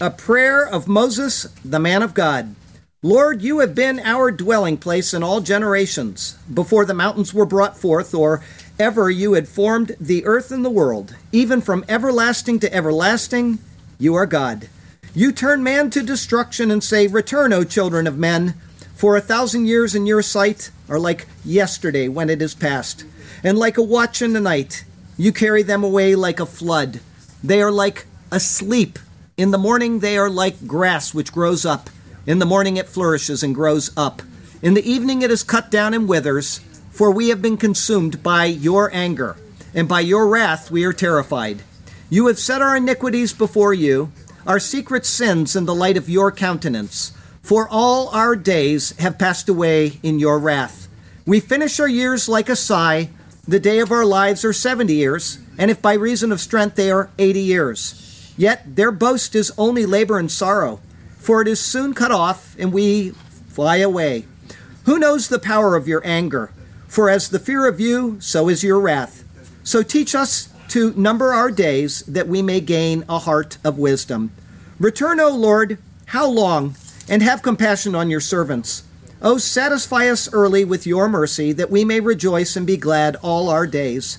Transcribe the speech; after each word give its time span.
a 0.00 0.10
prayer 0.10 0.66
of 0.66 0.88
Moses, 0.88 1.44
the 1.64 1.78
man 1.78 2.02
of 2.02 2.14
God. 2.14 2.54
Lord, 3.02 3.42
you 3.42 3.60
have 3.60 3.74
been 3.74 4.00
our 4.00 4.30
dwelling 4.30 4.76
place 4.76 5.14
in 5.14 5.22
all 5.22 5.40
generations, 5.40 6.36
before 6.52 6.84
the 6.84 6.94
mountains 6.94 7.34
were 7.34 7.46
brought 7.46 7.76
forth, 7.76 8.14
or 8.14 8.42
ever 8.78 9.10
you 9.10 9.34
had 9.34 9.46
formed 9.46 9.94
the 10.00 10.24
earth 10.24 10.50
and 10.50 10.64
the 10.64 10.70
world. 10.70 11.14
Even 11.30 11.60
from 11.60 11.84
everlasting 11.88 12.58
to 12.60 12.74
everlasting, 12.74 13.58
you 13.98 14.14
are 14.14 14.26
God. 14.26 14.68
You 15.14 15.30
turn 15.30 15.62
man 15.62 15.90
to 15.90 16.02
destruction 16.02 16.70
and 16.70 16.82
say, 16.82 17.06
Return, 17.06 17.52
O 17.52 17.62
children 17.62 18.06
of 18.06 18.18
men, 18.18 18.54
for 18.94 19.16
a 19.16 19.20
thousand 19.20 19.66
years 19.66 19.94
in 19.94 20.06
your 20.06 20.22
sight 20.22 20.70
are 20.88 20.98
like 20.98 21.26
yesterday 21.44 22.08
when 22.08 22.30
it 22.30 22.42
is 22.42 22.54
past, 22.54 23.04
and 23.44 23.58
like 23.58 23.76
a 23.76 23.82
watch 23.82 24.22
in 24.22 24.32
the 24.32 24.40
night. 24.40 24.84
You 25.16 25.32
carry 25.32 25.62
them 25.62 25.84
away 25.84 26.16
like 26.16 26.40
a 26.40 26.46
flood. 26.46 27.00
They 27.44 27.62
are 27.62 27.70
like 27.70 28.06
asleep. 28.32 28.98
In 29.36 29.50
the 29.50 29.58
morning 29.58 29.98
they 29.98 30.16
are 30.16 30.30
like 30.30 30.64
grass 30.64 31.12
which 31.12 31.32
grows 31.32 31.66
up. 31.66 31.90
In 32.24 32.38
the 32.38 32.46
morning 32.46 32.76
it 32.76 32.86
flourishes 32.86 33.42
and 33.42 33.52
grows 33.52 33.90
up. 33.96 34.22
In 34.62 34.74
the 34.74 34.88
evening 34.88 35.22
it 35.22 35.30
is 35.30 35.42
cut 35.42 35.72
down 35.72 35.92
and 35.92 36.08
withers, 36.08 36.60
for 36.90 37.10
we 37.10 37.30
have 37.30 37.42
been 37.42 37.56
consumed 37.56 38.22
by 38.22 38.44
your 38.44 38.94
anger, 38.94 39.36
and 39.74 39.88
by 39.88 40.00
your 40.00 40.28
wrath 40.28 40.70
we 40.70 40.84
are 40.84 40.92
terrified. 40.92 41.62
You 42.08 42.28
have 42.28 42.38
set 42.38 42.62
our 42.62 42.76
iniquities 42.76 43.32
before 43.32 43.74
you, 43.74 44.12
our 44.46 44.60
secret 44.60 45.04
sins 45.04 45.56
in 45.56 45.64
the 45.64 45.74
light 45.74 45.96
of 45.96 46.08
your 46.08 46.30
countenance. 46.30 47.12
For 47.42 47.68
all 47.68 48.10
our 48.10 48.36
days 48.36 48.96
have 48.98 49.18
passed 49.18 49.48
away 49.48 49.98
in 50.04 50.20
your 50.20 50.38
wrath. 50.38 50.86
We 51.26 51.40
finish 51.40 51.80
our 51.80 51.88
years 51.88 52.28
like 52.28 52.48
a 52.48 52.54
sigh. 52.54 53.10
The 53.48 53.58
day 53.58 53.80
of 53.80 53.90
our 53.90 54.04
lives 54.04 54.44
are 54.44 54.52
seventy 54.52 54.94
years, 54.94 55.38
and 55.58 55.72
if 55.72 55.82
by 55.82 55.94
reason 55.94 56.30
of 56.30 56.40
strength 56.40 56.76
they 56.76 56.92
are 56.92 57.10
eighty 57.18 57.40
years. 57.40 58.00
Yet 58.36 58.76
their 58.76 58.90
boast 58.90 59.34
is 59.34 59.52
only 59.56 59.86
labor 59.86 60.18
and 60.18 60.30
sorrow, 60.30 60.80
for 61.18 61.40
it 61.40 61.48
is 61.48 61.60
soon 61.60 61.94
cut 61.94 62.10
off, 62.10 62.56
and 62.58 62.72
we 62.72 63.10
fly 63.48 63.76
away. 63.76 64.24
Who 64.84 64.98
knows 64.98 65.28
the 65.28 65.38
power 65.38 65.76
of 65.76 65.88
your 65.88 66.02
anger? 66.04 66.50
For 66.88 67.08
as 67.08 67.28
the 67.28 67.38
fear 67.38 67.66
of 67.66 67.80
you, 67.80 68.18
so 68.20 68.48
is 68.48 68.62
your 68.62 68.80
wrath. 68.80 69.24
So 69.62 69.82
teach 69.82 70.14
us 70.14 70.48
to 70.68 70.92
number 70.94 71.32
our 71.32 71.50
days, 71.50 72.00
that 72.02 72.28
we 72.28 72.42
may 72.42 72.60
gain 72.60 73.04
a 73.08 73.20
heart 73.20 73.58
of 73.64 73.78
wisdom. 73.78 74.32
Return, 74.78 75.20
O 75.20 75.30
Lord, 75.30 75.78
how 76.06 76.28
long? 76.28 76.76
And 77.08 77.22
have 77.22 77.42
compassion 77.42 77.94
on 77.94 78.10
your 78.10 78.20
servants. 78.20 78.82
O 79.22 79.38
satisfy 79.38 80.08
us 80.08 80.32
early 80.32 80.64
with 80.64 80.86
your 80.86 81.08
mercy, 81.08 81.52
that 81.52 81.70
we 81.70 81.84
may 81.84 82.00
rejoice 82.00 82.56
and 82.56 82.66
be 82.66 82.76
glad 82.76 83.16
all 83.16 83.48
our 83.48 83.66
days. 83.66 84.18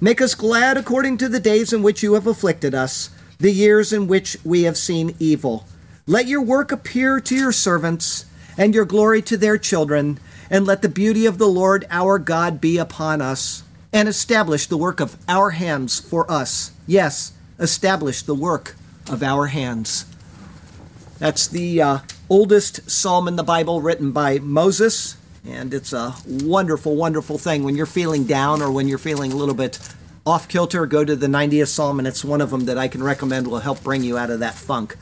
Make 0.00 0.20
us 0.20 0.34
glad 0.34 0.76
according 0.76 1.18
to 1.18 1.28
the 1.28 1.40
days 1.40 1.72
in 1.72 1.82
which 1.82 2.02
you 2.02 2.14
have 2.14 2.26
afflicted 2.26 2.74
us 2.74 3.10
the 3.42 3.52
years 3.52 3.92
in 3.92 4.06
which 4.06 4.36
we 4.44 4.62
have 4.62 4.76
seen 4.76 5.16
evil. 5.18 5.66
Let 6.06 6.28
your 6.28 6.40
work 6.40 6.70
appear 6.70 7.18
to 7.18 7.34
your 7.34 7.50
servants, 7.50 8.24
and 8.56 8.72
your 8.72 8.84
glory 8.84 9.20
to 9.22 9.36
their 9.36 9.58
children, 9.58 10.20
and 10.48 10.64
let 10.64 10.80
the 10.80 10.88
beauty 10.88 11.26
of 11.26 11.38
the 11.38 11.48
Lord 11.48 11.84
our 11.90 12.20
God 12.20 12.60
be 12.60 12.78
upon 12.78 13.20
us, 13.20 13.64
and 13.92 14.08
establish 14.08 14.66
the 14.66 14.76
work 14.76 15.00
of 15.00 15.16
our 15.26 15.50
hands 15.50 15.98
for 15.98 16.30
us. 16.30 16.70
Yes, 16.86 17.32
establish 17.58 18.22
the 18.22 18.34
work 18.34 18.76
of 19.10 19.24
our 19.24 19.48
hands. 19.48 20.06
That's 21.18 21.48
the 21.48 21.82
uh, 21.82 21.98
oldest 22.30 22.88
psalm 22.88 23.26
in 23.26 23.34
the 23.34 23.42
Bible 23.42 23.80
written 23.80 24.12
by 24.12 24.38
Moses, 24.38 25.16
and 25.44 25.74
it's 25.74 25.92
a 25.92 26.14
wonderful, 26.28 26.94
wonderful 26.94 27.38
thing 27.38 27.64
when 27.64 27.74
you're 27.74 27.86
feeling 27.86 28.22
down 28.22 28.62
or 28.62 28.70
when 28.70 28.86
you're 28.86 28.98
feeling 28.98 29.32
a 29.32 29.36
little 29.36 29.56
bit 29.56 29.80
off 30.24 30.48
kilter, 30.48 30.86
go 30.86 31.04
to 31.04 31.16
the 31.16 31.26
90th 31.26 31.68
Psalm, 31.68 31.98
and 31.98 32.06
it's 32.06 32.24
one 32.24 32.40
of 32.40 32.50
them 32.50 32.66
that 32.66 32.78
I 32.78 32.88
can 32.88 33.02
recommend 33.02 33.48
will 33.48 33.58
help 33.58 33.82
bring 33.82 34.04
you 34.04 34.16
out 34.16 34.30
of 34.30 34.40
that 34.40 34.54
funk. 34.54 34.96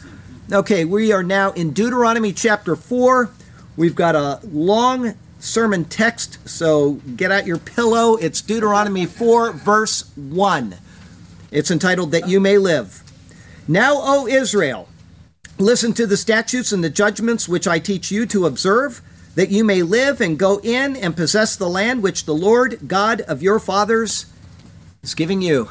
Okay, 0.50 0.84
we 0.84 1.12
are 1.12 1.22
now 1.22 1.53
in 1.53 1.72
Deuteronomy 1.72 2.32
chapter 2.32 2.75
4. 2.75 3.30
We've 3.76 3.94
got 3.94 4.16
a 4.16 4.41
long 4.44 5.14
sermon 5.38 5.84
text, 5.84 6.48
so 6.48 6.94
get 7.16 7.30
out 7.30 7.47
your 7.47 7.59
pillow. 7.59 8.16
It's 8.16 8.41
Deuteronomy 8.41 9.06
4, 9.06 9.53
verse 9.53 10.10
1. 10.16 10.76
It's 11.50 11.70
entitled 11.70 12.12
That 12.12 12.28
You 12.28 12.41
May 12.41 12.56
Live. 12.59 13.03
Now, 13.69 13.97
O 13.97 14.26
Israel, 14.26 14.88
listen 15.59 15.92
to 15.94 16.06
the 16.06 16.16
statutes 16.16 16.72
and 16.72 16.82
the 16.82 16.91
judgments 16.91 17.48
which 17.48 17.69
I 17.69 17.78
teach 17.78 18.10
you 18.10 18.25
to 18.26 18.47
observe, 18.47 19.03
that 19.34 19.50
you 19.50 19.64
may 19.64 19.82
live 19.82 20.20
and 20.20 20.38
go 20.38 20.60
in 20.62 20.97
and 20.97 21.14
possess 21.14 21.56
the 21.56 21.69
land 21.69 22.03
which 22.03 22.25
the 22.25 22.34
Lord 22.34 22.88
God 22.88 23.20
of 23.22 23.42
your 23.42 23.60
fathers 23.60 24.26
is 25.02 25.14
giving 25.14 25.40
you. 25.42 25.70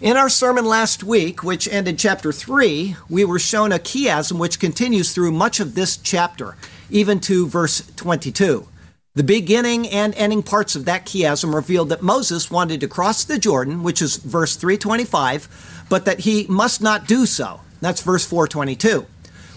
In 0.00 0.16
our 0.16 0.28
sermon 0.28 0.64
last 0.64 1.02
week, 1.02 1.42
which 1.42 1.68
ended 1.68 1.98
chapter 1.98 2.32
3, 2.32 2.96
we 3.08 3.24
were 3.24 3.38
shown 3.38 3.72
a 3.72 3.78
chiasm 3.78 4.38
which 4.38 4.60
continues 4.60 5.12
through 5.12 5.32
much 5.32 5.58
of 5.58 5.74
this 5.74 5.96
chapter, 5.96 6.56
even 6.88 7.18
to 7.20 7.48
verse 7.48 7.90
22. 7.96 8.68
The 9.14 9.24
beginning 9.24 9.88
and 9.88 10.14
ending 10.14 10.44
parts 10.44 10.76
of 10.76 10.84
that 10.84 11.04
chiasm 11.04 11.52
revealed 11.52 11.88
that 11.88 12.02
Moses 12.02 12.50
wanted 12.50 12.80
to 12.80 12.88
cross 12.88 13.24
the 13.24 13.38
Jordan, 13.38 13.82
which 13.82 14.00
is 14.00 14.16
verse 14.16 14.54
325, 14.54 15.86
but 15.88 16.04
that 16.04 16.20
he 16.20 16.46
must 16.48 16.80
not 16.80 17.08
do 17.08 17.26
so. 17.26 17.60
That's 17.80 18.02
verse 18.02 18.24
422. 18.24 19.06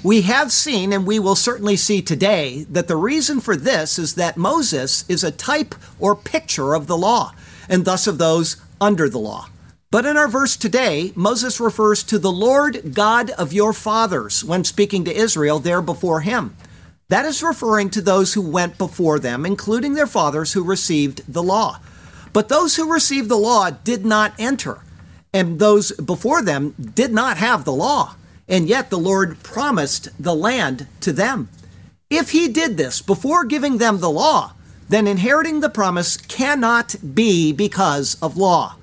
We 0.04 0.24
have 0.24 0.52
seen, 0.52 0.92
and 0.92 1.06
we 1.06 1.20
will 1.20 1.36
certainly 1.36 1.76
see 1.76 2.02
today, 2.02 2.66
that 2.70 2.88
the 2.88 2.96
reason 2.96 3.40
for 3.40 3.56
this 3.56 4.00
is 4.00 4.16
that 4.16 4.38
Moses 4.38 5.08
is 5.08 5.24
a 5.24 5.30
type 5.30 5.76
or 6.00 6.16
picture 6.16 6.74
of 6.74 6.88
the 6.88 6.98
law 6.98 7.34
and 7.72 7.86
thus 7.86 8.06
of 8.06 8.20
those 8.20 8.58
under 8.80 9.10
the 9.10 9.18
law. 9.18 9.48
But 9.90 10.06
in 10.06 10.16
our 10.16 10.28
verse 10.28 10.56
today, 10.56 11.12
Moses 11.16 11.60
refers 11.60 12.04
to 12.04 12.20
the 12.20 12.32
Lord 12.32 12.94
God 12.94 13.32
of 13.32 13.52
your 13.52 13.74
fathers 13.74 14.44
when 14.44 14.64
speaking 14.64 15.04
to 15.06 15.16
Israel 15.16 15.60
there 15.60 15.82
before 15.82 16.22
him. 16.22 16.56
That 17.10 17.26
is 17.26 17.44
referring 17.44 17.90
to 17.92 18.02
those 18.02 18.34
who 18.34 18.42
went 18.42 18.78
before 18.78 19.20
them, 19.20 19.46
including 19.46 19.96
their 19.96 20.08
fathers 20.08 20.54
who 20.54 20.64
received 20.64 21.34
the 21.34 21.44
law. 21.44 21.80
But 22.32 22.48
those 22.48 22.78
who 22.78 22.92
received 22.92 23.28
the 23.28 23.36
law 23.36 23.70
did 23.70 24.06
not 24.06 24.34
enter, 24.40 24.80
and 25.34 25.60
those 25.60 25.92
before 25.92 26.42
them 26.42 26.74
did 26.80 27.12
not 27.12 27.38
have 27.38 27.66
the 27.66 27.74
law. 27.74 28.16
And 28.48 28.68
yet 28.68 28.90
the 28.90 28.98
Lord 28.98 29.44
promised 29.44 30.08
the 30.18 30.36
land 30.36 30.88
to 31.02 31.12
them. 31.12 31.50
If 32.10 32.32
he 32.32 32.48
did 32.48 32.78
this 32.78 33.02
before 33.02 33.44
giving 33.44 33.78
them 33.78 34.00
the 34.00 34.10
law, 34.10 34.54
then 34.92 35.08
inheriting 35.08 35.62
the 35.62 35.70
promise 35.70 36.18
cannot 36.18 36.96
be 37.16 37.54
because 37.54 38.18
of 38.22 38.38
law. 38.38 38.76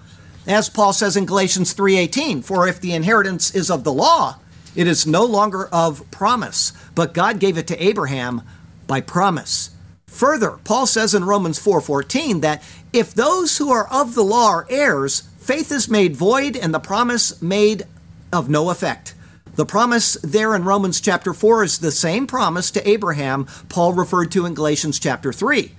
As 0.46 0.70
Paul 0.70 0.94
says 0.94 1.16
in 1.16 1.26
Galatians 1.26 1.74
3:18, 1.74 2.42
for 2.42 2.66
if 2.66 2.80
the 2.80 2.94
inheritance 2.94 3.50
is 3.50 3.70
of 3.70 3.84
the 3.84 3.92
law, 3.92 4.36
it 4.74 4.86
is 4.86 5.06
no 5.06 5.24
longer 5.24 5.66
of 5.66 6.10
promise, 6.10 6.72
but 6.94 7.12
God 7.12 7.38
gave 7.38 7.58
it 7.58 7.66
to 7.66 7.82
Abraham 7.82 8.40
by 8.86 9.02
promise. 9.02 9.70
Further, 10.06 10.58
Paul 10.64 10.86
says 10.86 11.14
in 11.14 11.24
Romans 11.24 11.58
4:14 11.58 12.40
that 12.40 12.62
if 12.92 13.12
those 13.12 13.58
who 13.58 13.70
are 13.70 13.86
of 13.88 14.14
the 14.14 14.24
law 14.24 14.48
are 14.48 14.66
heirs, 14.70 15.24
faith 15.38 15.70
is 15.70 15.90
made 15.90 16.16
void 16.16 16.56
and 16.56 16.72
the 16.72 16.80
promise 16.80 17.40
made 17.42 17.84
of 18.32 18.48
no 18.48 18.70
effect. 18.70 19.14
The 19.56 19.66
promise 19.66 20.16
there 20.22 20.54
in 20.54 20.64
Romans 20.64 21.00
chapter 21.00 21.34
4 21.34 21.64
is 21.64 21.78
the 21.78 21.90
same 21.90 22.26
promise 22.26 22.70
to 22.70 22.88
Abraham 22.88 23.46
Paul 23.68 23.92
referred 23.92 24.30
to 24.32 24.46
in 24.46 24.54
Galatians 24.54 24.98
chapter 24.98 25.32
3. 25.32 25.74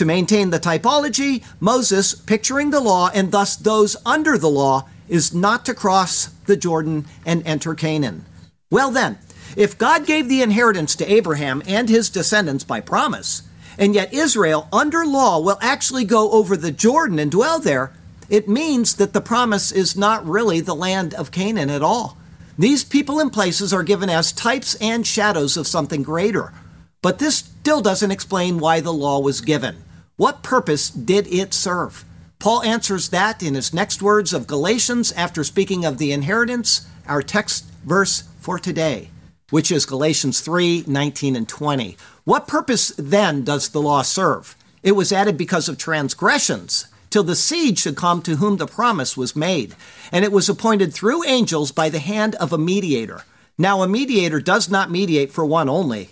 To 0.00 0.06
maintain 0.06 0.48
the 0.48 0.58
typology, 0.58 1.44
Moses, 1.60 2.14
picturing 2.14 2.70
the 2.70 2.80
law 2.80 3.10
and 3.12 3.30
thus 3.30 3.54
those 3.54 3.98
under 4.06 4.38
the 4.38 4.48
law, 4.48 4.88
is 5.10 5.34
not 5.34 5.66
to 5.66 5.74
cross 5.74 6.28
the 6.46 6.56
Jordan 6.56 7.04
and 7.26 7.46
enter 7.46 7.74
Canaan. 7.74 8.24
Well, 8.70 8.90
then, 8.90 9.18
if 9.58 9.76
God 9.76 10.06
gave 10.06 10.26
the 10.26 10.40
inheritance 10.40 10.96
to 10.96 11.12
Abraham 11.12 11.62
and 11.66 11.90
his 11.90 12.08
descendants 12.08 12.64
by 12.64 12.80
promise, 12.80 13.42
and 13.76 13.94
yet 13.94 14.14
Israel, 14.14 14.68
under 14.72 15.04
law, 15.04 15.38
will 15.38 15.58
actually 15.60 16.06
go 16.06 16.30
over 16.30 16.56
the 16.56 16.72
Jordan 16.72 17.18
and 17.18 17.30
dwell 17.30 17.60
there, 17.60 17.92
it 18.30 18.48
means 18.48 18.94
that 18.94 19.12
the 19.12 19.20
promise 19.20 19.70
is 19.70 19.98
not 19.98 20.26
really 20.26 20.62
the 20.62 20.74
land 20.74 21.12
of 21.12 21.30
Canaan 21.30 21.68
at 21.68 21.82
all. 21.82 22.16
These 22.58 22.84
people 22.84 23.20
and 23.20 23.30
places 23.30 23.74
are 23.74 23.82
given 23.82 24.08
as 24.08 24.32
types 24.32 24.76
and 24.76 25.06
shadows 25.06 25.58
of 25.58 25.66
something 25.66 26.02
greater. 26.02 26.54
But 27.02 27.18
this 27.18 27.36
still 27.36 27.82
doesn't 27.82 28.10
explain 28.10 28.60
why 28.60 28.80
the 28.80 28.94
law 28.94 29.20
was 29.20 29.42
given. 29.42 29.84
What 30.20 30.42
purpose 30.42 30.90
did 30.90 31.26
it 31.28 31.54
serve? 31.54 32.04
Paul 32.38 32.62
answers 32.62 33.08
that 33.08 33.42
in 33.42 33.54
his 33.54 33.72
next 33.72 34.02
words 34.02 34.34
of 34.34 34.46
Galatians 34.46 35.12
after 35.12 35.42
speaking 35.42 35.86
of 35.86 35.96
the 35.96 36.12
inheritance, 36.12 36.86
our 37.06 37.22
text, 37.22 37.64
verse 37.86 38.24
for 38.38 38.58
today, 38.58 39.08
which 39.48 39.72
is 39.72 39.86
Galatians 39.86 40.42
3 40.42 40.84
19 40.86 41.36
and 41.36 41.48
20. 41.48 41.96
What 42.24 42.46
purpose 42.46 42.92
then 42.98 43.44
does 43.44 43.70
the 43.70 43.80
law 43.80 44.02
serve? 44.02 44.56
It 44.82 44.92
was 44.92 45.10
added 45.10 45.38
because 45.38 45.70
of 45.70 45.78
transgressions, 45.78 46.84
till 47.08 47.24
the 47.24 47.34
seed 47.34 47.78
should 47.78 47.96
come 47.96 48.20
to 48.20 48.36
whom 48.36 48.58
the 48.58 48.66
promise 48.66 49.16
was 49.16 49.34
made. 49.34 49.74
And 50.12 50.22
it 50.22 50.32
was 50.32 50.50
appointed 50.50 50.92
through 50.92 51.24
angels 51.24 51.72
by 51.72 51.88
the 51.88 51.98
hand 51.98 52.34
of 52.34 52.52
a 52.52 52.58
mediator. 52.58 53.22
Now, 53.56 53.80
a 53.82 53.88
mediator 53.88 54.42
does 54.42 54.68
not 54.68 54.90
mediate 54.90 55.32
for 55.32 55.46
one 55.46 55.70
only, 55.70 56.10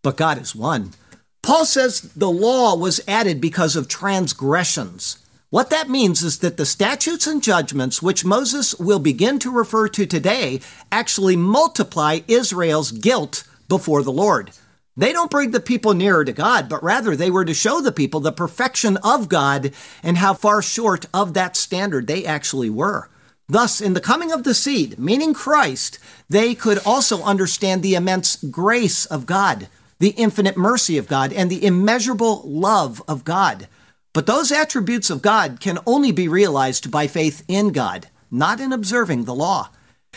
but 0.00 0.16
God 0.16 0.40
is 0.40 0.56
one. 0.56 0.94
Paul 1.42 1.64
says 1.64 2.00
the 2.00 2.30
law 2.30 2.76
was 2.76 3.00
added 3.08 3.40
because 3.40 3.76
of 3.76 3.88
transgressions. 3.88 5.18
What 5.48 5.70
that 5.70 5.88
means 5.88 6.22
is 6.22 6.38
that 6.40 6.56
the 6.56 6.66
statutes 6.66 7.26
and 7.26 7.42
judgments, 7.42 8.00
which 8.00 8.24
Moses 8.24 8.74
will 8.76 9.00
begin 9.00 9.38
to 9.40 9.50
refer 9.50 9.88
to 9.88 10.06
today, 10.06 10.60
actually 10.92 11.34
multiply 11.34 12.20
Israel's 12.28 12.92
guilt 12.92 13.44
before 13.68 14.02
the 14.02 14.12
Lord. 14.12 14.52
They 14.96 15.12
don't 15.12 15.30
bring 15.30 15.50
the 15.50 15.60
people 15.60 15.94
nearer 15.94 16.24
to 16.24 16.32
God, 16.32 16.68
but 16.68 16.82
rather 16.82 17.16
they 17.16 17.30
were 17.30 17.44
to 17.44 17.54
show 17.54 17.80
the 17.80 17.90
people 17.90 18.20
the 18.20 18.32
perfection 18.32 18.96
of 18.98 19.28
God 19.28 19.72
and 20.02 20.18
how 20.18 20.34
far 20.34 20.60
short 20.60 21.06
of 21.14 21.34
that 21.34 21.56
standard 21.56 22.06
they 22.06 22.24
actually 22.24 22.70
were. 22.70 23.08
Thus, 23.48 23.80
in 23.80 23.94
the 23.94 24.00
coming 24.00 24.30
of 24.30 24.44
the 24.44 24.54
seed, 24.54 24.98
meaning 24.98 25.34
Christ, 25.34 25.98
they 26.28 26.54
could 26.54 26.78
also 26.84 27.22
understand 27.24 27.82
the 27.82 27.94
immense 27.94 28.36
grace 28.36 29.06
of 29.06 29.26
God, 29.26 29.68
the 30.00 30.10
infinite 30.10 30.56
mercy 30.56 30.98
of 30.98 31.06
God, 31.06 31.32
and 31.32 31.48
the 31.48 31.64
immeasurable 31.64 32.42
love 32.44 33.00
of 33.06 33.22
God. 33.22 33.68
But 34.12 34.26
those 34.26 34.50
attributes 34.50 35.10
of 35.10 35.22
God 35.22 35.60
can 35.60 35.78
only 35.86 36.10
be 36.10 36.26
realized 36.26 36.90
by 36.90 37.06
faith 37.06 37.44
in 37.46 37.70
God, 37.70 38.08
not 38.30 38.60
in 38.60 38.72
observing 38.72 39.24
the 39.24 39.34
law. 39.34 39.70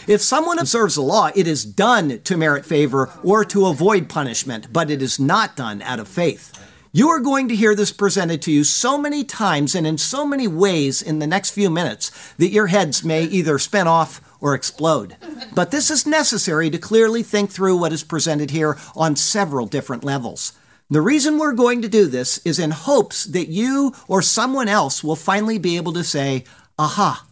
If 0.07 0.21
someone 0.21 0.57
observes 0.57 0.95
the 0.95 1.01
law, 1.01 1.29
it 1.35 1.47
is 1.47 1.63
done 1.63 2.19
to 2.21 2.37
merit 2.37 2.65
favor 2.65 3.11
or 3.23 3.45
to 3.45 3.67
avoid 3.67 4.09
punishment, 4.09 4.73
but 4.73 4.89
it 4.89 5.01
is 5.01 5.19
not 5.19 5.55
done 5.55 5.81
out 5.83 5.99
of 5.99 6.07
faith. 6.07 6.51
You 6.95 7.09
are 7.09 7.19
going 7.19 7.47
to 7.47 7.55
hear 7.55 7.73
this 7.73 7.91
presented 7.91 8.39
to 8.43 8.51
you 8.51 8.63
so 8.63 8.99
many 8.99 9.23
times 9.23 9.73
and 9.73 9.87
in 9.87 9.97
so 9.97 10.27
many 10.27 10.47
ways 10.47 11.01
in 11.01 11.17
the 11.17 11.25
next 11.25 11.49
few 11.49 11.71
minutes 11.71 12.11
that 12.35 12.51
your 12.51 12.67
heads 12.67 13.03
may 13.03 13.23
either 13.23 13.57
spin 13.57 13.87
off 13.87 14.21
or 14.39 14.53
explode. 14.53 15.15
But 15.55 15.71
this 15.71 15.89
is 15.89 16.05
necessary 16.05 16.69
to 16.69 16.77
clearly 16.77 17.23
think 17.23 17.49
through 17.49 17.77
what 17.77 17.93
is 17.93 18.03
presented 18.03 18.51
here 18.51 18.77
on 18.95 19.15
several 19.15 19.65
different 19.65 20.03
levels. 20.03 20.53
The 20.87 21.01
reason 21.01 21.39
we're 21.39 21.53
going 21.53 21.81
to 21.81 21.89
do 21.89 22.05
this 22.05 22.37
is 22.45 22.59
in 22.59 22.69
hopes 22.69 23.25
that 23.25 23.47
you 23.47 23.95
or 24.07 24.21
someone 24.21 24.67
else 24.67 25.03
will 25.03 25.15
finally 25.15 25.57
be 25.57 25.77
able 25.77 25.93
to 25.93 26.03
say, 26.03 26.43
Aha, 26.77 27.25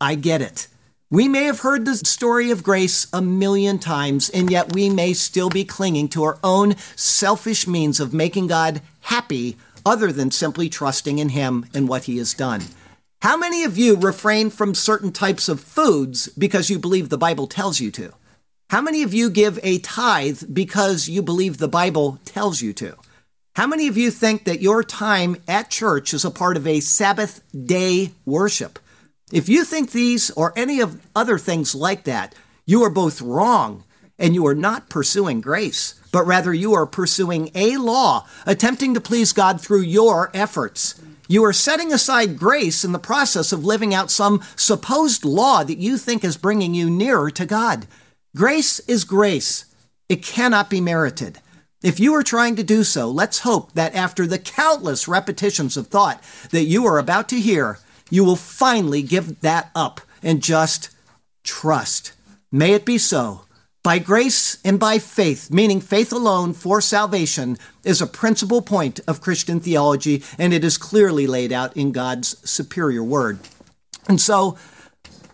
I 0.00 0.14
get 0.14 0.40
it. 0.40 0.68
We 1.12 1.26
may 1.26 1.42
have 1.46 1.60
heard 1.60 1.86
the 1.86 1.96
story 1.96 2.52
of 2.52 2.62
grace 2.62 3.08
a 3.12 3.20
million 3.20 3.80
times, 3.80 4.30
and 4.30 4.48
yet 4.48 4.74
we 4.74 4.88
may 4.88 5.12
still 5.12 5.50
be 5.50 5.64
clinging 5.64 6.06
to 6.10 6.22
our 6.22 6.38
own 6.44 6.76
selfish 6.94 7.66
means 7.66 7.98
of 7.98 8.14
making 8.14 8.46
God 8.46 8.80
happy 9.00 9.56
other 9.84 10.12
than 10.12 10.30
simply 10.30 10.68
trusting 10.68 11.18
in 11.18 11.30
Him 11.30 11.66
and 11.74 11.88
what 11.88 12.04
He 12.04 12.18
has 12.18 12.32
done. 12.32 12.62
How 13.22 13.36
many 13.36 13.64
of 13.64 13.76
you 13.76 13.96
refrain 13.96 14.50
from 14.50 14.72
certain 14.72 15.10
types 15.10 15.48
of 15.48 15.58
foods 15.58 16.28
because 16.28 16.70
you 16.70 16.78
believe 16.78 17.08
the 17.08 17.18
Bible 17.18 17.48
tells 17.48 17.80
you 17.80 17.90
to? 17.90 18.12
How 18.68 18.80
many 18.80 19.02
of 19.02 19.12
you 19.12 19.30
give 19.30 19.58
a 19.64 19.80
tithe 19.80 20.44
because 20.52 21.08
you 21.08 21.22
believe 21.22 21.58
the 21.58 21.66
Bible 21.66 22.20
tells 22.24 22.62
you 22.62 22.72
to? 22.74 22.96
How 23.56 23.66
many 23.66 23.88
of 23.88 23.96
you 23.96 24.12
think 24.12 24.44
that 24.44 24.62
your 24.62 24.84
time 24.84 25.38
at 25.48 25.70
church 25.70 26.14
is 26.14 26.24
a 26.24 26.30
part 26.30 26.56
of 26.56 26.68
a 26.68 26.78
Sabbath 26.78 27.42
day 27.52 28.12
worship? 28.24 28.78
If 29.32 29.48
you 29.48 29.64
think 29.64 29.92
these 29.92 30.30
or 30.32 30.52
any 30.56 30.80
of 30.80 31.06
other 31.14 31.38
things 31.38 31.74
like 31.74 32.04
that, 32.04 32.34
you 32.66 32.82
are 32.82 32.90
both 32.90 33.22
wrong 33.22 33.84
and 34.18 34.34
you 34.34 34.46
are 34.46 34.54
not 34.54 34.90
pursuing 34.90 35.40
grace, 35.40 35.94
but 36.12 36.26
rather 36.26 36.52
you 36.52 36.74
are 36.74 36.86
pursuing 36.86 37.50
a 37.54 37.76
law, 37.76 38.26
attempting 38.44 38.92
to 38.94 39.00
please 39.00 39.32
God 39.32 39.60
through 39.60 39.82
your 39.82 40.30
efforts. 40.34 41.00
You 41.28 41.44
are 41.44 41.52
setting 41.52 41.92
aside 41.92 42.38
grace 42.38 42.84
in 42.84 42.90
the 42.90 42.98
process 42.98 43.52
of 43.52 43.64
living 43.64 43.94
out 43.94 44.10
some 44.10 44.42
supposed 44.56 45.24
law 45.24 45.62
that 45.62 45.78
you 45.78 45.96
think 45.96 46.24
is 46.24 46.36
bringing 46.36 46.74
you 46.74 46.90
nearer 46.90 47.30
to 47.30 47.46
God. 47.46 47.86
Grace 48.34 48.80
is 48.80 49.04
grace. 49.04 49.64
It 50.08 50.24
cannot 50.24 50.68
be 50.68 50.80
merited. 50.80 51.38
If 51.84 52.00
you 52.00 52.14
are 52.14 52.24
trying 52.24 52.56
to 52.56 52.64
do 52.64 52.82
so, 52.82 53.08
let's 53.08 53.38
hope 53.40 53.72
that 53.72 53.94
after 53.94 54.26
the 54.26 54.40
countless 54.40 55.06
repetitions 55.06 55.76
of 55.76 55.86
thought 55.86 56.20
that 56.50 56.64
you 56.64 56.84
are 56.84 56.98
about 56.98 57.28
to 57.28 57.40
hear, 57.40 57.78
you 58.10 58.24
will 58.24 58.36
finally 58.36 59.02
give 59.02 59.40
that 59.40 59.70
up 59.74 60.00
and 60.22 60.42
just 60.42 60.90
trust. 61.44 62.12
May 62.52 62.72
it 62.72 62.84
be 62.84 62.98
so. 62.98 63.42
By 63.82 63.98
grace 63.98 64.58
and 64.62 64.78
by 64.78 64.98
faith, 64.98 65.50
meaning 65.50 65.80
faith 65.80 66.12
alone 66.12 66.52
for 66.52 66.82
salvation, 66.82 67.56
is 67.82 68.02
a 68.02 68.06
principal 68.06 68.60
point 68.60 69.00
of 69.08 69.22
Christian 69.22 69.58
theology, 69.58 70.22
and 70.38 70.52
it 70.52 70.64
is 70.64 70.76
clearly 70.76 71.26
laid 71.26 71.50
out 71.50 71.74
in 71.74 71.90
God's 71.90 72.36
superior 72.48 73.02
word. 73.02 73.38
And 74.06 74.20
so, 74.20 74.58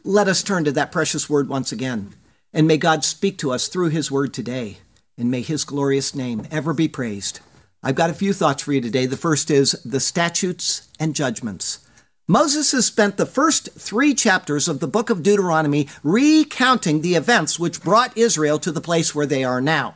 let 0.05 0.29
us 0.29 0.45
turn 0.45 0.63
to 0.65 0.73
that 0.73 0.93
precious 0.93 1.29
word 1.29 1.49
once 1.49 1.73
again. 1.73 2.15
And 2.53 2.69
may 2.69 2.77
God 2.77 3.05
speak 3.05 3.37
to 3.39 3.51
us 3.51 3.67
through 3.67 3.89
his 3.89 4.13
word 4.13 4.33
today, 4.33 4.79
and 5.19 5.29
may 5.29 5.43
his 5.43 5.65
glorious 5.65 6.15
name 6.15 6.47
ever 6.49 6.73
be 6.73 6.87
praised. 6.87 7.41
I've 7.83 7.97
got 7.97 8.11
a 8.11 8.15
few 8.15 8.33
thoughts 8.33 8.63
for 8.63 8.73
you 8.73 8.81
today. 8.81 9.07
The 9.07 9.17
first 9.17 9.51
is 9.51 9.73
the 9.85 10.01
statutes 10.01 10.89
and 11.01 11.17
judgments. 11.17 11.86
Moses 12.29 12.73
has 12.73 12.85
spent 12.85 13.19
the 13.19 13.25
first 13.25 13.69
three 13.79 14.13
chapters 14.13 14.67
of 14.67 14.81
the 14.81 14.89
book 14.89 15.11
of 15.11 15.23
Deuteronomy 15.23 15.87
recounting 16.03 17.01
the 17.01 17.15
events 17.15 17.57
which 17.57 17.81
brought 17.81 18.19
Israel 18.19 18.59
to 18.59 18.73
the 18.73 18.81
place 18.81 19.15
where 19.15 19.27
they 19.27 19.45
are 19.45 19.61
now. 19.61 19.95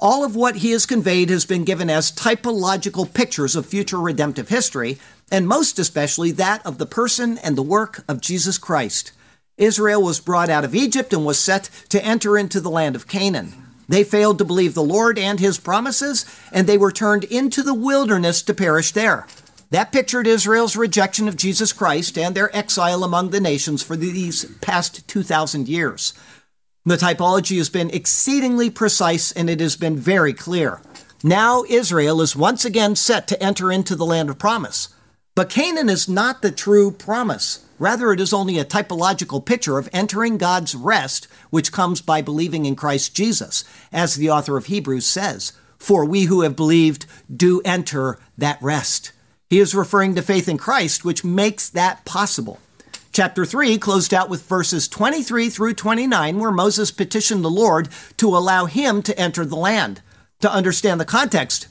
All 0.00 0.24
of 0.24 0.34
what 0.34 0.56
he 0.56 0.72
has 0.72 0.86
conveyed 0.86 1.30
has 1.30 1.44
been 1.44 1.62
given 1.62 1.88
as 1.88 2.10
typological 2.10 3.14
pictures 3.14 3.54
of 3.54 3.64
future 3.64 4.00
redemptive 4.00 4.48
history, 4.48 4.98
and 5.30 5.46
most 5.46 5.78
especially 5.78 6.32
that 6.32 6.66
of 6.66 6.78
the 6.78 6.86
person 6.86 7.38
and 7.38 7.56
the 7.56 7.62
work 7.62 8.02
of 8.08 8.20
Jesus 8.20 8.58
Christ. 8.58 9.12
Israel 9.56 10.02
was 10.02 10.18
brought 10.18 10.50
out 10.50 10.64
of 10.64 10.74
Egypt 10.74 11.12
and 11.12 11.24
was 11.24 11.38
set 11.38 11.70
to 11.90 12.04
enter 12.04 12.36
into 12.36 12.60
the 12.60 12.70
land 12.70 12.96
of 12.96 13.06
Canaan. 13.06 13.54
They 13.88 14.02
failed 14.02 14.38
to 14.38 14.44
believe 14.44 14.74
the 14.74 14.82
Lord 14.82 15.16
and 15.16 15.38
his 15.38 15.60
promises, 15.60 16.26
and 16.52 16.66
they 16.66 16.76
were 16.76 16.90
turned 16.90 17.22
into 17.22 17.62
the 17.62 17.72
wilderness 17.72 18.42
to 18.42 18.52
perish 18.52 18.90
there. 18.90 19.28
That 19.70 19.92
pictured 19.92 20.26
Israel's 20.26 20.76
rejection 20.76 21.28
of 21.28 21.36
Jesus 21.36 21.72
Christ 21.72 22.16
and 22.16 22.34
their 22.34 22.54
exile 22.56 23.04
among 23.04 23.30
the 23.30 23.40
nations 23.40 23.82
for 23.82 23.96
these 23.96 24.44
past 24.62 25.06
2,000 25.08 25.68
years. 25.68 26.14
The 26.86 26.96
typology 26.96 27.58
has 27.58 27.68
been 27.68 27.90
exceedingly 27.90 28.70
precise 28.70 29.30
and 29.32 29.50
it 29.50 29.60
has 29.60 29.76
been 29.76 29.96
very 29.96 30.32
clear. 30.32 30.80
Now 31.22 31.64
Israel 31.68 32.22
is 32.22 32.34
once 32.34 32.64
again 32.64 32.96
set 32.96 33.28
to 33.28 33.42
enter 33.42 33.70
into 33.70 33.94
the 33.94 34.06
land 34.06 34.30
of 34.30 34.38
promise. 34.38 34.88
But 35.34 35.50
Canaan 35.50 35.90
is 35.90 36.08
not 36.08 36.40
the 36.40 36.50
true 36.50 36.90
promise. 36.90 37.64
Rather, 37.78 38.10
it 38.12 38.20
is 38.20 38.32
only 38.32 38.58
a 38.58 38.64
typological 38.64 39.44
picture 39.44 39.78
of 39.78 39.88
entering 39.92 40.38
God's 40.38 40.74
rest, 40.74 41.28
which 41.50 41.72
comes 41.72 42.00
by 42.00 42.22
believing 42.22 42.64
in 42.64 42.74
Christ 42.74 43.14
Jesus, 43.14 43.64
as 43.92 44.16
the 44.16 44.30
author 44.30 44.56
of 44.56 44.66
Hebrews 44.66 45.06
says. 45.06 45.52
For 45.76 46.04
we 46.04 46.24
who 46.24 46.40
have 46.40 46.56
believed 46.56 47.06
do 47.32 47.60
enter 47.64 48.18
that 48.36 48.60
rest. 48.60 49.12
He 49.50 49.60
is 49.60 49.74
referring 49.74 50.14
to 50.14 50.22
faith 50.22 50.48
in 50.48 50.58
Christ, 50.58 51.04
which 51.04 51.24
makes 51.24 51.70
that 51.70 52.04
possible. 52.04 52.58
Chapter 53.12 53.46
3 53.46 53.78
closed 53.78 54.12
out 54.12 54.28
with 54.28 54.46
verses 54.46 54.86
23 54.86 55.48
through 55.48 55.74
29, 55.74 56.38
where 56.38 56.50
Moses 56.50 56.90
petitioned 56.90 57.42
the 57.42 57.50
Lord 57.50 57.88
to 58.18 58.28
allow 58.28 58.66
him 58.66 59.02
to 59.02 59.18
enter 59.18 59.46
the 59.46 59.56
land. 59.56 60.02
To 60.42 60.52
understand 60.52 61.00
the 61.00 61.04
context 61.04 61.66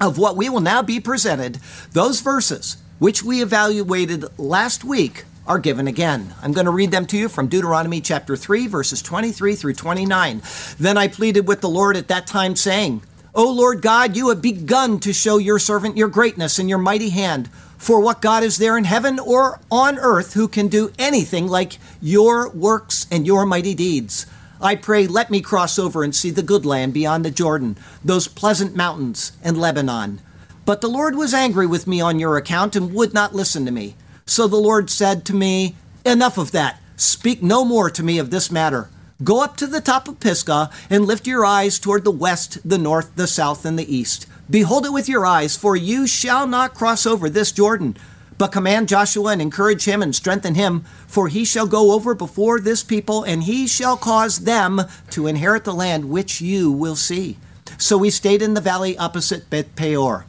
of 0.00 0.16
what 0.16 0.36
we 0.36 0.48
will 0.48 0.60
now 0.60 0.80
be 0.80 1.00
presented, 1.00 1.56
those 1.92 2.20
verses, 2.20 2.78
which 2.98 3.22
we 3.22 3.42
evaluated 3.42 4.24
last 4.38 4.84
week, 4.84 5.24
are 5.46 5.58
given 5.58 5.88
again. 5.88 6.34
I'm 6.42 6.52
going 6.52 6.66
to 6.66 6.70
read 6.70 6.90
them 6.90 7.06
to 7.06 7.18
you 7.18 7.28
from 7.28 7.48
Deuteronomy 7.48 8.00
chapter 8.00 8.36
3, 8.36 8.66
verses 8.68 9.02
23 9.02 9.56
through 9.56 9.74
29. 9.74 10.42
Then 10.78 10.96
I 10.96 11.08
pleaded 11.08 11.48
with 11.48 11.62
the 11.62 11.68
Lord 11.68 11.96
at 11.96 12.08
that 12.08 12.26
time, 12.26 12.54
saying, 12.54 13.02
O 13.38 13.52
Lord 13.52 13.82
God, 13.82 14.16
you 14.16 14.30
have 14.30 14.42
begun 14.42 14.98
to 14.98 15.12
show 15.12 15.38
your 15.38 15.60
servant 15.60 15.96
your 15.96 16.08
greatness 16.08 16.58
and 16.58 16.68
your 16.68 16.80
mighty 16.80 17.10
hand. 17.10 17.48
For 17.76 18.00
what 18.00 18.20
God 18.20 18.42
is 18.42 18.58
there 18.58 18.76
in 18.76 18.82
heaven 18.82 19.20
or 19.20 19.60
on 19.70 19.96
earth 19.96 20.34
who 20.34 20.48
can 20.48 20.66
do 20.66 20.90
anything 20.98 21.46
like 21.46 21.78
your 22.02 22.48
works 22.50 23.06
and 23.12 23.24
your 23.24 23.46
mighty 23.46 23.74
deeds? 23.76 24.26
I 24.60 24.74
pray, 24.74 25.06
let 25.06 25.30
me 25.30 25.40
cross 25.40 25.78
over 25.78 26.02
and 26.02 26.12
see 26.16 26.30
the 26.30 26.42
good 26.42 26.66
land 26.66 26.92
beyond 26.92 27.24
the 27.24 27.30
Jordan, 27.30 27.78
those 28.04 28.26
pleasant 28.26 28.74
mountains 28.74 29.30
and 29.40 29.56
Lebanon. 29.56 30.20
But 30.64 30.80
the 30.80 30.88
Lord 30.88 31.14
was 31.14 31.32
angry 31.32 31.68
with 31.68 31.86
me 31.86 32.00
on 32.00 32.18
your 32.18 32.36
account 32.36 32.74
and 32.74 32.92
would 32.92 33.14
not 33.14 33.36
listen 33.36 33.64
to 33.66 33.70
me. 33.70 33.94
So 34.26 34.48
the 34.48 34.56
Lord 34.56 34.90
said 34.90 35.24
to 35.26 35.32
me, 35.32 35.76
Enough 36.04 36.38
of 36.38 36.50
that. 36.50 36.80
Speak 36.96 37.40
no 37.40 37.64
more 37.64 37.88
to 37.88 38.02
me 38.02 38.18
of 38.18 38.30
this 38.30 38.50
matter. 38.50 38.90
Go 39.24 39.42
up 39.42 39.56
to 39.56 39.66
the 39.66 39.80
top 39.80 40.06
of 40.06 40.20
Pisgah 40.20 40.70
and 40.88 41.04
lift 41.04 41.26
your 41.26 41.44
eyes 41.44 41.80
toward 41.80 42.04
the 42.04 42.10
west, 42.12 42.58
the 42.64 42.78
north, 42.78 43.16
the 43.16 43.26
south, 43.26 43.64
and 43.64 43.76
the 43.76 43.96
east. 43.96 44.26
Behold 44.48 44.86
it 44.86 44.92
with 44.92 45.08
your 45.08 45.26
eyes, 45.26 45.56
for 45.56 45.74
you 45.74 46.06
shall 46.06 46.46
not 46.46 46.72
cross 46.72 47.04
over 47.04 47.28
this 47.28 47.50
Jordan. 47.50 47.96
But 48.38 48.52
command 48.52 48.88
Joshua 48.88 49.32
and 49.32 49.42
encourage 49.42 49.86
him 49.86 50.02
and 50.02 50.14
strengthen 50.14 50.54
him, 50.54 50.84
for 51.08 51.26
he 51.26 51.44
shall 51.44 51.66
go 51.66 51.90
over 51.94 52.14
before 52.14 52.60
this 52.60 52.84
people, 52.84 53.24
and 53.24 53.42
he 53.42 53.66
shall 53.66 53.96
cause 53.96 54.44
them 54.44 54.82
to 55.10 55.26
inherit 55.26 55.64
the 55.64 55.74
land 55.74 56.08
which 56.08 56.40
you 56.40 56.70
will 56.70 56.94
see. 56.94 57.38
So 57.76 57.98
we 57.98 58.10
stayed 58.10 58.40
in 58.40 58.54
the 58.54 58.60
valley 58.60 58.96
opposite 58.96 59.50
Beth 59.50 59.74
Peor. 59.74 60.26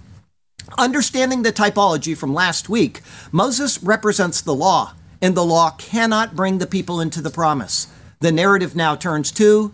Understanding 0.79 1.43
the 1.43 1.53
typology 1.53 2.17
from 2.17 2.33
last 2.33 2.69
week, 2.69 3.01
Moses 3.31 3.83
represents 3.83 4.41
the 4.41 4.55
law, 4.55 4.95
and 5.21 5.35
the 5.35 5.45
law 5.45 5.69
cannot 5.77 6.35
bring 6.35 6.57
the 6.57 6.65
people 6.65 6.99
into 6.99 7.21
the 7.21 7.29
promise. 7.29 7.85
The 8.21 8.33
narrative 8.33 8.75
now 8.75 8.97
turns 8.97 9.31
to 9.33 9.71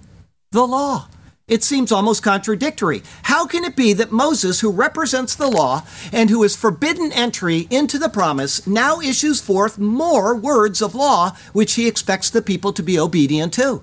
the 0.51 0.67
law. 0.67 1.07
It 1.47 1.63
seems 1.63 1.91
almost 1.91 2.21
contradictory. 2.21 3.01
How 3.23 3.47
can 3.47 3.63
it 3.63 3.75
be 3.75 3.91
that 3.93 4.11
Moses, 4.11 4.59
who 4.59 4.69
represents 4.69 5.33
the 5.33 5.47
law 5.47 5.81
and 6.13 6.29
who 6.29 6.43
is 6.43 6.55
forbidden 6.55 7.11
entry 7.11 7.67
into 7.71 7.97
the 7.97 8.07
promise, 8.07 8.67
now 8.67 8.99
issues 8.99 9.41
forth 9.41 9.79
more 9.79 10.35
words 10.35 10.83
of 10.83 10.93
law 10.93 11.31
which 11.53 11.73
he 11.73 11.87
expects 11.87 12.29
the 12.29 12.43
people 12.43 12.71
to 12.73 12.83
be 12.83 12.99
obedient 12.99 13.51
to? 13.53 13.81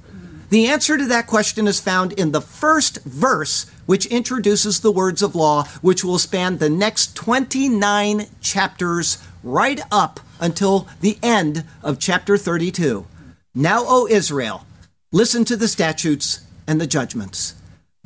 The 0.51 0.69
answer 0.69 0.97
to 0.97 1.07
that 1.07 1.27
question 1.27 1.67
is 1.67 1.81
found 1.81 2.13
in 2.13 2.31
the 2.31 2.41
first 2.41 3.03
verse, 3.03 3.67
which 3.87 4.07
introduces 4.07 4.79
the 4.79 4.93
words 4.93 5.23
of 5.23 5.35
law, 5.35 5.65
which 5.81 6.05
will 6.05 6.19
span 6.19 6.59
the 6.59 6.71
next 6.71 7.17
29 7.17 8.27
chapters 8.41 9.19
right 9.43 9.81
up 9.91 10.21
until 10.39 10.87
the 11.01 11.19
end 11.21 11.65
of 11.83 11.99
chapter 11.99 12.37
32. 12.39 13.07
Now, 13.55 13.85
O 13.87 14.07
Israel, 14.07 14.65
listen 15.11 15.45
to 15.45 15.57
the 15.57 15.69
statutes 15.69 16.41
and 16.67 16.81
the 16.81 16.87
judgments. 16.87 17.55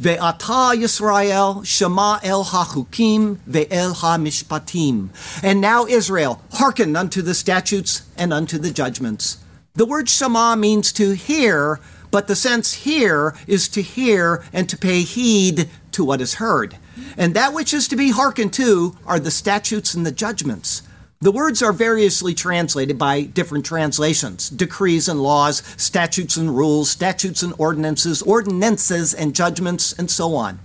Ve'ata 0.01 0.75
Yisrael 0.75 1.65
shema 1.65 2.19
el 2.25 2.47
hachukim 2.47 3.37
ve'el 3.49 3.95
ha-mishpatim. 3.95 5.11
And 5.45 5.61
now 5.61 5.87
Israel, 5.87 6.43
hearken 6.55 6.97
unto 6.97 7.23
the 7.23 7.33
statutes 7.33 8.03
and 8.17 8.33
unto 8.33 8.59
the 8.59 8.73
judgments. 8.73 9.39
The 9.75 9.87
word 9.87 10.09
shema 10.09 10.57
means 10.57 10.93
to 10.95 11.15
hear, 11.15 11.79
but 12.11 12.27
the 12.27 12.35
sense 12.35 12.73
here 12.73 13.33
is 13.47 13.69
to 13.69 13.83
hear 13.83 14.43
and 14.53 14.69
to 14.69 14.77
pay 14.77 15.03
heed 15.03 15.71
to 15.93 16.05
what 16.05 16.21
is 16.21 16.35
heard. 16.35 16.77
And 17.17 17.35
that 17.35 17.55
which 17.55 17.73
is 17.73 17.87
to 17.89 17.95
be 17.95 18.11
hearkened 18.11 18.53
to 18.55 18.97
are 19.07 19.21
the 19.21 19.31
statutes 19.31 19.95
and 19.95 20.05
the 20.05 20.11
judgments. 20.11 20.83
The 21.27 21.33
words 21.33 21.61
are 21.61 21.73
variously 21.73 22.35
translated 22.35 22.99
by 22.99 23.23
different 23.23 23.67
translations 23.67 24.49
decrees 24.49 25.09
and 25.09 25.21
laws, 25.21 25.61
statutes 25.77 26.37
and 26.37 26.57
rules, 26.57 26.89
statutes 26.89 27.43
and 27.43 27.53
ordinances, 27.59 28.23
ordinances 28.23 29.13
and 29.13 29.35
judgments, 29.35 29.93
and 29.93 30.09
so 30.09 30.37
on. 30.37 30.61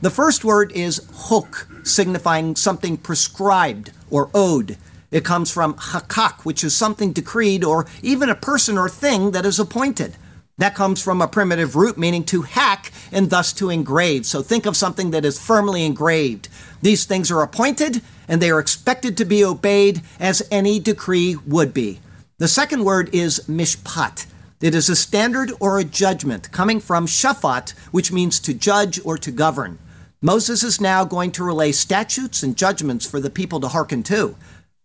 The 0.00 0.08
first 0.08 0.42
word 0.42 0.72
is 0.72 1.06
hok, 1.14 1.68
signifying 1.82 2.56
something 2.56 2.96
prescribed 2.96 3.92
or 4.08 4.30
owed. 4.32 4.78
It 5.10 5.22
comes 5.22 5.50
from 5.50 5.74
hakak, 5.74 6.46
which 6.46 6.64
is 6.64 6.74
something 6.74 7.12
decreed 7.12 7.62
or 7.62 7.84
even 8.00 8.30
a 8.30 8.34
person 8.34 8.78
or 8.78 8.88
thing 8.88 9.32
that 9.32 9.44
is 9.44 9.58
appointed. 9.58 10.16
That 10.56 10.74
comes 10.74 11.02
from 11.02 11.20
a 11.20 11.28
primitive 11.28 11.76
root 11.76 11.98
meaning 11.98 12.24
to 12.24 12.40
hack 12.40 12.90
and 13.12 13.28
thus 13.28 13.52
to 13.52 13.68
engrave. 13.68 14.24
So 14.24 14.40
think 14.40 14.64
of 14.64 14.78
something 14.78 15.10
that 15.10 15.26
is 15.26 15.38
firmly 15.38 15.84
engraved. 15.84 16.48
These 16.80 17.04
things 17.04 17.30
are 17.30 17.42
appointed 17.42 18.00
and 18.28 18.40
they 18.40 18.50
are 18.50 18.60
expected 18.60 19.16
to 19.16 19.24
be 19.24 19.44
obeyed 19.44 20.02
as 20.18 20.46
any 20.50 20.78
decree 20.78 21.36
would 21.46 21.72
be. 21.72 22.00
The 22.38 22.48
second 22.48 22.84
word 22.84 23.08
is 23.14 23.40
mishpat. 23.48 24.26
It 24.60 24.74
is 24.74 24.88
a 24.88 24.96
standard 24.96 25.52
or 25.60 25.78
a 25.78 25.84
judgment 25.84 26.50
coming 26.52 26.80
from 26.80 27.06
shafat, 27.06 27.70
which 27.90 28.12
means 28.12 28.40
to 28.40 28.54
judge 28.54 28.98
or 29.04 29.18
to 29.18 29.30
govern. 29.30 29.78
Moses 30.22 30.62
is 30.62 30.80
now 30.80 31.04
going 31.04 31.30
to 31.32 31.44
relay 31.44 31.72
statutes 31.72 32.42
and 32.42 32.56
judgments 32.56 33.08
for 33.08 33.20
the 33.20 33.30
people 33.30 33.60
to 33.60 33.68
hearken 33.68 34.02
to. 34.04 34.34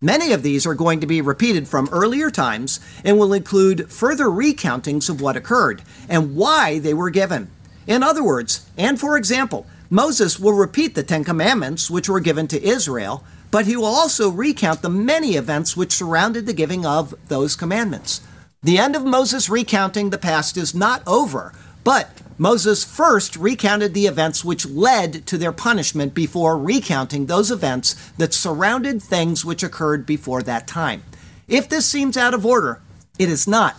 Many 0.02 0.34
of 0.34 0.44
these 0.44 0.66
are 0.66 0.74
going 0.74 1.00
to 1.00 1.08
be 1.08 1.22
repeated 1.22 1.68
from 1.68 1.88
earlier 1.92 2.30
times 2.30 2.80
and 3.04 3.18
will 3.18 3.34
include 3.34 3.92
further 3.92 4.26
recountings 4.26 5.10
of 5.10 5.22
what 5.22 5.38
occurred 5.38 5.84
and 6.10 6.36
why 6.36 6.80
they 6.80 6.94
were 6.94 7.10
given. 7.10 7.50
In 7.88 8.04
other 8.04 8.24
words, 8.24 8.70
and 8.78 9.00
for 9.00 9.16
example, 9.16 9.66
Moses 9.94 10.40
will 10.40 10.54
repeat 10.54 10.96
the 10.96 11.04
Ten 11.04 11.26
Commandments 11.26 11.92
which 11.92 12.08
were 12.08 12.22
given 12.22 12.48
to 12.48 12.64
Israel, 12.64 13.26
but 13.52 13.66
he 13.66 13.76
will 13.76 13.84
also 13.84 14.30
recount 14.30 14.82
the 14.82 14.90
many 14.90 15.36
events 15.36 15.76
which 15.76 15.92
surrounded 15.92 16.46
the 16.46 16.54
giving 16.54 16.86
of 16.86 17.14
those 17.28 17.58
commandments. 17.58 18.22
The 18.64 18.78
end 18.78 18.96
of 18.96 19.04
Moses 19.04 19.50
recounting 19.50 20.10
the 20.10 20.18
past 20.18 20.56
is 20.56 20.74
not 20.74 21.06
over, 21.06 21.52
but 21.84 22.22
Moses 22.38 22.86
first 22.86 23.36
recounted 23.36 23.94
the 23.94 24.08
events 24.08 24.46
which 24.46 24.66
led 24.66 25.26
to 25.28 25.38
their 25.38 25.52
punishment 25.52 26.14
before 26.14 26.58
recounting 26.58 27.26
those 27.26 27.52
events 27.52 28.12
that 28.12 28.34
surrounded 28.34 29.04
things 29.04 29.44
which 29.44 29.62
occurred 29.62 30.06
before 30.06 30.42
that 30.44 30.68
time. 30.68 31.04
If 31.50 31.68
this 31.68 31.86
seems 31.86 32.16
out 32.16 32.34
of 32.34 32.46
order, 32.46 32.82
it 33.20 33.28
is 33.28 33.46
not. 33.46 33.76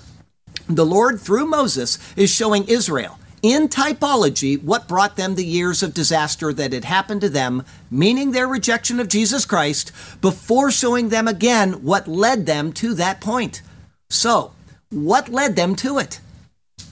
The 0.68 0.84
Lord, 0.84 1.22
through 1.22 1.46
Moses, 1.46 1.98
is 2.16 2.30
showing 2.30 2.68
Israel 2.68 3.18
in 3.42 3.68
typology 3.68 4.62
what 4.62 4.88
brought 4.88 5.16
them 5.16 5.34
the 5.34 5.44
years 5.44 5.82
of 5.82 5.92
disaster 5.92 6.52
that 6.52 6.72
had 6.72 6.84
happened 6.84 7.20
to 7.20 7.28
them, 7.28 7.64
meaning 7.90 8.30
their 8.30 8.46
rejection 8.46 9.00
of 9.00 9.08
Jesus 9.08 9.44
Christ, 9.44 9.90
before 10.20 10.70
showing 10.70 11.08
them 11.08 11.26
again 11.26 11.82
what 11.82 12.06
led 12.06 12.46
them 12.46 12.72
to 12.74 12.94
that 12.94 13.20
point. 13.20 13.62
So, 14.08 14.52
what 14.90 15.28
led 15.28 15.56
them 15.56 15.74
to 15.76 15.98
it? 15.98 16.20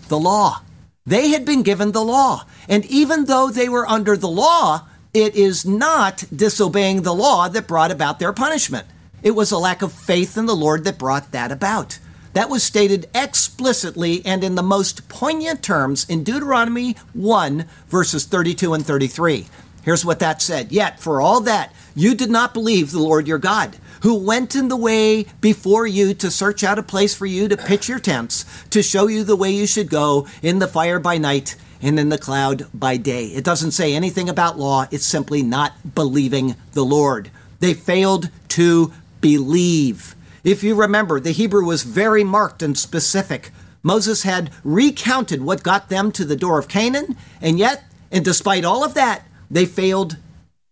The 0.08 0.18
law. 0.18 0.62
They 1.06 1.28
had 1.28 1.44
been 1.44 1.62
given 1.62 1.92
the 1.92 2.04
law. 2.04 2.44
And 2.68 2.84
even 2.86 3.26
though 3.26 3.50
they 3.50 3.68
were 3.68 3.88
under 3.88 4.16
the 4.16 4.28
law, 4.28 4.86
it 5.14 5.34
is 5.34 5.64
not 5.64 6.24
disobeying 6.34 7.02
the 7.02 7.14
law 7.14 7.48
that 7.48 7.66
brought 7.66 7.90
about 7.90 8.18
their 8.18 8.32
punishment. 8.32 8.86
It 9.22 9.32
was 9.32 9.52
a 9.52 9.58
lack 9.58 9.82
of 9.82 9.92
faith 9.92 10.36
in 10.36 10.46
the 10.46 10.56
Lord 10.56 10.84
that 10.84 10.98
brought 10.98 11.32
that 11.32 11.52
about. 11.52 11.98
That 12.32 12.48
was 12.48 12.62
stated 12.62 13.08
explicitly 13.14 14.24
and 14.24 14.44
in 14.44 14.54
the 14.54 14.62
most 14.62 15.08
poignant 15.08 15.62
terms 15.62 16.06
in 16.08 16.22
Deuteronomy 16.22 16.96
1, 17.12 17.66
verses 17.88 18.24
32 18.24 18.72
and 18.72 18.86
33. 18.86 19.46
Here's 19.82 20.04
what 20.04 20.18
that 20.20 20.42
said 20.42 20.70
Yet, 20.70 21.00
for 21.00 21.20
all 21.20 21.40
that, 21.40 21.72
you 21.94 22.14
did 22.14 22.30
not 22.30 22.54
believe 22.54 22.90
the 22.90 23.00
Lord 23.00 23.26
your 23.26 23.38
God, 23.38 23.76
who 24.02 24.14
went 24.14 24.54
in 24.54 24.68
the 24.68 24.76
way 24.76 25.26
before 25.40 25.86
you 25.86 26.14
to 26.14 26.30
search 26.30 26.62
out 26.62 26.78
a 26.78 26.82
place 26.82 27.14
for 27.14 27.26
you 27.26 27.48
to 27.48 27.56
pitch 27.56 27.88
your 27.88 27.98
tents, 27.98 28.44
to 28.70 28.82
show 28.82 29.08
you 29.08 29.24
the 29.24 29.36
way 29.36 29.50
you 29.50 29.66
should 29.66 29.90
go, 29.90 30.26
in 30.42 30.58
the 30.58 30.68
fire 30.68 31.00
by 31.00 31.18
night 31.18 31.56
and 31.82 31.98
in 31.98 32.10
the 32.10 32.18
cloud 32.18 32.66
by 32.74 32.96
day. 32.96 33.26
It 33.26 33.44
doesn't 33.44 33.72
say 33.72 33.94
anything 33.94 34.28
about 34.28 34.58
law, 34.58 34.86
it's 34.90 35.04
simply 35.04 35.42
not 35.42 35.94
believing 35.94 36.56
the 36.72 36.84
Lord. 36.84 37.30
They 37.60 37.74
failed 37.74 38.30
to 38.50 38.92
believe. 39.20 40.14
If 40.42 40.62
you 40.62 40.74
remember, 40.74 41.20
the 41.20 41.32
Hebrew 41.32 41.64
was 41.64 41.82
very 41.82 42.24
marked 42.24 42.62
and 42.62 42.76
specific. 42.76 43.50
Moses 43.82 44.22
had 44.22 44.50
recounted 44.64 45.42
what 45.42 45.62
got 45.62 45.88
them 45.88 46.12
to 46.12 46.24
the 46.24 46.36
door 46.36 46.58
of 46.58 46.68
Canaan, 46.68 47.16
and 47.40 47.58
yet, 47.58 47.84
and 48.10 48.24
despite 48.24 48.64
all 48.64 48.84
of 48.84 48.94
that, 48.94 49.26
they 49.50 49.66
failed 49.66 50.16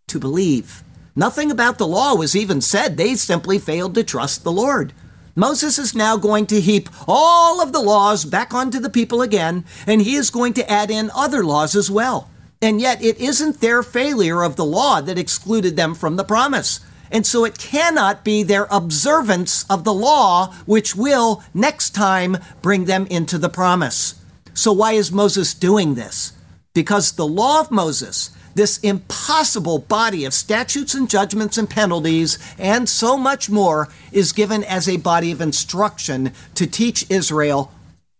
to 0.08 0.18
believe. 0.18 0.82
Nothing 1.14 1.50
about 1.50 1.78
the 1.78 1.87
law 1.87 2.14
was 2.14 2.37
even 2.37 2.60
said. 2.60 2.96
They 2.96 3.14
simply 3.14 3.58
failed 3.58 3.94
to 3.94 4.04
trust 4.04 4.44
the 4.44 4.52
Lord. 4.52 4.92
Moses 5.34 5.78
is 5.78 5.94
now 5.94 6.16
going 6.16 6.46
to 6.46 6.60
heap 6.60 6.88
all 7.06 7.60
of 7.60 7.72
the 7.72 7.80
laws 7.80 8.25
back 8.25 8.52
onto 8.52 8.78
the 8.78 8.90
people 8.90 9.22
again, 9.22 9.64
and 9.87 10.02
he 10.02 10.14
is 10.14 10.30
going 10.30 10.52
to 10.54 10.70
add 10.70 10.90
in 10.90 11.10
other 11.14 11.44
laws 11.44 11.76
as 11.76 11.90
well. 11.90 12.30
And 12.60 12.80
yet, 12.80 13.02
it 13.02 13.18
isn't 13.18 13.60
their 13.60 13.82
failure 13.84 14.42
of 14.42 14.56
the 14.56 14.64
law 14.64 15.00
that 15.00 15.18
excluded 15.18 15.76
them 15.76 15.94
from 15.94 16.16
the 16.16 16.25
promise. 16.25 16.80
And 17.11 17.27
so 17.27 17.45
it 17.45 17.59
cannot 17.59 18.25
be 18.25 18.43
their 18.43 18.67
observance 18.71 19.65
of 19.71 19.85
the 19.85 19.95
law 19.95 20.53
which 20.67 20.95
will 20.95 21.43
next 21.55 21.91
time 21.91 22.38
bring 22.62 22.85
them 22.85 23.07
into 23.07 23.38
the 23.38 23.49
promise. 23.49 24.15
So, 24.55 24.73
why 24.73 24.93
is 24.93 25.12
Moses 25.12 25.55
doing 25.55 25.95
this? 25.95 26.33
Because 26.75 27.12
the 27.12 27.27
law 27.27 27.61
of 27.61 27.71
Moses, 27.71 28.31
this 28.55 28.79
impossible 28.79 29.79
body 29.79 30.25
of 30.25 30.35
statutes 30.35 30.95
and 30.95 31.09
judgments 31.09 31.57
and 31.57 31.71
penalties, 31.71 32.38
and 32.59 32.88
so 32.88 33.17
much 33.17 33.49
more, 33.49 33.88
is 34.11 34.33
given 34.33 34.65
as 34.65 34.88
a 34.88 34.97
body 34.97 35.31
of 35.31 35.41
instruction 35.41 36.33
to 36.55 36.67
teach 36.67 37.09
Israel 37.09 37.73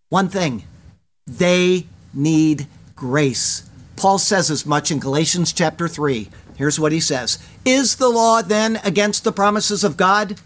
one 0.09 0.29
thing 0.29 0.63
they 1.27 1.85
need 2.13 2.67
grace. 2.95 3.69
Paul 3.95 4.17
says 4.17 4.49
as 4.49 4.65
much 4.65 4.91
in 4.91 4.99
Galatians 4.99 5.53
chapter 5.53 5.87
3. 5.87 6.29
Here's 6.55 6.79
what 6.79 6.91
he 6.91 6.99
says 6.99 7.37
Is 7.71 7.97
the 7.97 8.09
law 8.09 8.41
then 8.41 8.79
against 8.83 9.23
the 9.23 9.31
promises 9.31 9.83
of 9.83 9.95
God? 9.95 10.41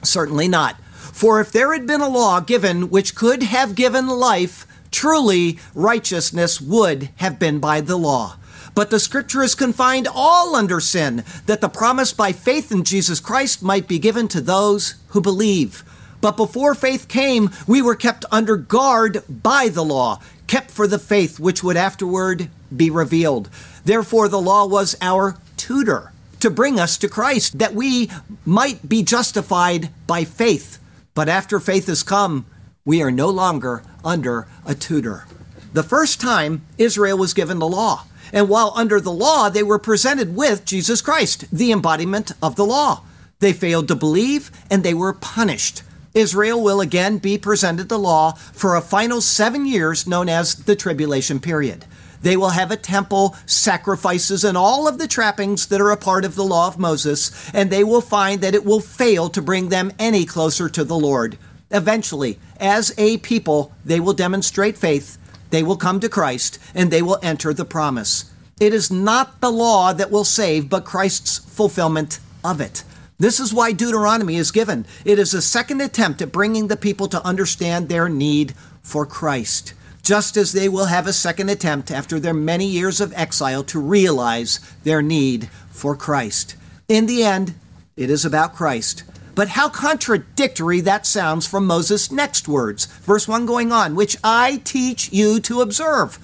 Certainly 0.00 0.46
not. 0.46 0.80
For 0.94 1.40
if 1.40 1.50
there 1.50 1.72
had 1.72 1.88
been 1.88 2.00
a 2.00 2.08
law 2.08 2.38
given 2.38 2.88
which 2.88 3.16
could 3.16 3.42
have 3.42 3.74
given 3.74 4.06
life, 4.06 4.64
truly 4.92 5.58
righteousness 5.74 6.60
would 6.60 7.10
have 7.16 7.40
been 7.40 7.58
by 7.58 7.80
the 7.80 7.96
law. 7.96 8.36
But 8.76 8.90
the 8.90 9.00
scripture 9.00 9.42
is 9.42 9.56
confined 9.56 10.06
all 10.06 10.54
under 10.54 10.78
sin, 10.78 11.24
that 11.46 11.60
the 11.60 11.68
promise 11.68 12.12
by 12.12 12.30
faith 12.30 12.70
in 12.70 12.84
Jesus 12.84 13.18
Christ 13.18 13.60
might 13.60 13.88
be 13.88 13.98
given 13.98 14.28
to 14.28 14.40
those 14.40 14.94
who 15.08 15.20
believe. 15.20 15.82
But 16.20 16.36
before 16.36 16.76
faith 16.76 17.08
came, 17.08 17.50
we 17.66 17.82
were 17.82 17.96
kept 17.96 18.24
under 18.30 18.56
guard 18.56 19.24
by 19.28 19.66
the 19.66 19.84
law, 19.84 20.20
kept 20.46 20.70
for 20.70 20.86
the 20.86 21.00
faith 21.00 21.40
which 21.40 21.64
would 21.64 21.76
afterward 21.76 22.48
be 22.74 22.88
revealed. 22.88 23.50
Therefore, 23.84 24.28
the 24.28 24.40
law 24.40 24.64
was 24.64 24.94
our 25.02 25.36
tutor 25.56 26.11
to 26.42 26.50
bring 26.50 26.78
us 26.78 26.96
to 26.98 27.08
Christ, 27.08 27.58
that 27.58 27.74
we 27.74 28.10
might 28.44 28.88
be 28.88 29.02
justified 29.02 29.90
by 30.06 30.24
faith. 30.24 30.78
But 31.14 31.28
after 31.28 31.58
faith 31.58 31.86
has 31.86 32.02
come, 32.02 32.46
we 32.84 33.02
are 33.02 33.10
no 33.10 33.28
longer 33.28 33.82
under 34.04 34.46
a 34.66 34.74
tutor. 34.74 35.26
The 35.72 35.82
first 35.82 36.20
time 36.20 36.66
Israel 36.78 37.16
was 37.16 37.34
given 37.34 37.58
the 37.58 37.68
law, 37.68 38.04
and 38.32 38.48
while 38.48 38.72
under 38.76 39.00
the 39.00 39.12
law, 39.12 39.48
they 39.48 39.62
were 39.62 39.78
presented 39.78 40.36
with 40.36 40.64
Jesus 40.64 41.00
Christ, 41.00 41.44
the 41.52 41.72
embodiment 41.72 42.32
of 42.42 42.56
the 42.56 42.66
law. 42.66 43.02
They 43.40 43.52
failed 43.52 43.88
to 43.88 43.96
believe 43.96 44.50
and 44.70 44.82
they 44.82 44.94
were 44.94 45.12
punished. 45.12 45.82
Israel 46.14 46.62
will 46.62 46.80
again 46.80 47.18
be 47.18 47.38
presented 47.38 47.88
the 47.88 47.98
law 47.98 48.32
for 48.32 48.76
a 48.76 48.80
final 48.80 49.20
seven 49.20 49.66
years 49.66 50.06
known 50.06 50.28
as 50.28 50.54
the 50.54 50.76
tribulation 50.76 51.40
period. 51.40 51.84
They 52.22 52.36
will 52.36 52.50
have 52.50 52.70
a 52.70 52.76
temple, 52.76 53.36
sacrifices, 53.46 54.44
and 54.44 54.56
all 54.56 54.88
of 54.88 54.98
the 54.98 55.08
trappings 55.08 55.66
that 55.66 55.80
are 55.80 55.90
a 55.90 55.96
part 55.96 56.24
of 56.24 56.34
the 56.34 56.44
law 56.44 56.68
of 56.68 56.78
Moses, 56.78 57.50
and 57.52 57.70
they 57.70 57.84
will 57.84 58.00
find 58.00 58.40
that 58.40 58.54
it 58.54 58.64
will 58.64 58.80
fail 58.80 59.28
to 59.28 59.42
bring 59.42 59.68
them 59.68 59.92
any 59.98 60.24
closer 60.24 60.68
to 60.68 60.84
the 60.84 60.98
Lord. 60.98 61.36
Eventually, 61.70 62.38
as 62.58 62.94
a 62.96 63.18
people, 63.18 63.72
they 63.84 63.98
will 63.98 64.12
demonstrate 64.12 64.78
faith, 64.78 65.18
they 65.50 65.62
will 65.62 65.76
come 65.76 66.00
to 66.00 66.08
Christ, 66.08 66.58
and 66.74 66.90
they 66.90 67.02
will 67.02 67.18
enter 67.22 67.52
the 67.52 67.64
promise. 67.64 68.30
It 68.60 68.72
is 68.72 68.90
not 68.90 69.40
the 69.40 69.50
law 69.50 69.92
that 69.92 70.10
will 70.10 70.24
save, 70.24 70.68
but 70.68 70.84
Christ's 70.84 71.38
fulfillment 71.38 72.20
of 72.44 72.60
it. 72.60 72.84
This 73.18 73.40
is 73.40 73.52
why 73.52 73.72
Deuteronomy 73.72 74.36
is 74.36 74.50
given. 74.50 74.86
It 75.04 75.18
is 75.18 75.34
a 75.34 75.42
second 75.42 75.80
attempt 75.80 76.22
at 76.22 76.32
bringing 76.32 76.68
the 76.68 76.76
people 76.76 77.08
to 77.08 77.24
understand 77.26 77.88
their 77.88 78.08
need 78.08 78.54
for 78.82 79.06
Christ, 79.06 79.74
just 80.02 80.36
as 80.36 80.52
they 80.52 80.68
will 80.68 80.86
have 80.86 81.06
a 81.06 81.12
second 81.12 81.48
attempt 81.48 81.90
after 81.90 82.18
their 82.18 82.34
many 82.34 82.66
years 82.66 83.00
of 83.00 83.12
exile 83.14 83.62
to 83.64 83.80
realize 83.80 84.58
their 84.82 85.00
need 85.00 85.48
for 85.70 85.96
Christ. 85.96 86.56
In 86.88 87.06
the 87.06 87.22
end, 87.22 87.54
it 87.96 88.10
is 88.10 88.24
about 88.24 88.54
Christ. 88.54 89.04
But 89.34 89.48
how 89.48 89.68
contradictory 89.68 90.80
that 90.80 91.06
sounds 91.06 91.46
from 91.46 91.66
Moses' 91.66 92.12
next 92.12 92.46
words. 92.46 92.86
Verse 92.86 93.26
1 93.26 93.46
going 93.46 93.72
on, 93.72 93.94
which 93.94 94.16
I 94.22 94.60
teach 94.64 95.10
you 95.12 95.40
to 95.40 95.62
observe. 95.62 96.18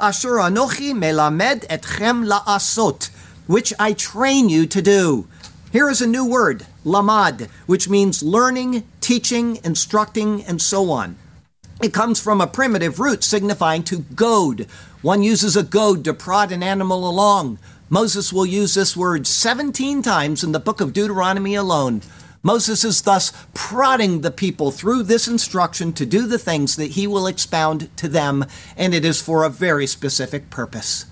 Asher 0.00 0.36
anochi 0.36 0.92
melamed 0.92 1.66
etchem 1.66 2.26
la'asot, 2.26 3.10
which 3.46 3.74
I 3.78 3.92
train 3.92 4.48
you 4.48 4.66
to 4.66 4.80
do. 4.80 5.28
Here 5.72 5.90
is 5.90 6.00
a 6.00 6.06
new 6.06 6.24
word, 6.24 6.66
lamad, 6.84 7.48
which 7.66 7.88
means 7.88 8.22
learning, 8.22 8.84
teaching, 9.00 9.58
instructing, 9.64 10.42
and 10.44 10.62
so 10.62 10.90
on. 10.90 11.16
It 11.84 11.92
comes 11.92 12.18
from 12.18 12.40
a 12.40 12.46
primitive 12.46 12.98
root 12.98 13.22
signifying 13.22 13.82
to 13.82 14.06
goad. 14.14 14.66
One 15.02 15.22
uses 15.22 15.54
a 15.54 15.62
goad 15.62 16.02
to 16.04 16.14
prod 16.14 16.50
an 16.50 16.62
animal 16.62 17.06
along. 17.06 17.58
Moses 17.90 18.32
will 18.32 18.46
use 18.46 18.72
this 18.72 18.96
word 18.96 19.26
17 19.26 20.00
times 20.00 20.42
in 20.42 20.52
the 20.52 20.58
book 20.58 20.80
of 20.80 20.94
Deuteronomy 20.94 21.54
alone. 21.54 22.00
Moses 22.42 22.84
is 22.84 23.02
thus 23.02 23.34
prodding 23.52 24.22
the 24.22 24.30
people 24.30 24.70
through 24.70 25.02
this 25.02 25.28
instruction 25.28 25.92
to 25.92 26.06
do 26.06 26.26
the 26.26 26.38
things 26.38 26.76
that 26.76 26.92
he 26.92 27.06
will 27.06 27.26
expound 27.26 27.94
to 27.98 28.08
them, 28.08 28.46
and 28.78 28.94
it 28.94 29.04
is 29.04 29.20
for 29.20 29.44
a 29.44 29.50
very 29.50 29.86
specific 29.86 30.48
purpose. 30.48 31.04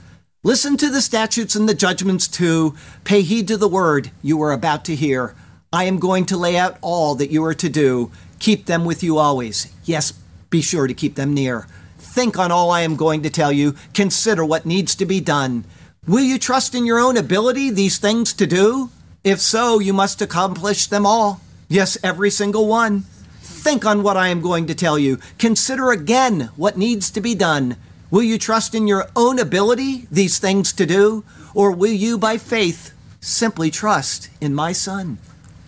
Listen 0.43 0.79
to 0.79 0.89
the 0.89 1.03
statutes 1.03 1.55
and 1.55 1.69
the 1.69 1.75
judgments 1.75 2.27
too. 2.27 2.75
Pay 3.05 3.21
heed 3.21 3.47
to 3.49 3.59
the 3.59 3.69
word 3.69 4.11
you 4.23 4.41
are 4.41 4.53
about 4.53 4.87
to 4.87 4.97
hear. 4.97 5.35
I 5.71 5.85
am 5.85 5.99
going 5.99 6.25
to 6.27 6.39
lay 6.39 6.57
out 6.57 6.79
all 6.81 7.15
that 7.17 7.31
you 7.31 7.45
are 7.45 7.53
to 7.53 7.69
do. 7.69 8.11
Keep 8.39 8.65
them 8.65 8.87
with 8.87 9.03
you 9.03 9.19
always. 9.19 9.71
Yes, 9.85 10.15
be 10.53 10.63
sure 10.63 10.87
to 10.87 10.95
keep 10.95 11.17
them 11.17 11.35
near. 11.35 11.67
Think 11.99 12.39
on 12.39 12.53
all 12.53 12.71
I 12.71 12.83
am 12.83 12.95
going 12.95 13.23
to 13.23 13.31
tell 13.31 13.51
you. 13.51 13.75
Consider 13.95 14.45
what 14.45 14.67
needs 14.67 14.95
to 14.95 15.05
be 15.05 15.19
done. 15.19 15.65
Will 16.07 16.23
you 16.23 16.39
trust 16.39 16.75
in 16.75 16.87
your 16.87 17.01
own 17.01 17.17
ability 17.17 17.71
these 17.71 17.99
things 17.99 18.33
to 18.35 18.47
do? 18.47 18.91
If 19.25 19.41
so, 19.41 19.79
you 19.79 19.93
must 19.93 20.21
accomplish 20.21 20.87
them 20.87 21.07
all. 21.07 21.41
Yes, 21.69 21.97
every 22.05 22.31
single 22.31 22.69
one. 22.69 23.01
Think 23.41 23.87
on 23.87 24.03
what 24.03 24.17
I 24.17 24.29
am 24.29 24.41
going 24.41 24.67
to 24.67 24.75
tell 24.75 24.99
you. 24.99 25.19
Consider 25.39 25.91
again 25.91 26.51
what 26.57 26.77
needs 26.77 27.11
to 27.13 27.21
be 27.21 27.35
done. 27.35 27.77
Will 28.11 28.23
you 28.23 28.37
trust 28.37 28.75
in 28.75 28.87
your 28.87 29.09
own 29.17 29.39
ability 29.39 30.07
these 30.11 30.39
things 30.39 30.73
to 30.75 30.85
do? 30.85 31.25
Or 31.55 31.71
will 31.71 31.93
you, 31.93 32.19
by 32.19 32.37
faith, 32.37 32.93
simply 33.21 33.71
trust 33.71 34.29
in 34.41 34.55
my 34.55 34.73
Son? 34.73 35.19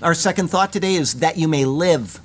Our 0.02 0.14
second 0.14 0.48
thought 0.48 0.72
today 0.72 0.96
is 0.96 1.14
that 1.20 1.38
you 1.38 1.48
may 1.48 1.64
live. 1.64 2.20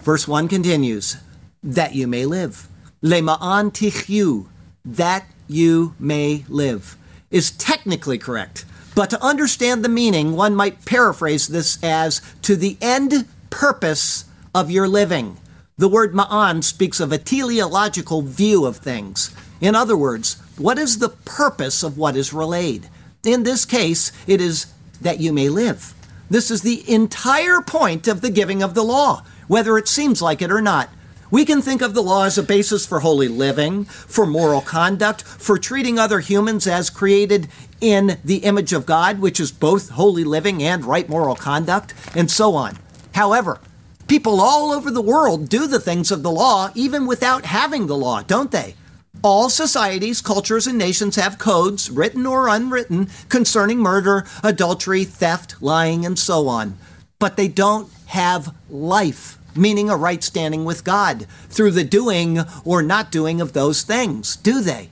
Verse 0.00 0.26
1 0.26 0.48
continues, 0.48 1.18
that 1.62 1.94
you 1.94 2.06
may 2.06 2.24
live. 2.24 2.68
Le 3.02 3.20
Lema'an 3.20 3.70
tichyu, 3.70 4.46
that 4.84 5.26
you 5.46 5.94
may 5.98 6.44
live, 6.48 6.96
is 7.30 7.50
technically 7.50 8.16
correct. 8.16 8.64
But 8.94 9.10
to 9.10 9.22
understand 9.22 9.84
the 9.84 9.88
meaning, 9.88 10.34
one 10.34 10.54
might 10.54 10.84
paraphrase 10.84 11.48
this 11.48 11.82
as 11.82 12.22
to 12.42 12.56
the 12.56 12.76
end 12.80 13.26
purpose 13.50 14.24
of 14.54 14.70
your 14.70 14.88
living. 14.88 15.36
The 15.76 15.88
word 15.88 16.12
ma'an 16.14 16.62
speaks 16.62 16.98
of 16.98 17.12
a 17.12 17.18
teleological 17.18 18.22
view 18.22 18.66
of 18.66 18.78
things. 18.78 19.34
In 19.60 19.74
other 19.74 19.96
words, 19.96 20.34
what 20.56 20.78
is 20.78 20.98
the 20.98 21.10
purpose 21.10 21.82
of 21.82 21.96
what 21.96 22.16
is 22.16 22.32
relayed? 22.32 22.88
In 23.24 23.42
this 23.42 23.64
case, 23.64 24.12
it 24.26 24.40
is 24.40 24.66
that 25.00 25.20
you 25.20 25.32
may 25.32 25.48
live. 25.48 25.94
This 26.28 26.50
is 26.50 26.62
the 26.62 26.88
entire 26.90 27.60
point 27.60 28.08
of 28.08 28.20
the 28.20 28.30
giving 28.30 28.62
of 28.62 28.74
the 28.74 28.82
law, 28.82 29.24
whether 29.50 29.76
it 29.76 29.88
seems 29.88 30.22
like 30.22 30.40
it 30.40 30.52
or 30.52 30.60
not. 30.60 30.88
We 31.28 31.44
can 31.44 31.60
think 31.60 31.82
of 31.82 31.92
the 31.92 32.04
law 32.04 32.24
as 32.24 32.38
a 32.38 32.42
basis 32.44 32.86
for 32.86 33.00
holy 33.00 33.26
living, 33.26 33.82
for 33.84 34.24
moral 34.24 34.60
conduct, 34.60 35.22
for 35.22 35.58
treating 35.58 35.98
other 35.98 36.20
humans 36.20 36.68
as 36.68 36.88
created 36.88 37.48
in 37.80 38.20
the 38.24 38.44
image 38.44 38.72
of 38.72 38.86
God, 38.86 39.18
which 39.18 39.40
is 39.40 39.50
both 39.50 39.90
holy 39.90 40.22
living 40.22 40.62
and 40.62 40.84
right 40.84 41.08
moral 41.08 41.34
conduct, 41.34 41.94
and 42.14 42.30
so 42.30 42.54
on. 42.54 42.78
However, 43.16 43.58
people 44.06 44.40
all 44.40 44.70
over 44.70 44.88
the 44.88 45.02
world 45.02 45.48
do 45.48 45.66
the 45.66 45.80
things 45.80 46.12
of 46.12 46.22
the 46.22 46.30
law 46.30 46.70
even 46.76 47.04
without 47.04 47.44
having 47.44 47.88
the 47.88 47.96
law, 47.96 48.22
don't 48.22 48.52
they? 48.52 48.76
All 49.20 49.50
societies, 49.50 50.20
cultures, 50.20 50.68
and 50.68 50.78
nations 50.78 51.16
have 51.16 51.38
codes, 51.38 51.90
written 51.90 52.24
or 52.24 52.46
unwritten, 52.46 53.08
concerning 53.28 53.78
murder, 53.78 54.24
adultery, 54.44 55.02
theft, 55.02 55.60
lying, 55.60 56.06
and 56.06 56.16
so 56.16 56.46
on. 56.46 56.78
But 57.18 57.36
they 57.36 57.48
don't 57.48 57.90
have 58.06 58.54
life 58.68 59.38
meaning 59.54 59.90
a 59.90 59.96
right 59.96 60.22
standing 60.22 60.64
with 60.64 60.84
God, 60.84 61.26
through 61.48 61.72
the 61.72 61.84
doing 61.84 62.40
or 62.64 62.82
not 62.82 63.10
doing 63.10 63.40
of 63.40 63.52
those 63.52 63.82
things, 63.82 64.36
do 64.36 64.60
they? 64.60 64.90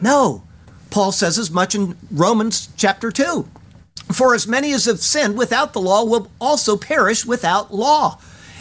No. 0.00 0.44
Paul 0.90 1.12
says 1.12 1.38
as 1.38 1.50
much 1.50 1.74
in 1.74 1.96
Romans 2.10 2.68
chapter 2.76 3.10
2. 3.10 3.48
For 4.12 4.34
as 4.34 4.48
many 4.48 4.72
as 4.72 4.86
have 4.86 5.00
sinned 5.00 5.38
without 5.38 5.72
the 5.72 5.80
law 5.80 6.04
will 6.04 6.30
also 6.40 6.76
perish 6.76 7.24
without 7.24 7.72
law. 7.72 8.18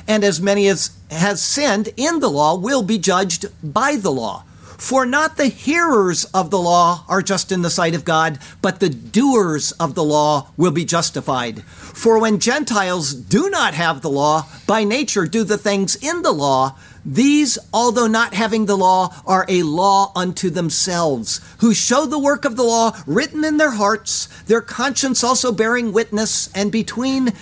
And 0.07 0.23
as 0.23 0.39
many 0.39 0.67
as 0.67 0.91
has 1.09 1.41
sinned 1.41 1.89
in 1.97 2.19
the 2.19 2.29
law 2.29 2.55
will 2.55 2.83
be 2.83 2.97
judged 2.97 3.45
by 3.63 3.95
the 3.95 4.11
law. 4.11 4.43
For 4.79 5.05
not 5.05 5.35
the 5.35 5.47
hearers 5.47 6.23
of 6.33 6.51
the 6.51 6.57
law 6.57 7.03
are 7.09 7.21
just 7.21 7.51
in 7.51 7.61
the 7.61 7.69
sight 7.69 7.93
of 7.93 8.05
God, 8.05 8.39
but 8.61 8.79
the 8.79 8.89
doers 8.89 9.73
of 9.73 9.93
the 9.93 10.05
law 10.05 10.51
will 10.55 10.71
be 10.71 10.85
justified. 10.85 11.63
For 11.63 12.17
when 12.17 12.39
Gentiles 12.39 13.13
do 13.13 13.49
not 13.49 13.73
have 13.73 14.01
the 14.01 14.09
law, 14.09 14.47
by 14.65 14.85
nature 14.85 15.25
do 15.25 15.43
the 15.43 15.57
things 15.57 15.97
in 15.97 16.21
the 16.21 16.31
law, 16.31 16.77
these, 17.05 17.59
although 17.73 18.07
not 18.07 18.33
having 18.33 18.65
the 18.65 18.77
law, 18.77 19.13
are 19.25 19.45
a 19.49 19.63
law 19.63 20.13
unto 20.15 20.49
themselves, 20.49 21.41
who 21.59 21.73
show 21.73 22.05
the 22.05 22.17
work 22.17 22.45
of 22.45 22.55
the 22.55 22.63
law 22.63 22.95
written 23.05 23.43
in 23.43 23.57
their 23.57 23.71
hearts, 23.71 24.27
their 24.43 24.61
conscience 24.61 25.23
also 25.25 25.51
bearing 25.51 25.91
witness, 25.91 26.49
and 26.55 26.71
between 26.71 27.33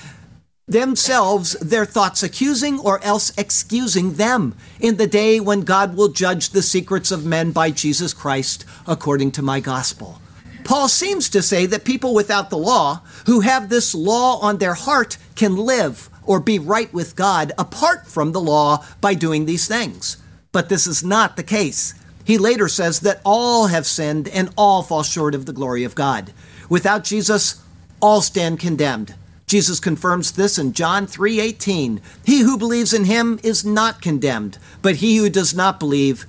themselves 0.68 1.54
their 1.54 1.86
thoughts 1.86 2.24
accusing 2.24 2.78
or 2.80 3.02
else 3.04 3.32
excusing 3.38 4.14
them 4.14 4.56
in 4.80 4.98
the 4.98 5.08
day 5.08 5.40
when 5.40 5.62
God 5.62 5.96
will 5.96 6.10
judge 6.10 6.50
the 6.50 6.62
secrets 6.62 7.10
of 7.10 7.26
men 7.26 7.52
by 7.52 7.72
Jesus 7.72 8.14
Christ 8.14 8.66
according 8.86 9.32
to 9.34 9.42
my 9.42 9.62
gospel. 9.62 10.22
Paul 10.66 10.90
seems 10.90 11.30
to 11.30 11.42
say 11.42 11.66
that 11.68 11.86
people 11.86 12.14
without 12.14 12.50
the 12.50 12.58
law, 12.58 13.02
who 13.26 13.40
have 13.40 13.70
this 13.70 13.96
law 13.96 14.40
on 14.42 14.58
their 14.58 14.74
heart, 14.74 15.18
can 15.36 15.56
live 15.56 16.10
or 16.24 16.42
be 16.42 16.60
right 16.60 16.94
with 16.94 17.16
God 17.16 17.54
apart 17.58 18.06
from 18.06 18.34
the 18.34 18.42
law 18.42 18.84
by 19.00 19.14
doing 19.14 19.46
these 19.46 19.66
things. 19.66 20.18
But 20.52 20.68
this 20.68 20.86
is 20.86 21.02
not 21.02 21.38
the 21.38 21.44
case. 21.44 21.94
He 22.26 22.38
later 22.38 22.68
says 22.68 23.00
that 23.02 23.22
all 23.24 23.68
have 23.68 23.86
sinned 23.86 24.28
and 24.28 24.50
all 24.58 24.84
fall 24.84 25.04
short 25.04 25.34
of 25.34 25.46
the 25.46 25.54
glory 25.54 25.86
of 25.86 25.96
God. 25.96 26.34
Without 26.68 27.06
Jesus, 27.06 27.64
all 28.02 28.20
stand 28.20 28.60
condemned. 28.60 29.16
Jesus 29.48 29.80
confirms 29.80 30.34
this 30.34 30.60
in 30.60 30.74
John 30.74 31.08
3:18. 31.08 32.02
He 32.26 32.42
who 32.42 32.58
believes 32.58 32.94
in 32.94 33.06
him 33.06 33.40
is 33.44 33.64
not 33.64 34.02
condemned, 34.02 34.58
but 34.82 34.98
he 34.98 35.16
who 35.16 35.30
does 35.30 35.54
not 35.54 35.80
believe 35.80 36.28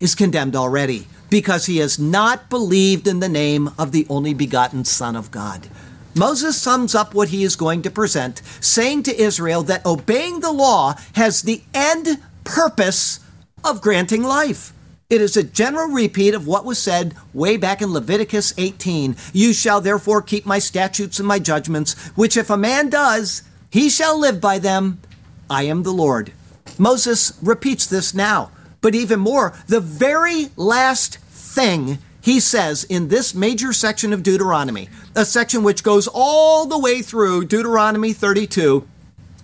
is 0.00 0.16
condemned 0.16 0.56
already, 0.56 1.06
because 1.30 1.66
he 1.66 1.78
has 1.78 1.96
not 1.96 2.50
believed 2.50 3.06
in 3.06 3.20
the 3.20 3.28
name 3.28 3.70
of 3.78 3.92
the 3.92 4.04
only 4.08 4.34
begotten 4.34 4.84
Son 4.84 5.14
of 5.14 5.30
God. 5.30 5.68
Moses 6.16 6.60
sums 6.60 6.92
up 6.92 7.14
what 7.14 7.28
he 7.28 7.44
is 7.44 7.54
going 7.54 7.82
to 7.82 7.90
present, 7.90 8.42
saying 8.60 9.04
to 9.04 9.16
Israel 9.16 9.62
that 9.62 9.86
obeying 9.86 10.40
the 10.40 10.50
law 10.50 10.96
has 11.12 11.42
the 11.42 11.62
end 11.72 12.18
purpose 12.42 13.20
of 13.62 13.80
granting 13.80 14.24
life. 14.24 14.72
It 15.08 15.20
is 15.20 15.36
a 15.36 15.44
general 15.44 15.86
repeat 15.92 16.34
of 16.34 16.48
what 16.48 16.64
was 16.64 16.80
said 16.80 17.14
way 17.32 17.56
back 17.56 17.80
in 17.80 17.92
Leviticus 17.92 18.52
18. 18.58 19.14
You 19.32 19.52
shall 19.52 19.80
therefore 19.80 20.20
keep 20.20 20.44
my 20.44 20.58
statutes 20.58 21.20
and 21.20 21.28
my 21.28 21.38
judgments, 21.38 21.94
which 22.16 22.36
if 22.36 22.50
a 22.50 22.56
man 22.56 22.90
does, 22.90 23.44
he 23.70 23.88
shall 23.88 24.18
live 24.18 24.40
by 24.40 24.58
them. 24.58 25.00
I 25.48 25.62
am 25.62 25.84
the 25.84 25.92
Lord. 25.92 26.32
Moses 26.76 27.38
repeats 27.40 27.86
this 27.86 28.14
now, 28.14 28.50
but 28.80 28.96
even 28.96 29.20
more, 29.20 29.54
the 29.68 29.78
very 29.78 30.48
last 30.56 31.18
thing 31.18 31.98
he 32.20 32.40
says 32.40 32.82
in 32.82 33.06
this 33.06 33.32
major 33.32 33.72
section 33.72 34.12
of 34.12 34.24
Deuteronomy, 34.24 34.88
a 35.14 35.24
section 35.24 35.62
which 35.62 35.84
goes 35.84 36.08
all 36.12 36.66
the 36.66 36.80
way 36.80 37.00
through 37.00 37.44
Deuteronomy 37.44 38.12
32, 38.12 38.84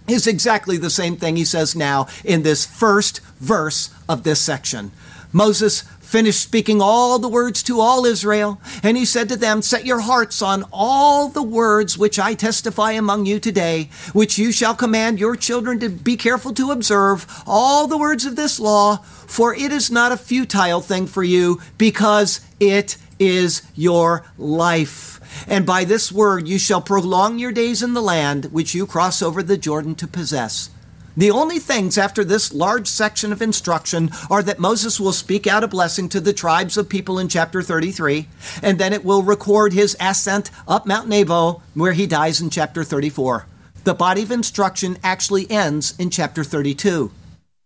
is 0.09 0.27
exactly 0.27 0.77
the 0.77 0.90
same 0.90 1.16
thing 1.16 1.37
he 1.37 1.44
says 1.44 1.77
now 1.77 2.09
in 2.25 2.42
this 2.42 2.66
first 2.66 3.20
verse 3.38 3.94
of 4.09 4.25
this 4.25 4.40
section. 4.40 4.90
Moses 5.33 5.83
finished 6.01 6.42
speaking 6.42 6.83
all 6.83 7.18
the 7.18 7.29
words 7.29 7.62
to 7.62 7.81
all 7.81 8.05
Israel, 8.05 8.61
and 8.83 8.97
he 8.97 9.05
said 9.05 9.29
to 9.31 9.37
them, 9.37 9.62
Set 9.62 9.87
your 9.87 10.01
hearts 10.01 10.42
on 10.42 10.64
all 10.71 11.29
the 11.29 11.42
words 11.42 11.97
which 11.97 12.18
I 12.18 12.35
testify 12.35 12.92
among 12.92 13.25
you 13.25 13.40
today, 13.40 13.88
which 14.12 14.37
you 14.37 14.53
shall 14.53 14.75
command 14.75 15.18
your 15.18 15.37
children 15.37 15.81
to 15.81 15.88
be 15.88 16.16
careful 16.16 16.53
to 16.55 16.71
observe, 16.71 17.27
all 17.47 17.87
the 17.87 17.97
words 17.97 18.27
of 18.27 18.37
this 18.37 18.61
law, 18.61 18.99
for 18.99 19.55
it 19.55 19.73
is 19.73 19.90
not 19.90 20.12
a 20.12 20.18
futile 20.18 20.83
thing 20.83 21.07
for 21.07 21.23
you, 21.23 21.62
because 21.79 22.40
it 22.61 22.99
is 23.18 23.62
your 23.75 24.25
life. 24.37 25.21
And 25.49 25.64
by 25.64 25.85
this 25.85 26.12
word 26.12 26.47
you 26.47 26.59
shall 26.59 26.83
prolong 26.83 27.38
your 27.38 27.53
days 27.53 27.83
in 27.83 27.95
the 27.95 28.03
land 28.03 28.47
which 28.47 28.75
you 28.75 28.87
cross 28.87 29.23
over 29.23 29.42
the 29.42 29.57
Jordan 29.57 29.95
to 29.97 30.07
possess. 30.07 30.68
The 31.16 31.31
only 31.31 31.59
things 31.59 31.98
after 31.98 32.25
this 32.25 32.55
large 32.55 32.88
section 32.88 33.33
of 33.33 33.42
instruction 33.42 34.11
are 34.31 34.42
that 34.42 34.59
Moses 34.59 34.98
will 34.98 35.12
speak 35.12 35.46
out 35.46 35.62
a 35.62 35.68
blessing 35.68 36.09
to 36.09 36.20
the 36.20 36.33
tribes 36.33 36.79
of 36.79 36.88
people 36.88 37.18
in 37.18 37.29
chapter 37.29 37.61
33, 37.61 38.29
and 38.62 38.79
then 38.79 38.94
it 38.94 39.05
will 39.05 39.22
record 39.22 39.75
his 39.75 39.96
ascent 40.01 40.51
up 40.66 40.87
Mount 40.87 41.09
Nebo, 41.09 41.62
where 41.75 41.92
he 41.92 42.07
dies 42.07 42.40
in 42.40 42.48
chapter 42.48 42.83
34. 42.83 43.46
The 43.85 43.94
body 43.94 44.22
of 44.22 44.31
instruction 44.31 44.96
actually 45.03 45.51
ends 45.51 45.94
in 45.98 46.09
chapter 46.09 46.42
32. 46.42 47.11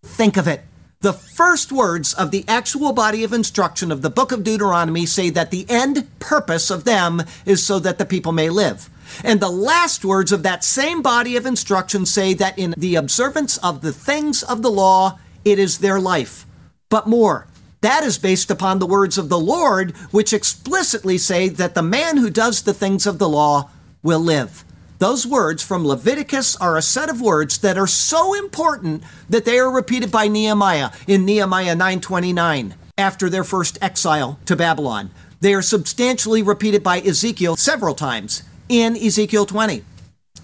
Think 0.02 0.36
of 0.36 0.48
it. 0.48 0.65
The 1.00 1.12
first 1.12 1.72
words 1.72 2.14
of 2.14 2.30
the 2.30 2.44
actual 2.48 2.92
body 2.92 3.22
of 3.22 3.34
instruction 3.34 3.92
of 3.92 4.00
the 4.00 4.08
book 4.08 4.32
of 4.32 4.42
Deuteronomy 4.42 5.04
say 5.04 5.28
that 5.28 5.50
the 5.50 5.66
end 5.68 6.08
purpose 6.20 6.70
of 6.70 6.84
them 6.84 7.22
is 7.44 7.64
so 7.64 7.78
that 7.80 7.98
the 7.98 8.06
people 8.06 8.32
may 8.32 8.48
live. 8.48 8.88
And 9.22 9.38
the 9.38 9.50
last 9.50 10.06
words 10.06 10.32
of 10.32 10.42
that 10.42 10.64
same 10.64 11.02
body 11.02 11.36
of 11.36 11.44
instruction 11.44 12.06
say 12.06 12.32
that 12.34 12.58
in 12.58 12.74
the 12.78 12.94
observance 12.94 13.58
of 13.58 13.82
the 13.82 13.92
things 13.92 14.42
of 14.42 14.62
the 14.62 14.70
law, 14.70 15.18
it 15.44 15.58
is 15.58 15.78
their 15.78 16.00
life. 16.00 16.46
But 16.88 17.06
more, 17.06 17.46
that 17.82 18.02
is 18.02 18.16
based 18.16 18.50
upon 18.50 18.78
the 18.78 18.86
words 18.86 19.18
of 19.18 19.28
the 19.28 19.38
Lord, 19.38 19.94
which 20.10 20.32
explicitly 20.32 21.18
say 21.18 21.48
that 21.50 21.74
the 21.74 21.82
man 21.82 22.16
who 22.16 22.30
does 22.30 22.62
the 22.62 22.74
things 22.74 23.06
of 23.06 23.18
the 23.18 23.28
law 23.28 23.68
will 24.02 24.20
live. 24.20 24.64
Those 24.98 25.26
words 25.26 25.62
from 25.62 25.86
Leviticus 25.86 26.56
are 26.56 26.76
a 26.76 26.82
set 26.82 27.10
of 27.10 27.20
words 27.20 27.58
that 27.58 27.76
are 27.76 27.86
so 27.86 28.32
important 28.32 29.02
that 29.28 29.44
they 29.44 29.58
are 29.58 29.70
repeated 29.70 30.10
by 30.10 30.26
Nehemiah 30.26 30.90
in 31.06 31.26
Nehemiah 31.26 31.76
9:29 31.76 32.74
after 32.96 33.28
their 33.28 33.44
first 33.44 33.76
exile 33.82 34.38
to 34.46 34.56
Babylon. 34.56 35.10
They 35.40 35.52
are 35.52 35.60
substantially 35.60 36.42
repeated 36.42 36.82
by 36.82 37.00
Ezekiel 37.00 37.56
several 37.56 37.94
times 37.94 38.42
in 38.70 38.96
Ezekiel 38.96 39.44
20. 39.44 39.84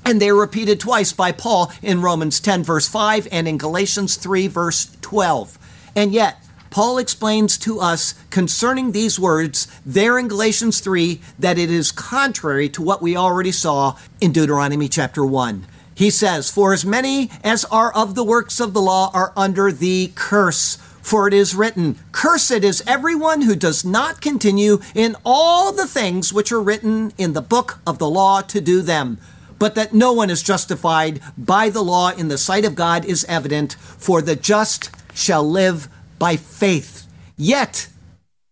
And 0.05 0.21
they're 0.21 0.35
repeated 0.35 0.79
twice 0.81 1.15
by 1.15 1.33
Paul 1.33 1.73
in 1.81 2.03
Romans 2.03 2.39
10, 2.39 2.63
verse 2.63 2.87
5, 2.87 3.29
and 3.33 3.49
in 3.49 3.57
Galatians 3.57 4.17
3, 4.17 4.49
verse 4.49 4.89
12. 5.01 5.59
And 5.97 6.13
yet, 6.13 6.37
Paul 6.73 6.97
explains 6.97 7.59
to 7.59 7.81
us 7.81 8.15
concerning 8.31 8.93
these 8.93 9.21
words 9.21 9.69
there 9.85 10.19
in 10.19 10.27
Galatians 10.27 10.81
3 10.81 11.21
that 11.39 11.59
it 11.59 11.71
is 11.71 11.93
contrary 11.93 12.71
to 12.71 12.81
what 12.81 13.03
we 13.03 13.15
already 13.15 13.53
saw 13.53 13.99
in 14.23 14.33
Deuteronomy 14.33 14.89
chapter 14.89 15.23
1. 15.23 15.67
He 15.95 16.09
says, 16.09 16.51
For 16.51 16.73
as 16.73 16.83
many 16.83 17.31
as 17.45 17.67
are 17.67 17.93
of 17.93 18.15
the 18.15 18.25
works 18.25 18.59
of 18.59 18.73
the 18.73 18.81
law 18.81 19.11
are 19.13 19.35
under 19.37 19.71
the 19.71 20.13
curse. 20.15 20.77
For 21.03 21.29
it 21.29 21.35
is 21.35 21.55
written, 21.55 21.99
Cursed 22.11 22.65
is 22.65 22.83
everyone 22.87 23.43
who 23.43 23.55
does 23.55 23.85
not 23.85 24.23
continue 24.23 24.81
in 24.95 25.15
all 25.27 25.73
the 25.73 25.87
things 25.87 26.33
which 26.33 26.51
are 26.53 26.63
written 26.63 27.13
in 27.19 27.35
the 27.35 27.43
book 27.43 27.81
of 27.87 27.99
the 27.99 28.09
law 28.09 28.41
to 28.41 28.63
do 28.63 28.81
them. 28.81 29.19
But 29.59 29.75
that 29.75 29.93
no 29.93 30.15
one 30.15 30.31
is 30.31 30.43
justified 30.43 31.21
by 31.37 31.69
the 31.69 31.83
law 31.83 32.13
in 32.13 32.29
the 32.29 32.39
sight 32.39 32.65
of 32.65 32.75
God 32.75 33.05
is 33.05 33.27
evident, 33.27 33.75
for 33.75 34.23
the 34.23 34.37
just 34.37 34.91
shall 35.15 35.47
live 35.47 35.91
by 36.23 36.37
faith. 36.37 37.09
Yet, 37.37 37.89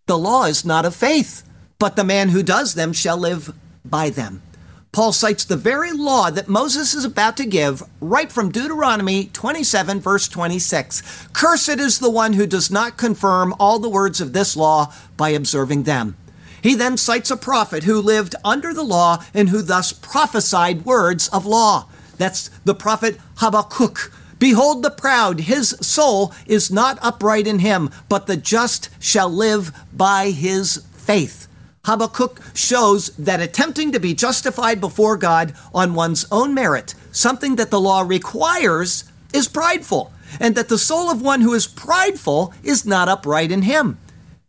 the 0.09 0.19
law 0.19 0.47
is 0.47 0.65
not 0.65 0.85
of 0.85 0.93
faith, 0.93 1.49
but 1.79 1.95
the 1.95 2.03
man 2.03 2.31
who 2.31 2.43
does 2.43 2.75
them 2.75 2.93
shall 2.93 3.17
live 3.17 3.55
by 3.85 4.11
them. 4.11 4.43
Paul 4.91 5.13
cites 5.13 5.45
the 5.45 5.57
very 5.57 5.93
law 5.93 6.31
that 6.31 6.49
Moses 6.49 6.95
is 6.95 7.05
about 7.05 7.37
to 7.37 7.47
give 7.47 7.85
right 8.01 8.33
from 8.33 8.51
Deuteronomy 8.51 9.27
27, 9.27 10.01
verse 10.01 10.27
26. 10.27 11.29
Cursed 11.33 11.79
is 11.79 12.01
the 12.01 12.11
one 12.11 12.33
who 12.33 12.45
does 12.45 12.73
not 12.73 12.99
confirm 12.99 13.55
all 13.61 13.79
the 13.79 13.89
words 13.89 14.21
of 14.21 14.33
this 14.33 14.57
law 14.57 14.93
by 15.17 15.29
observing 15.29 15.85
them. 15.85 16.17
He 16.61 16.75
then 16.75 16.97
cites 16.97 17.31
a 17.31 17.37
prophet 17.37 17.85
who 17.85 18.03
lived 18.03 18.35
under 18.45 18.75
the 18.75 18.83
law 18.83 19.23
and 19.33 19.51
who 19.51 19.63
thus 19.63 19.93
prophesied 19.93 20.85
words 20.85 21.29
of 21.29 21.47
law. 21.47 21.89
That's 22.19 22.49
the 22.65 22.75
prophet 22.75 23.21
Habakkuk. 23.37 24.13
Behold 24.41 24.83
the 24.83 24.91
proud, 24.91 25.41
his 25.41 25.77
soul 25.83 26.33
is 26.47 26.71
not 26.71 26.99
upright 27.03 27.47
in 27.47 27.59
him, 27.59 27.91
but 28.09 28.27
the 28.27 28.39
just 28.39 28.89
shall 28.99 29.29
live 29.29 29.71
by 29.93 30.31
his 30.31 30.79
faith. 30.95 31.47
Habakkuk 31.85 32.41
shows 32.55 33.09
that 33.17 33.41
attempting 33.41 33.93
to 33.93 34.01
be 34.01 34.15
justified 34.15 34.81
before 34.81 35.19
God 35.19 35.55
on 35.75 35.95
one's 35.95 36.27
own 36.33 36.55
merit, 36.55 36.95
something 37.13 37.57
that 37.57 37.71
the 37.71 37.81
law 37.81 38.01
requires, 38.01 39.05
is 39.35 39.47
prideful, 39.47 40.11
and 40.41 40.55
that 40.55 40.69
the 40.71 40.79
soul 40.79 41.11
of 41.11 41.21
one 41.21 41.43
who 41.43 41.53
is 41.53 41.67
prideful 41.67 42.55
is 42.63 42.87
not 42.87 43.09
upright 43.09 43.53
in 43.53 43.63
him. 43.63 43.99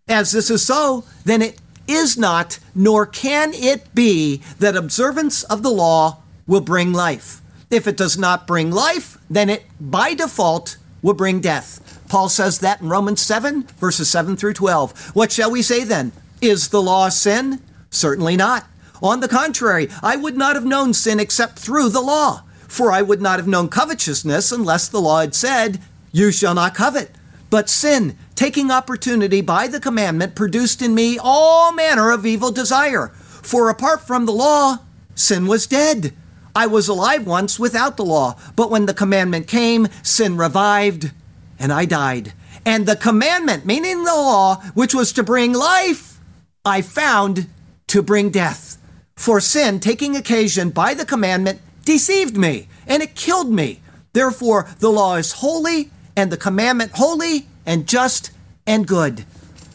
As 0.08 0.32
this 0.32 0.50
is 0.50 0.66
so, 0.66 1.04
then 1.26 1.42
it 1.42 1.60
is 1.86 2.18
not, 2.18 2.60
nor 2.74 3.06
can 3.06 3.54
it 3.54 3.94
be, 3.94 4.42
that 4.60 4.78
observance 4.78 5.44
of 5.44 5.64
the 5.64 5.70
law 5.70 6.20
will 6.48 6.62
bring 6.62 6.94
life. 6.94 7.42
If 7.72 7.88
it 7.88 7.96
does 7.96 8.18
not 8.18 8.46
bring 8.46 8.70
life, 8.70 9.18
then 9.30 9.50
it, 9.50 9.64
by 9.80 10.14
default, 10.14 10.76
will 11.02 11.14
bring 11.14 11.40
death. 11.40 12.02
Paul 12.10 12.28
says 12.28 12.60
that 12.60 12.82
in 12.82 12.90
Romans 12.90 13.22
7, 13.22 13.64
verses 13.80 14.10
7 14.10 14.36
through 14.36 14.54
12. 14.54 15.16
What 15.16 15.32
shall 15.32 15.50
we 15.50 15.62
say 15.62 15.86
then? 15.86 16.12
Is 16.42 16.68
the 16.68 16.82
law 16.82 17.08
sin? 17.08 17.62
Certainly 17.90 18.36
not. 18.36 18.66
On 19.02 19.22
the 19.22 19.30
contrary, 19.30 19.88
I 20.04 20.18
would 20.18 20.36
not 20.36 20.56
have 20.56 20.66
known 20.66 20.94
sin 20.94 21.20
except 21.20 21.58
through 21.58 21.90
the 21.90 22.02
law. 22.02 22.44
For 22.68 22.92
I 22.92 23.02
would 23.02 23.22
not 23.22 23.40
have 23.40 23.48
known 23.48 23.70
covetousness 23.70 24.52
unless 24.52 24.90
the 24.90 25.02
law 25.02 25.22
had 25.22 25.34
said, 25.34 25.80
You 26.12 26.32
shall 26.32 26.54
not 26.54 26.76
covet. 26.76 27.12
But 27.50 27.70
sin, 27.70 28.18
taking 28.36 28.70
opportunity 28.70 29.42
by 29.42 29.68
the 29.68 29.80
commandment, 29.80 30.36
produced 30.36 30.82
in 30.82 30.94
me 30.94 31.18
all 31.22 31.72
manner 31.72 32.12
of 32.12 32.26
evil 32.26 32.52
desire. 32.52 33.08
For 33.08 33.70
apart 33.70 34.02
from 34.02 34.26
the 34.26 34.34
law, 34.34 34.80
sin 35.16 35.48
was 35.48 35.68
dead. 35.68 36.14
I 36.56 36.68
was 36.68 36.88
alive 36.88 37.26
once 37.26 37.60
without 37.60 37.98
the 37.98 38.06
law, 38.06 38.36
but 38.56 38.70
when 38.70 38.86
the 38.86 38.94
commandment 38.94 39.48
came, 39.48 39.88
sin 40.04 40.38
revived, 40.38 41.12
and 41.58 41.72
I 41.72 41.86
died. 41.86 42.34
And 42.66 42.86
the 42.86 42.96
commandment, 42.96 43.66
meaning 43.66 44.04
the 44.04 44.14
law, 44.14 44.58
which 44.74 44.94
was 44.94 45.14
to 45.14 45.24
bring 45.24 45.54
life, 45.54 46.20
I 46.66 46.82
found 46.82 47.48
to 47.88 48.02
bring 48.02 48.30
death. 48.30 48.78
For 49.16 49.40
sin, 49.40 49.80
taking 49.80 50.16
occasion 50.16 50.70
by 50.70 50.94
the 50.94 51.06
commandment, 51.06 51.62
deceived 51.86 52.38
me, 52.38 52.68
and 52.88 53.02
it 53.02 53.16
killed 53.16 53.52
me. 53.52 53.82
Therefore, 54.14 54.68
the 54.80 54.92
law 54.92 55.16
is 55.16 55.34
holy, 55.34 55.92
and 56.16 56.32
the 56.32 56.38
commandment 56.38 56.92
holy, 56.96 57.48
and 57.66 57.88
just, 57.88 58.32
and 58.68 58.88
good. 58.88 59.26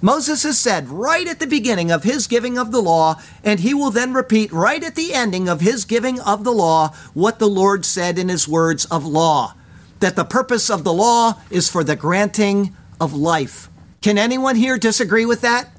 Moses 0.03 0.43
has 0.43 0.59
said 0.59 0.89
right 0.89 1.27
at 1.27 1.41
the 1.41 1.47
beginning 1.47 1.91
of 1.91 2.05
his 2.05 2.27
giving 2.27 2.59
of 2.59 2.71
the 2.71 2.83
law, 2.83 3.21
and 3.43 3.61
he 3.61 3.73
will 3.73 3.91
then 3.91 4.13
repeat 4.13 4.53
right 4.53 4.83
at 4.85 4.95
the 4.95 5.15
ending 5.15 5.49
of 5.49 5.61
his 5.61 5.85
giving 5.85 6.21
of 6.21 6.45
the 6.45 6.53
law 6.53 6.89
what 7.15 7.39
the 7.39 7.49
Lord 7.49 7.85
said 7.85 8.19
in 8.19 8.29
his 8.29 8.47
words 8.47 8.85
of 8.87 9.07
law 9.07 9.55
that 10.01 10.17
the 10.17 10.25
purpose 10.25 10.71
of 10.71 10.85
the 10.85 10.93
law 10.93 11.41
is 11.51 11.69
for 11.69 11.83
the 11.83 11.97
granting 11.97 12.77
of 13.01 13.15
life. 13.15 13.69
Can 14.03 14.19
anyone 14.19 14.57
here 14.57 14.79
disagree 14.79 15.27
with 15.27 15.41
that? 15.41 15.71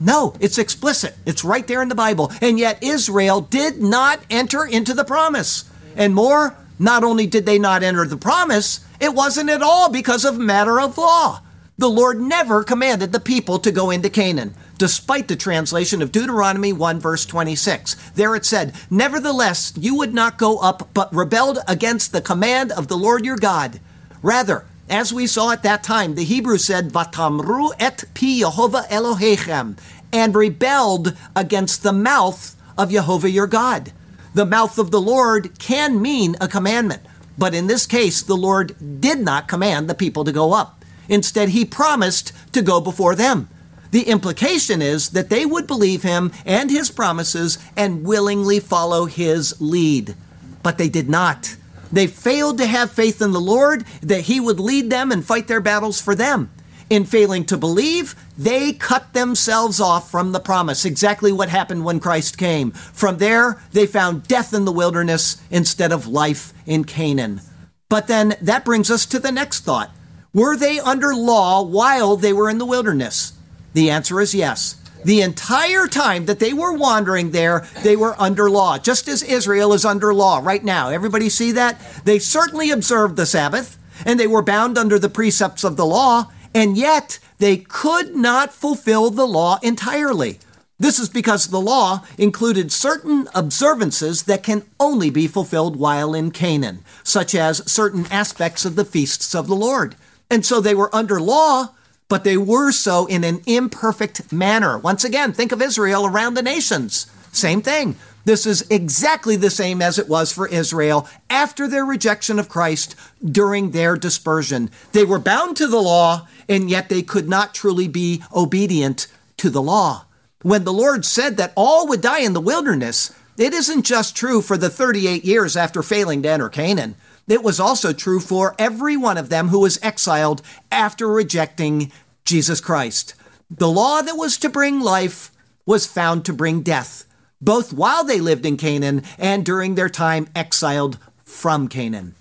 No, 0.00 0.34
it's 0.40 0.58
explicit. 0.58 1.16
It's 1.26 1.44
right 1.44 1.66
there 1.66 1.82
in 1.82 1.88
the 1.88 1.94
Bible. 1.94 2.32
And 2.40 2.58
yet 2.58 2.82
Israel 2.82 3.40
did 3.40 3.82
not 3.82 4.20
enter 4.30 4.64
into 4.64 4.94
the 4.94 5.04
promise. 5.04 5.70
And 5.96 6.14
more, 6.14 6.56
not 6.78 7.02
only 7.02 7.26
did 7.26 7.46
they 7.46 7.58
not 7.58 7.82
enter 7.82 8.06
the 8.06 8.16
promise, 8.16 8.80
it 9.00 9.12
wasn't 9.12 9.50
at 9.50 9.62
all 9.62 9.90
because 9.90 10.24
of 10.24 10.38
matter 10.38 10.80
of 10.80 10.96
law. 10.96 11.40
The 11.80 11.88
Lord 11.88 12.20
never 12.20 12.64
commanded 12.64 13.12
the 13.12 13.20
people 13.20 13.60
to 13.60 13.70
go 13.70 13.90
into 13.90 14.10
Canaan, 14.10 14.54
despite 14.78 15.28
the 15.28 15.36
translation 15.36 16.02
of 16.02 16.10
Deuteronomy 16.10 16.72
1 16.72 16.98
verse 16.98 17.24
26. 17.24 17.94
There 18.16 18.34
it 18.34 18.44
said, 18.44 18.74
Nevertheless, 18.90 19.72
you 19.78 19.94
would 19.94 20.12
not 20.12 20.38
go 20.38 20.58
up, 20.58 20.88
but 20.92 21.14
rebelled 21.14 21.60
against 21.68 22.10
the 22.10 22.20
command 22.20 22.72
of 22.72 22.88
the 22.88 22.96
Lord 22.96 23.24
your 23.24 23.36
God. 23.36 23.78
Rather, 24.22 24.64
As 24.90 25.12
we 25.12 25.28
saw 25.28 25.52
at 25.52 25.62
that 25.62 25.84
time, 25.84 26.16
the 26.16 26.24
Hebrew 26.24 26.58
said, 26.58 26.90
Vatamru 26.90 27.70
et 27.78 28.02
pi 28.12 28.40
Yehovah 28.40 28.88
Elohechem, 28.88 29.78
and 30.12 30.34
rebelled 30.34 31.16
against 31.36 31.84
the 31.84 31.92
mouth 31.92 32.56
of 32.76 32.90
Jehovah 32.90 33.30
your 33.30 33.46
God. 33.46 33.92
The 34.34 34.46
mouth 34.46 34.80
of 34.80 34.90
the 34.90 35.00
Lord 35.00 35.56
can 35.60 36.02
mean 36.02 36.34
a 36.40 36.48
commandment, 36.48 37.02
but 37.36 37.54
in 37.54 37.68
this 37.68 37.86
case, 37.86 38.20
the 38.20 38.36
Lord 38.36 39.00
did 39.00 39.20
not 39.20 39.46
command 39.46 39.88
the 39.88 39.94
people 39.94 40.24
to 40.24 40.32
go 40.32 40.54
up. 40.54 40.77
Instead, 41.08 41.50
he 41.50 41.64
promised 41.64 42.32
to 42.52 42.62
go 42.62 42.80
before 42.80 43.14
them. 43.14 43.48
The 43.90 44.02
implication 44.02 44.82
is 44.82 45.10
that 45.10 45.30
they 45.30 45.46
would 45.46 45.66
believe 45.66 46.02
him 46.02 46.32
and 46.44 46.70
his 46.70 46.90
promises 46.90 47.58
and 47.76 48.04
willingly 48.04 48.60
follow 48.60 49.06
his 49.06 49.58
lead. 49.60 50.14
But 50.62 50.76
they 50.76 50.88
did 50.88 51.08
not. 51.08 51.56
They 51.90 52.06
failed 52.06 52.58
to 52.58 52.66
have 52.66 52.90
faith 52.90 53.22
in 53.22 53.32
the 53.32 53.40
Lord 53.40 53.84
that 54.02 54.22
he 54.22 54.40
would 54.40 54.60
lead 54.60 54.90
them 54.90 55.10
and 55.10 55.24
fight 55.24 55.48
their 55.48 55.60
battles 55.60 56.00
for 56.00 56.14
them. 56.14 56.50
In 56.90 57.04
failing 57.04 57.44
to 57.46 57.56
believe, 57.56 58.14
they 58.36 58.72
cut 58.72 59.12
themselves 59.12 59.78
off 59.78 60.10
from 60.10 60.32
the 60.32 60.40
promise. 60.40 60.84
Exactly 60.84 61.32
what 61.32 61.50
happened 61.50 61.84
when 61.84 62.00
Christ 62.00 62.38
came. 62.38 62.70
From 62.70 63.18
there, 63.18 63.60
they 63.72 63.86
found 63.86 64.26
death 64.26 64.54
in 64.54 64.64
the 64.64 64.72
wilderness 64.72 65.36
instead 65.50 65.92
of 65.92 66.06
life 66.06 66.54
in 66.66 66.84
Canaan. 66.84 67.42
But 67.90 68.06
then 68.06 68.36
that 68.40 68.64
brings 68.64 68.90
us 68.90 69.04
to 69.06 69.18
the 69.18 69.32
next 69.32 69.60
thought. 69.60 69.90
Were 70.34 70.56
they 70.56 70.78
under 70.78 71.14
law 71.14 71.62
while 71.62 72.16
they 72.16 72.32
were 72.32 72.50
in 72.50 72.58
the 72.58 72.66
wilderness? 72.66 73.32
The 73.72 73.90
answer 73.90 74.20
is 74.20 74.34
yes. 74.34 74.76
The 75.04 75.22
entire 75.22 75.86
time 75.86 76.26
that 76.26 76.38
they 76.38 76.52
were 76.52 76.72
wandering 76.72 77.30
there, 77.30 77.66
they 77.82 77.96
were 77.96 78.20
under 78.20 78.50
law, 78.50 78.78
just 78.78 79.08
as 79.08 79.22
Israel 79.22 79.72
is 79.72 79.84
under 79.84 80.12
law 80.12 80.40
right 80.42 80.62
now. 80.62 80.90
Everybody 80.90 81.28
see 81.28 81.52
that? 81.52 81.80
They 82.04 82.18
certainly 82.18 82.70
observed 82.70 83.16
the 83.16 83.24
Sabbath, 83.24 83.78
and 84.04 84.18
they 84.18 84.26
were 84.26 84.42
bound 84.42 84.76
under 84.76 84.98
the 84.98 85.08
precepts 85.08 85.64
of 85.64 85.76
the 85.76 85.86
law, 85.86 86.30
and 86.54 86.76
yet 86.76 87.20
they 87.38 87.56
could 87.56 88.16
not 88.16 88.52
fulfill 88.52 89.10
the 89.10 89.26
law 89.26 89.58
entirely. 89.62 90.40
This 90.80 90.98
is 90.98 91.08
because 91.08 91.46
the 91.46 91.60
law 91.60 92.04
included 92.18 92.70
certain 92.70 93.28
observances 93.34 94.24
that 94.24 94.42
can 94.42 94.64
only 94.78 95.10
be 95.10 95.26
fulfilled 95.26 95.76
while 95.76 96.14
in 96.14 96.30
Canaan, 96.30 96.84
such 97.02 97.34
as 97.34 97.68
certain 97.70 98.06
aspects 98.10 98.64
of 98.64 98.76
the 98.76 98.84
feasts 98.84 99.34
of 99.34 99.46
the 99.46 99.56
Lord. 99.56 99.96
And 100.30 100.44
so 100.44 100.60
they 100.60 100.74
were 100.74 100.94
under 100.94 101.20
law, 101.20 101.74
but 102.08 102.24
they 102.24 102.36
were 102.36 102.72
so 102.72 103.06
in 103.06 103.24
an 103.24 103.40
imperfect 103.46 104.32
manner. 104.32 104.78
Once 104.78 105.04
again, 105.04 105.32
think 105.32 105.52
of 105.52 105.62
Israel 105.62 106.06
around 106.06 106.34
the 106.34 106.42
nations. 106.42 107.06
Same 107.32 107.62
thing. 107.62 107.96
This 108.24 108.44
is 108.44 108.66
exactly 108.68 109.36
the 109.36 109.48
same 109.48 109.80
as 109.80 109.98
it 109.98 110.08
was 110.08 110.32
for 110.32 110.46
Israel 110.46 111.08
after 111.30 111.66
their 111.66 111.84
rejection 111.84 112.38
of 112.38 112.48
Christ 112.48 112.94
during 113.24 113.70
their 113.70 113.96
dispersion. 113.96 114.70
They 114.92 115.04
were 115.04 115.18
bound 115.18 115.56
to 115.56 115.66
the 115.66 115.80
law, 115.80 116.28
and 116.46 116.68
yet 116.68 116.90
they 116.90 117.00
could 117.00 117.26
not 117.26 117.54
truly 117.54 117.88
be 117.88 118.22
obedient 118.34 119.06
to 119.38 119.48
the 119.48 119.62
law. 119.62 120.04
When 120.42 120.64
the 120.64 120.72
Lord 120.74 121.06
said 121.06 121.38
that 121.38 121.54
all 121.56 121.88
would 121.88 122.02
die 122.02 122.20
in 122.20 122.34
the 122.34 122.40
wilderness, 122.40 123.14
it 123.38 123.54
isn't 123.54 123.84
just 123.84 124.16
true 124.16 124.42
for 124.42 124.58
the 124.58 124.68
38 124.68 125.24
years 125.24 125.56
after 125.56 125.82
failing 125.82 126.22
to 126.22 126.28
enter 126.28 126.48
Canaan. 126.48 126.96
It 127.28 127.42
was 127.42 127.60
also 127.60 127.92
true 127.92 128.20
for 128.20 128.56
every 128.58 128.96
one 128.96 129.18
of 129.18 129.28
them 129.28 129.48
who 129.48 129.60
was 129.60 129.78
exiled 129.82 130.42
after 130.72 131.06
rejecting 131.06 131.92
Jesus 132.24 132.60
Christ. 132.60 133.14
The 133.50 133.68
law 133.68 134.02
that 134.02 134.16
was 134.16 134.38
to 134.38 134.48
bring 134.48 134.80
life 134.80 135.30
was 135.66 135.86
found 135.86 136.24
to 136.24 136.32
bring 136.32 136.62
death, 136.62 137.04
both 137.40 137.72
while 137.72 138.02
they 138.02 138.20
lived 138.20 138.46
in 138.46 138.56
Canaan 138.56 139.02
and 139.18 139.44
during 139.44 139.74
their 139.74 139.90
time 139.90 140.28
exiled 140.34 140.98
from 141.22 141.68
Canaan. 141.68 142.14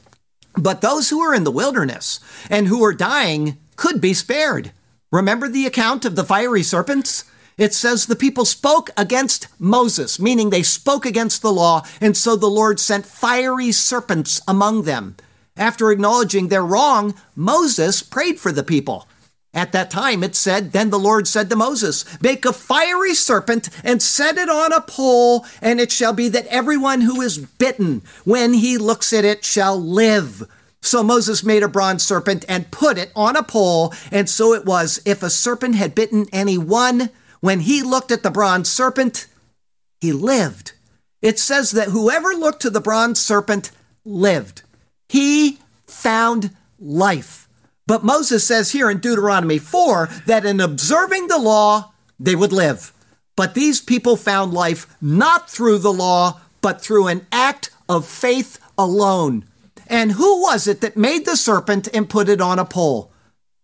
But 0.58 0.82
those 0.82 1.10
who 1.10 1.20
were 1.20 1.34
in 1.34 1.46
the 1.46 1.52
wilderness 1.52 2.20
and 2.50 2.68
who 2.68 2.82
were 2.82 2.94
dying 2.94 3.58
could 3.78 4.02
be 4.02 4.14
spared. 4.14 4.72
Remember 5.12 5.48
the 5.48 5.66
account 5.66 6.04
of 6.04 6.16
the 6.16 6.26
fiery 6.26 6.64
serpents? 6.64 7.24
It 7.58 7.74
says 7.74 8.06
the 8.06 8.16
people 8.16 8.46
spoke 8.46 8.92
against 8.96 9.48
Moses, 9.58 10.20
meaning 10.20 10.50
they 10.52 10.62
spoke 10.62 11.06
against 11.06 11.42
the 11.42 11.52
law, 11.52 11.84
and 12.00 12.16
so 12.16 12.36
the 12.36 12.48
Lord 12.48 12.80
sent 12.80 13.06
fiery 13.06 13.72
serpents 13.72 14.40
among 14.48 14.84
them. 14.84 15.16
After 15.56 15.90
acknowledging 15.90 16.48
their 16.50 16.64
wrong, 16.64 17.16
Moses 17.36 18.04
prayed 18.04 18.40
for 18.40 18.52
the 18.52 18.64
people. 18.64 19.08
At 19.56 19.72
that 19.72 19.90
time, 19.90 20.24
it 20.24 20.36
said, 20.36 20.72
Then 20.72 20.92
the 20.92 21.00
Lord 21.00 21.28
said 21.28 21.50
to 21.50 21.56
Moses, 21.56 22.06
Make 22.22 22.46
a 22.46 22.54
fiery 22.54 23.16
serpent 23.16 23.70
and 23.84 24.04
set 24.04 24.38
it 24.38 24.50
on 24.50 24.72
a 24.72 24.82
pole, 24.82 25.44
and 25.60 25.80
it 25.80 25.92
shall 25.92 26.14
be 26.14 26.30
that 26.30 26.46
everyone 26.48 27.02
who 27.02 27.22
is 27.22 27.40
bitten, 27.40 28.04
when 28.24 28.54
he 28.54 28.78
looks 28.78 29.12
at 29.14 29.26
it, 29.26 29.44
shall 29.44 29.82
live. 29.82 30.48
So 30.82 31.02
Moses 31.02 31.44
made 31.44 31.64
a 31.64 31.68
bronze 31.68 32.04
serpent 32.04 32.46
and 32.48 32.70
put 32.70 33.00
it 33.00 33.12
on 33.16 33.36
a 33.36 33.42
pole, 33.42 33.96
and 34.12 34.30
so 34.30 34.54
it 34.54 34.64
was, 34.64 35.02
if 35.06 35.24
a 35.24 35.30
serpent 35.32 35.74
had 35.74 35.96
bitten 35.96 36.28
any 36.32 36.60
one, 36.60 37.10
when 37.48 37.62
he 37.62 37.82
looked 37.82 38.12
at 38.12 38.24
the 38.24 38.30
bronze 38.30 38.70
serpent, 38.70 39.26
he 40.02 40.12
lived. 40.12 40.74
It 41.22 41.40
says 41.40 41.72
that 41.72 41.88
whoever 41.88 42.34
looked 42.34 42.62
to 42.64 42.70
the 42.70 42.82
bronze 42.82 43.22
serpent 43.22 43.72
lived. 44.04 44.64
He 45.08 45.60
found 45.86 46.54
life. 46.78 47.48
But 47.86 48.04
Moses 48.04 48.46
says 48.46 48.74
here 48.74 48.90
in 48.90 48.98
Deuteronomy 48.98 49.60
4 49.60 50.10
that 50.26 50.44
in 50.44 50.60
observing 50.60 51.28
the 51.28 51.38
law, 51.38 51.94
they 52.20 52.36
would 52.36 52.52
live. 52.52 52.92
But 53.38 53.54
these 53.54 53.80
people 53.80 54.18
found 54.18 54.54
life 54.54 54.86
not 55.00 55.50
through 55.50 55.78
the 55.78 55.94
law, 55.94 56.42
but 56.60 56.82
through 56.82 57.08
an 57.08 57.26
act 57.32 57.70
of 57.88 58.06
faith 58.06 58.60
alone. 58.78 59.46
And 59.88 60.12
who 60.12 60.42
was 60.42 60.68
it 60.68 60.82
that 60.82 60.98
made 60.98 61.26
the 61.26 61.38
serpent 61.38 61.88
and 61.94 62.10
put 62.10 62.28
it 62.28 62.42
on 62.42 62.60
a 62.60 62.66
pole? 62.66 63.14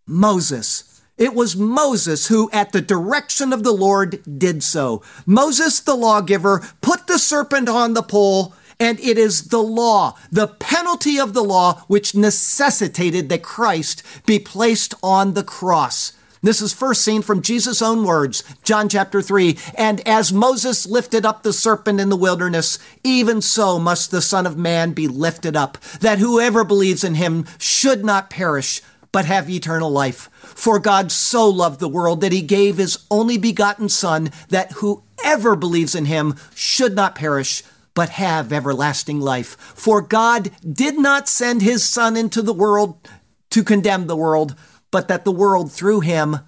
Moses. 0.08 0.93
It 1.18 1.36
was 1.36 1.56
Moses 1.56 2.28
who, 2.28 2.50
at 2.52 2.72
the 2.72 2.82
direction 2.82 3.54
of 3.54 3.64
the 3.64 3.72
Lord, 3.72 4.22
did 4.40 4.64
so. 4.64 5.04
Moses, 5.28 5.80
the 5.80 5.96
lawgiver, 5.96 6.68
put 6.82 7.06
the 7.06 7.20
serpent 7.20 7.70
on 7.70 7.94
the 7.94 8.02
pole, 8.02 8.56
and 8.80 9.00
it 9.00 9.20
is 9.20 9.50
the 9.50 9.62
law, 9.62 10.18
the 10.32 10.48
penalty 10.48 11.20
of 11.20 11.34
the 11.34 11.44
law, 11.44 11.84
which 11.88 12.16
necessitated 12.16 13.30
that 13.30 13.44
Christ 13.44 14.02
be 14.26 14.40
placed 14.40 14.96
on 15.04 15.36
the 15.36 15.44
cross. 15.44 16.14
This 16.42 16.62
is 16.62 16.74
first 16.74 17.04
seen 17.04 17.22
from 17.22 17.42
Jesus' 17.42 17.82
own 17.82 18.04
words, 18.04 18.44
John 18.64 18.90
chapter 18.90 19.22
3. 19.22 19.58
And 19.76 20.06
as 20.06 20.34
Moses 20.34 20.86
lifted 20.86 21.26
up 21.26 21.44
the 21.44 21.54
serpent 21.54 22.02
in 22.02 22.10
the 22.10 22.18
wilderness, 22.18 22.80
even 23.04 23.42
so 23.42 23.80
must 23.80 24.12
the 24.12 24.22
Son 24.22 24.46
of 24.46 24.58
Man 24.58 24.92
be 24.92 25.08
lifted 25.08 25.56
up, 25.56 25.78
that 26.02 26.20
whoever 26.20 26.66
believes 26.66 27.04
in 27.04 27.16
him 27.16 27.46
should 27.60 28.04
not 28.04 28.30
perish, 28.30 28.82
but 29.14 29.24
have 29.24 29.50
eternal 29.50 29.90
life. 29.90 30.30
For 30.34 30.80
God 30.80 31.10
so 31.10 31.48
loved 31.48 31.80
the 31.80 31.88
world 31.88 32.20
that 32.20 32.34
he 32.34 32.42
gave 32.42 32.76
his 32.78 33.06
only 33.10 33.38
begotten 33.38 33.88
Son, 33.88 34.32
that 34.50 34.74
whoever 34.74 35.56
believes 35.56 35.96
in 35.96 36.06
him 36.06 36.36
should 36.54 36.96
not 36.96 37.16
perish, 37.16 37.64
but 37.94 38.10
have 38.10 38.52
everlasting 38.52 39.22
life. 39.22 39.56
For 39.76 40.02
God 40.02 40.52
did 40.70 40.98
not 40.98 41.30
send 41.30 41.62
his 41.62 41.86
Son 41.86 42.18
into 42.18 42.42
the 42.42 42.54
world 42.54 43.08
to 43.52 43.64
condemn 43.64 44.08
the 44.08 44.18
world, 44.18 44.56
but 44.92 45.08
that 45.08 45.24
the 45.24 45.32
world 45.32 45.72
through 45.72 46.02
him 46.02 46.40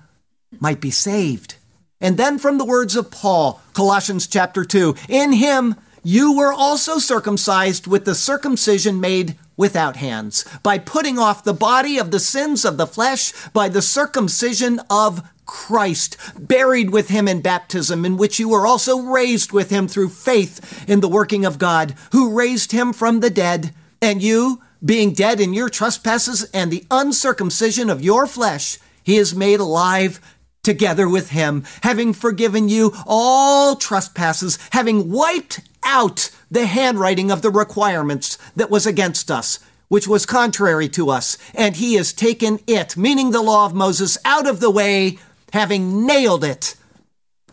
might 0.59 0.81
be 0.81 0.91
saved. 0.91 1.55
And 2.01 2.17
then 2.17 2.39
from 2.39 2.57
the 2.57 2.65
words 2.65 2.95
of 2.95 3.11
Paul, 3.11 3.61
Colossians 3.73 4.27
chapter 4.27 4.65
2, 4.65 4.95
in 5.07 5.33
him 5.33 5.75
you 6.03 6.35
were 6.35 6.53
also 6.53 6.97
circumcised 6.97 7.87
with 7.87 8.05
the 8.05 8.15
circumcision 8.15 8.99
made 8.99 9.35
without 9.57 9.97
hands, 9.97 10.45
by 10.63 10.77
putting 10.77 11.17
off 11.17 11.43
the 11.43 11.53
body 11.53 11.97
of 11.97 12.11
the 12.11 12.19
sins 12.19 12.65
of 12.65 12.77
the 12.77 12.87
flesh 12.87 13.33
by 13.53 13.69
the 13.69 13.81
circumcision 13.81 14.79
of 14.89 15.27
Christ, 15.45 16.17
buried 16.39 16.89
with 16.89 17.09
him 17.09 17.27
in 17.27 17.41
baptism, 17.41 18.03
in 18.03 18.17
which 18.17 18.39
you 18.39 18.49
were 18.49 18.65
also 18.65 18.99
raised 18.99 19.51
with 19.51 19.69
him 19.69 19.87
through 19.87 20.09
faith 20.09 20.89
in 20.89 21.01
the 21.01 21.07
working 21.07 21.45
of 21.45 21.59
God, 21.59 21.95
who 22.11 22.35
raised 22.35 22.71
him 22.71 22.93
from 22.93 23.19
the 23.19 23.29
dead, 23.29 23.73
and 24.01 24.21
you, 24.21 24.61
being 24.83 25.13
dead 25.13 25.39
in 25.39 25.53
your 25.53 25.69
trespasses 25.69 26.43
and 26.53 26.71
the 26.71 26.85
uncircumcision 26.91 27.89
of 27.89 28.01
your 28.01 28.27
flesh, 28.27 28.79
he 29.03 29.17
is 29.17 29.35
made 29.35 29.59
alive 29.59 30.19
together 30.63 31.07
with 31.07 31.29
him, 31.29 31.63
having 31.83 32.11
forgiven 32.11 32.67
you 32.67 32.91
all 33.05 33.75
trespasses, 33.75 34.57
having 34.71 35.11
wiped 35.11 35.61
out 35.85 36.31
the 36.51 36.65
handwriting 36.65 37.31
of 37.31 37.41
the 37.41 37.49
requirements 37.49 38.37
that 38.55 38.69
was 38.69 38.85
against 38.85 39.31
us, 39.31 39.59
which 39.87 40.07
was 40.07 40.25
contrary 40.25 40.89
to 40.89 41.09
us, 41.09 41.37
and 41.53 41.75
he 41.75 41.93
has 41.93 42.11
taken 42.11 42.59
it, 42.67 42.97
meaning 42.97 43.31
the 43.31 43.41
law 43.41 43.65
of 43.65 43.73
Moses, 43.73 44.17
out 44.25 44.47
of 44.47 44.59
the 44.59 44.71
way, 44.71 45.17
having 45.53 46.05
nailed 46.05 46.43
it 46.43 46.75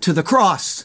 to 0.00 0.12
the 0.12 0.22
cross. 0.22 0.84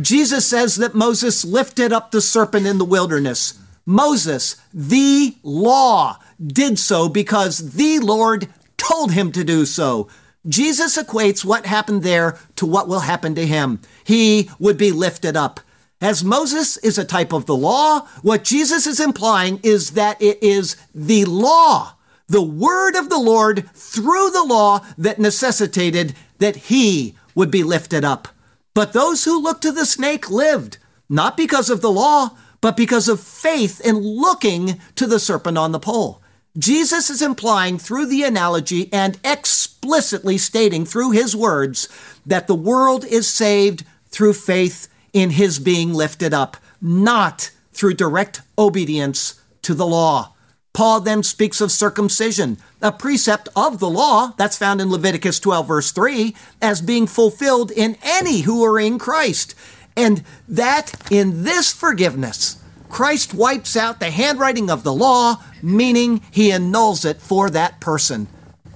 Jesus 0.00 0.46
says 0.46 0.76
that 0.76 0.94
Moses 0.94 1.44
lifted 1.44 1.92
up 1.92 2.10
the 2.10 2.20
serpent 2.20 2.66
in 2.66 2.78
the 2.78 2.84
wilderness. 2.84 3.58
Moses, 3.86 4.56
the 4.72 5.36
law, 5.42 6.18
did 6.44 6.78
so 6.78 7.08
because 7.08 7.72
the 7.74 7.98
Lord 8.00 8.48
told 8.76 9.12
him 9.12 9.30
to 9.32 9.44
do 9.44 9.64
so. 9.64 10.08
Jesus 10.46 10.98
equates 10.98 11.44
what 11.44 11.66
happened 11.66 12.02
there 12.02 12.38
to 12.56 12.66
what 12.66 12.88
will 12.88 13.00
happen 13.00 13.34
to 13.34 13.46
him. 13.46 13.80
He 14.02 14.50
would 14.58 14.76
be 14.76 14.92
lifted 14.92 15.36
up. 15.36 15.60
As 16.00 16.24
Moses 16.24 16.76
is 16.78 16.98
a 16.98 17.04
type 17.04 17.32
of 17.32 17.46
the 17.46 17.56
law, 17.56 18.00
what 18.22 18.44
Jesus 18.44 18.86
is 18.86 19.00
implying 19.00 19.60
is 19.62 19.92
that 19.92 20.20
it 20.20 20.42
is 20.42 20.76
the 20.94 21.24
law 21.24 21.94
the 22.28 22.42
word 22.42 22.96
of 22.96 23.10
the 23.10 23.18
Lord 23.18 23.68
through 23.74 24.30
the 24.30 24.44
law 24.44 24.84
that 24.96 25.18
necessitated 25.18 26.14
that 26.38 26.56
he 26.56 27.14
would 27.34 27.50
be 27.50 27.62
lifted 27.62 28.04
up. 28.04 28.28
But 28.72 28.92
those 28.92 29.24
who 29.24 29.40
looked 29.40 29.62
to 29.62 29.72
the 29.72 29.86
snake 29.86 30.30
lived, 30.30 30.78
not 31.08 31.36
because 31.36 31.70
of 31.70 31.80
the 31.80 31.90
law, 31.90 32.30
but 32.60 32.76
because 32.76 33.08
of 33.08 33.20
faith 33.20 33.80
in 33.80 33.98
looking 33.98 34.80
to 34.96 35.06
the 35.06 35.18
serpent 35.18 35.58
on 35.58 35.72
the 35.72 35.78
pole. 35.78 36.22
Jesus 36.56 37.10
is 37.10 37.20
implying 37.20 37.78
through 37.78 38.06
the 38.06 38.22
analogy 38.22 38.90
and 38.92 39.18
explicitly 39.24 40.38
stating 40.38 40.84
through 40.86 41.10
his 41.10 41.36
words 41.36 41.88
that 42.24 42.46
the 42.46 42.54
world 42.54 43.04
is 43.04 43.28
saved 43.28 43.84
through 44.06 44.32
faith 44.32 44.88
in 45.14 45.30
his 45.30 45.58
being 45.58 45.94
lifted 45.94 46.34
up, 46.34 46.58
not 46.82 47.50
through 47.72 47.94
direct 47.94 48.42
obedience 48.58 49.40
to 49.62 49.72
the 49.72 49.86
law. 49.86 50.34
Paul 50.74 51.00
then 51.00 51.22
speaks 51.22 51.60
of 51.60 51.70
circumcision, 51.70 52.58
a 52.82 52.90
precept 52.90 53.48
of 53.54 53.78
the 53.78 53.88
law 53.88 54.34
that's 54.36 54.58
found 54.58 54.80
in 54.80 54.90
Leviticus 54.90 55.38
12, 55.38 55.68
verse 55.68 55.92
3, 55.92 56.34
as 56.60 56.82
being 56.82 57.06
fulfilled 57.06 57.70
in 57.70 57.96
any 58.02 58.40
who 58.40 58.62
are 58.64 58.78
in 58.78 58.98
Christ. 58.98 59.54
And 59.96 60.24
that 60.48 60.92
in 61.12 61.44
this 61.44 61.72
forgiveness, 61.72 62.60
Christ 62.88 63.34
wipes 63.34 63.76
out 63.76 64.00
the 64.00 64.10
handwriting 64.10 64.68
of 64.68 64.82
the 64.82 64.92
law, 64.92 65.36
meaning 65.62 66.22
he 66.32 66.50
annuls 66.50 67.04
it 67.04 67.20
for 67.20 67.48
that 67.50 67.80
person. 67.80 68.26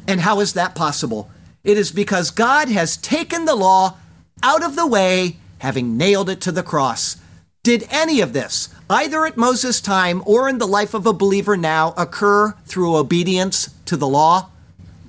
And 0.07 0.21
how 0.21 0.39
is 0.39 0.53
that 0.53 0.77
possible? 0.77 1.31
It 1.65 1.77
is 1.77 1.91
because 1.91 2.31
God 2.31 2.69
has 2.69 2.97
taken 2.97 3.45
the 3.45 3.57
law 3.57 3.97
out 4.43 4.63
of 4.65 4.77
the 4.77 4.87
way, 4.87 5.38
having 5.59 5.97
nailed 5.97 6.31
it 6.31 6.41
to 6.43 6.53
the 6.53 6.63
cross. 6.63 7.17
Did 7.63 7.87
any 7.91 8.21
of 8.21 8.33
this, 8.33 8.69
either 8.89 9.27
at 9.27 9.37
Moses' 9.37 9.81
time 9.81 10.23
or 10.25 10.49
in 10.49 10.59
the 10.59 10.67
life 10.67 10.95
of 10.95 11.07
a 11.07 11.13
believer 11.13 11.57
now, 11.57 11.93
occur 11.97 12.53
through 12.67 12.97
obedience 12.97 13.71
to 13.87 13.97
the 13.97 14.09
law? 14.09 14.51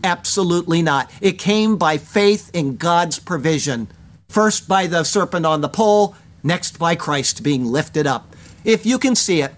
Absolutely 0.04 0.82
not. 0.82 1.12
It 1.22 1.38
came 1.38 1.78
by 1.78 1.98
faith 1.98 2.50
in 2.54 2.78
God's 2.78 3.20
provision. 3.20 3.88
First 4.28 4.68
by 4.68 4.88
the 4.88 5.04
serpent 5.04 5.46
on 5.46 5.62
the 5.62 5.70
pole, 5.70 6.16
next 6.44 6.80
by 6.80 6.96
Christ 6.96 7.44
being 7.44 7.66
lifted 7.66 8.08
up. 8.08 8.36
If 8.64 8.86
you 8.86 9.00
can 9.00 9.16
see 9.16 9.42
it, 9.42 9.54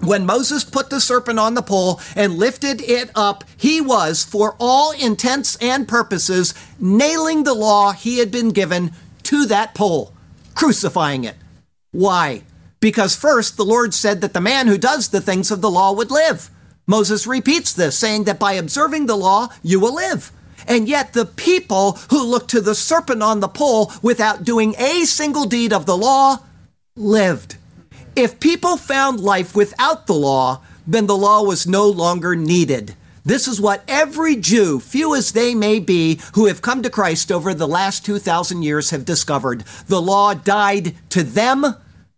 when 0.00 0.26
Moses 0.26 0.64
put 0.64 0.90
the 0.90 1.00
serpent 1.00 1.38
on 1.38 1.54
the 1.54 1.62
pole 1.62 2.00
and 2.14 2.34
lifted 2.34 2.80
it 2.82 3.10
up, 3.14 3.44
he 3.56 3.80
was, 3.80 4.24
for 4.24 4.56
all 4.58 4.92
intents 4.92 5.56
and 5.56 5.88
purposes, 5.88 6.54
nailing 6.78 7.44
the 7.44 7.54
law 7.54 7.92
he 7.92 8.18
had 8.18 8.30
been 8.30 8.50
given 8.50 8.92
to 9.24 9.46
that 9.46 9.74
pole, 9.74 10.12
crucifying 10.54 11.24
it. 11.24 11.36
Why? 11.90 12.42
Because 12.80 13.16
first, 13.16 13.56
the 13.56 13.64
Lord 13.64 13.94
said 13.94 14.20
that 14.20 14.34
the 14.34 14.40
man 14.40 14.66
who 14.66 14.76
does 14.76 15.08
the 15.08 15.20
things 15.20 15.50
of 15.50 15.60
the 15.60 15.70
law 15.70 15.92
would 15.92 16.10
live. 16.10 16.50
Moses 16.86 17.26
repeats 17.26 17.72
this, 17.72 17.96
saying 17.96 18.24
that 18.24 18.38
by 18.38 18.52
observing 18.52 19.06
the 19.06 19.16
law, 19.16 19.48
you 19.62 19.80
will 19.80 19.94
live. 19.94 20.30
And 20.66 20.88
yet, 20.88 21.12
the 21.12 21.26
people 21.26 21.92
who 22.10 22.22
looked 22.22 22.50
to 22.50 22.60
the 22.60 22.74
serpent 22.74 23.22
on 23.22 23.40
the 23.40 23.48
pole 23.48 23.92
without 24.02 24.44
doing 24.44 24.74
a 24.78 25.04
single 25.04 25.46
deed 25.46 25.72
of 25.72 25.86
the 25.86 25.96
law 25.96 26.38
lived. 26.96 27.56
If 28.16 28.38
people 28.40 28.76
found 28.76 29.20
life 29.20 29.56
without 29.56 30.06
the 30.06 30.14
law, 30.14 30.62
then 30.86 31.06
the 31.06 31.16
law 31.16 31.42
was 31.42 31.66
no 31.66 31.88
longer 31.88 32.36
needed. 32.36 32.94
This 33.26 33.48
is 33.48 33.58
what 33.58 33.82
every 33.88 34.36
Jew, 34.36 34.78
few 34.78 35.14
as 35.14 35.32
they 35.32 35.54
may 35.54 35.78
be, 35.80 36.20
who 36.34 36.44
have 36.44 36.60
come 36.60 36.82
to 36.82 36.90
Christ 36.90 37.32
over 37.32 37.54
the 37.54 37.66
last 37.66 38.04
2,000 38.04 38.62
years 38.62 38.90
have 38.90 39.06
discovered. 39.06 39.64
The 39.86 40.02
law 40.02 40.34
died 40.34 40.94
to 41.10 41.22
them 41.22 41.64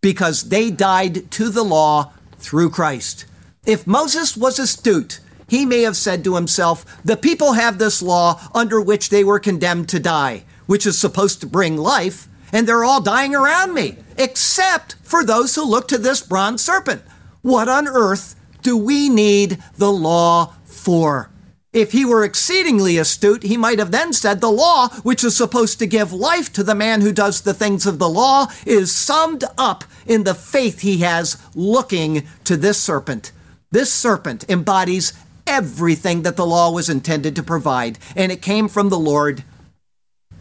because 0.01 0.49
they 0.49 0.69
died 0.69 1.31
to 1.31 1.49
the 1.49 1.63
law 1.63 2.11
through 2.37 2.71
Christ. 2.71 3.25
If 3.65 3.87
Moses 3.87 4.35
was 4.35 4.59
astute, 4.59 5.21
he 5.47 5.65
may 5.65 5.83
have 5.83 5.95
said 5.95 6.25
to 6.25 6.35
himself, 6.35 6.85
The 7.05 7.15
people 7.15 7.53
have 7.53 7.77
this 7.77 8.01
law 8.01 8.41
under 8.53 8.81
which 8.81 9.09
they 9.09 9.23
were 9.23 9.39
condemned 9.39 9.87
to 9.89 10.01
die, 10.01 10.43
which 10.65 10.85
is 10.85 10.99
supposed 10.99 11.39
to 11.39 11.47
bring 11.47 11.77
life, 11.77 12.27
and 12.51 12.67
they're 12.67 12.83
all 12.83 13.01
dying 13.01 13.33
around 13.33 13.73
me, 13.73 13.97
except 14.17 14.95
for 15.03 15.23
those 15.23 15.55
who 15.55 15.63
look 15.63 15.87
to 15.87 15.97
this 15.97 16.19
bronze 16.19 16.61
serpent. 16.61 17.01
What 17.41 17.69
on 17.69 17.87
earth 17.87 18.35
do 18.61 18.75
we 18.75 19.07
need 19.07 19.63
the 19.77 19.91
law 19.91 20.53
for? 20.87 21.29
If 21.73 21.91
he 21.91 22.05
were 22.05 22.23
exceedingly 22.23 22.97
astute, 22.97 23.43
he 23.43 23.57
might 23.57 23.77
have 23.77 23.91
then 23.91 24.13
said 24.13 24.39
the 24.39 24.49
law, 24.49 24.87
which 25.03 25.21
is 25.21 25.35
supposed 25.35 25.79
to 25.79 25.85
give 25.85 26.13
life 26.13 26.53
to 26.53 26.63
the 26.63 26.73
man 26.73 27.01
who 27.01 27.11
does 27.11 27.41
the 27.41 27.53
things 27.53 27.85
of 27.85 27.99
the 27.99 28.07
law, 28.07 28.47
is 28.65 28.95
summed 28.95 29.43
up 29.57 29.83
in 30.05 30.23
the 30.23 30.33
faith 30.33 30.79
he 30.79 30.99
has 30.99 31.37
looking 31.53 32.25
to 32.45 32.55
this 32.55 32.81
serpent. 32.81 33.33
This 33.69 33.91
serpent 33.91 34.49
embodies 34.49 35.11
everything 35.45 36.21
that 36.21 36.37
the 36.37 36.45
law 36.45 36.71
was 36.71 36.89
intended 36.89 37.35
to 37.35 37.43
provide, 37.43 37.99
and 38.15 38.31
it 38.31 38.41
came 38.41 38.69
from 38.69 38.87
the 38.87 38.97
Lord 38.97 39.43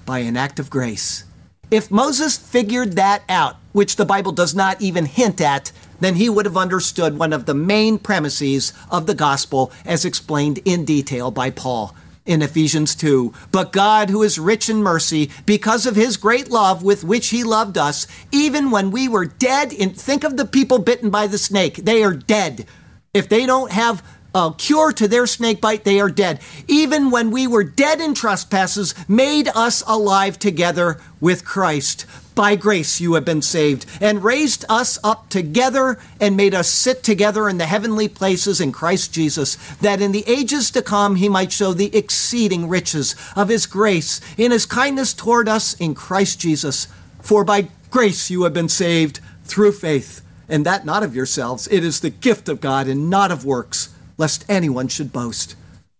by 0.04 0.20
an 0.20 0.36
act 0.36 0.60
of 0.60 0.70
grace. 0.70 1.24
If 1.72 1.90
Moses 1.90 2.38
figured 2.38 2.92
that 2.92 3.24
out, 3.28 3.56
which 3.72 3.96
the 3.96 4.06
Bible 4.06 4.30
does 4.30 4.54
not 4.54 4.80
even 4.80 5.06
hint 5.06 5.40
at, 5.40 5.72
then 6.00 6.16
he 6.16 6.28
would 6.28 6.46
have 6.46 6.56
understood 6.56 7.18
one 7.18 7.32
of 7.32 7.46
the 7.46 7.54
main 7.54 7.98
premises 7.98 8.72
of 8.90 9.06
the 9.06 9.14
gospel 9.14 9.72
as 9.84 10.04
explained 10.04 10.60
in 10.64 10.84
detail 10.84 11.30
by 11.30 11.50
Paul 11.50 11.94
in 12.26 12.42
Ephesians 12.42 12.94
2. 12.94 13.32
But 13.52 13.72
God, 13.72 14.10
who 14.10 14.22
is 14.22 14.38
rich 14.38 14.68
in 14.68 14.82
mercy, 14.82 15.30
because 15.46 15.86
of 15.86 15.96
his 15.96 16.16
great 16.16 16.50
love 16.50 16.82
with 16.82 17.04
which 17.04 17.28
he 17.28 17.44
loved 17.44 17.78
us, 17.78 18.06
even 18.32 18.70
when 18.70 18.90
we 18.90 19.08
were 19.08 19.24
dead, 19.24 19.72
in, 19.72 19.90
think 19.90 20.24
of 20.24 20.36
the 20.36 20.44
people 20.44 20.78
bitten 20.78 21.08
by 21.08 21.26
the 21.26 21.38
snake. 21.38 21.76
They 21.76 22.02
are 22.02 22.14
dead. 22.14 22.66
If 23.14 23.28
they 23.28 23.46
don't 23.46 23.72
have 23.72 24.02
a 24.34 24.52
cure 24.58 24.92
to 24.92 25.08
their 25.08 25.26
snake 25.26 25.60
bite, 25.60 25.84
they 25.84 25.98
are 26.00 26.10
dead. 26.10 26.40
Even 26.68 27.10
when 27.10 27.30
we 27.30 27.46
were 27.46 27.64
dead 27.64 28.00
in 28.00 28.12
trespasses, 28.12 28.94
made 29.08 29.48
us 29.54 29.82
alive 29.86 30.38
together 30.38 31.00
with 31.20 31.44
Christ. 31.44 32.04
By 32.36 32.54
grace 32.54 33.00
you 33.00 33.14
have 33.14 33.24
been 33.24 33.40
saved, 33.40 33.86
and 33.98 34.22
raised 34.22 34.66
us 34.68 34.98
up 35.02 35.30
together, 35.30 35.98
and 36.20 36.36
made 36.36 36.54
us 36.54 36.68
sit 36.68 37.02
together 37.02 37.48
in 37.48 37.56
the 37.56 37.64
heavenly 37.64 38.08
places 38.08 38.60
in 38.60 38.72
Christ 38.72 39.10
Jesus, 39.10 39.56
that 39.80 40.02
in 40.02 40.12
the 40.12 40.22
ages 40.28 40.70
to 40.72 40.82
come 40.82 41.16
he 41.16 41.30
might 41.30 41.50
show 41.50 41.72
the 41.72 41.96
exceeding 41.96 42.68
riches 42.68 43.16
of 43.34 43.48
his 43.48 43.64
grace 43.64 44.20
in 44.36 44.50
his 44.50 44.66
kindness 44.66 45.14
toward 45.14 45.48
us 45.48 45.72
in 45.80 45.94
Christ 45.94 46.38
Jesus. 46.38 46.88
For 47.22 47.42
by 47.42 47.68
grace 47.90 48.28
you 48.28 48.42
have 48.42 48.52
been 48.52 48.68
saved 48.68 49.20
through 49.44 49.72
faith, 49.72 50.20
and 50.46 50.66
that 50.66 50.84
not 50.84 51.02
of 51.02 51.16
yourselves. 51.16 51.66
It 51.68 51.82
is 51.82 52.00
the 52.00 52.10
gift 52.10 52.50
of 52.50 52.60
God, 52.60 52.86
and 52.86 53.08
not 53.08 53.30
of 53.30 53.46
works, 53.46 53.94
lest 54.18 54.44
anyone 54.46 54.88
should 54.88 55.10
boast. 55.10 55.56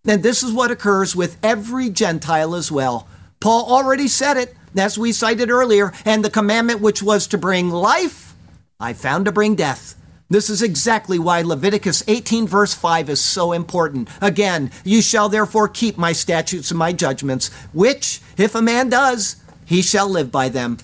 And 0.07 0.23
this 0.23 0.43
is 0.43 0.53
what 0.53 0.71
occurs 0.71 1.17
with 1.17 1.39
every 1.43 1.89
Gentile 1.89 2.55
as 2.55 2.71
well. 2.71 3.09
Paul 3.41 3.65
already 3.73 4.07
said 4.07 4.37
it 4.37 4.55
as 4.79 4.99
we 4.99 5.13
cited 5.13 5.51
earlier, 5.51 5.93
and 6.05 6.25
the 6.25 6.31
commandment 6.31 6.81
which 6.81 7.03
was 7.03 7.27
to 7.29 7.39
bring 7.39 7.71
life, 7.71 8.35
I 8.79 8.93
found 8.93 9.25
to 9.25 9.33
bring 9.33 9.55
death. 9.55 9.95
This 10.29 10.51
is 10.51 10.61
exactly 10.61 11.21
why 11.21 11.43
Leviticus 11.43 12.03
18, 12.09 12.49
verse 12.49 12.75
5 12.75 13.11
is 13.11 13.21
so 13.21 13.53
important. 13.53 14.09
Again, 14.21 14.73
you 14.85 15.01
shall 15.01 15.29
therefore 15.29 15.69
keep 15.69 15.97
my 15.97 16.13
statutes 16.13 16.71
and 16.71 16.79
my 16.79 16.93
judgments, 16.93 17.49
which, 17.73 18.21
if 18.37 18.55
a 18.57 18.63
man 18.63 18.89
does, 18.89 19.37
he 19.65 19.83
shall 19.83 20.09
live 20.09 20.33
by 20.33 20.49
them. 20.49 20.79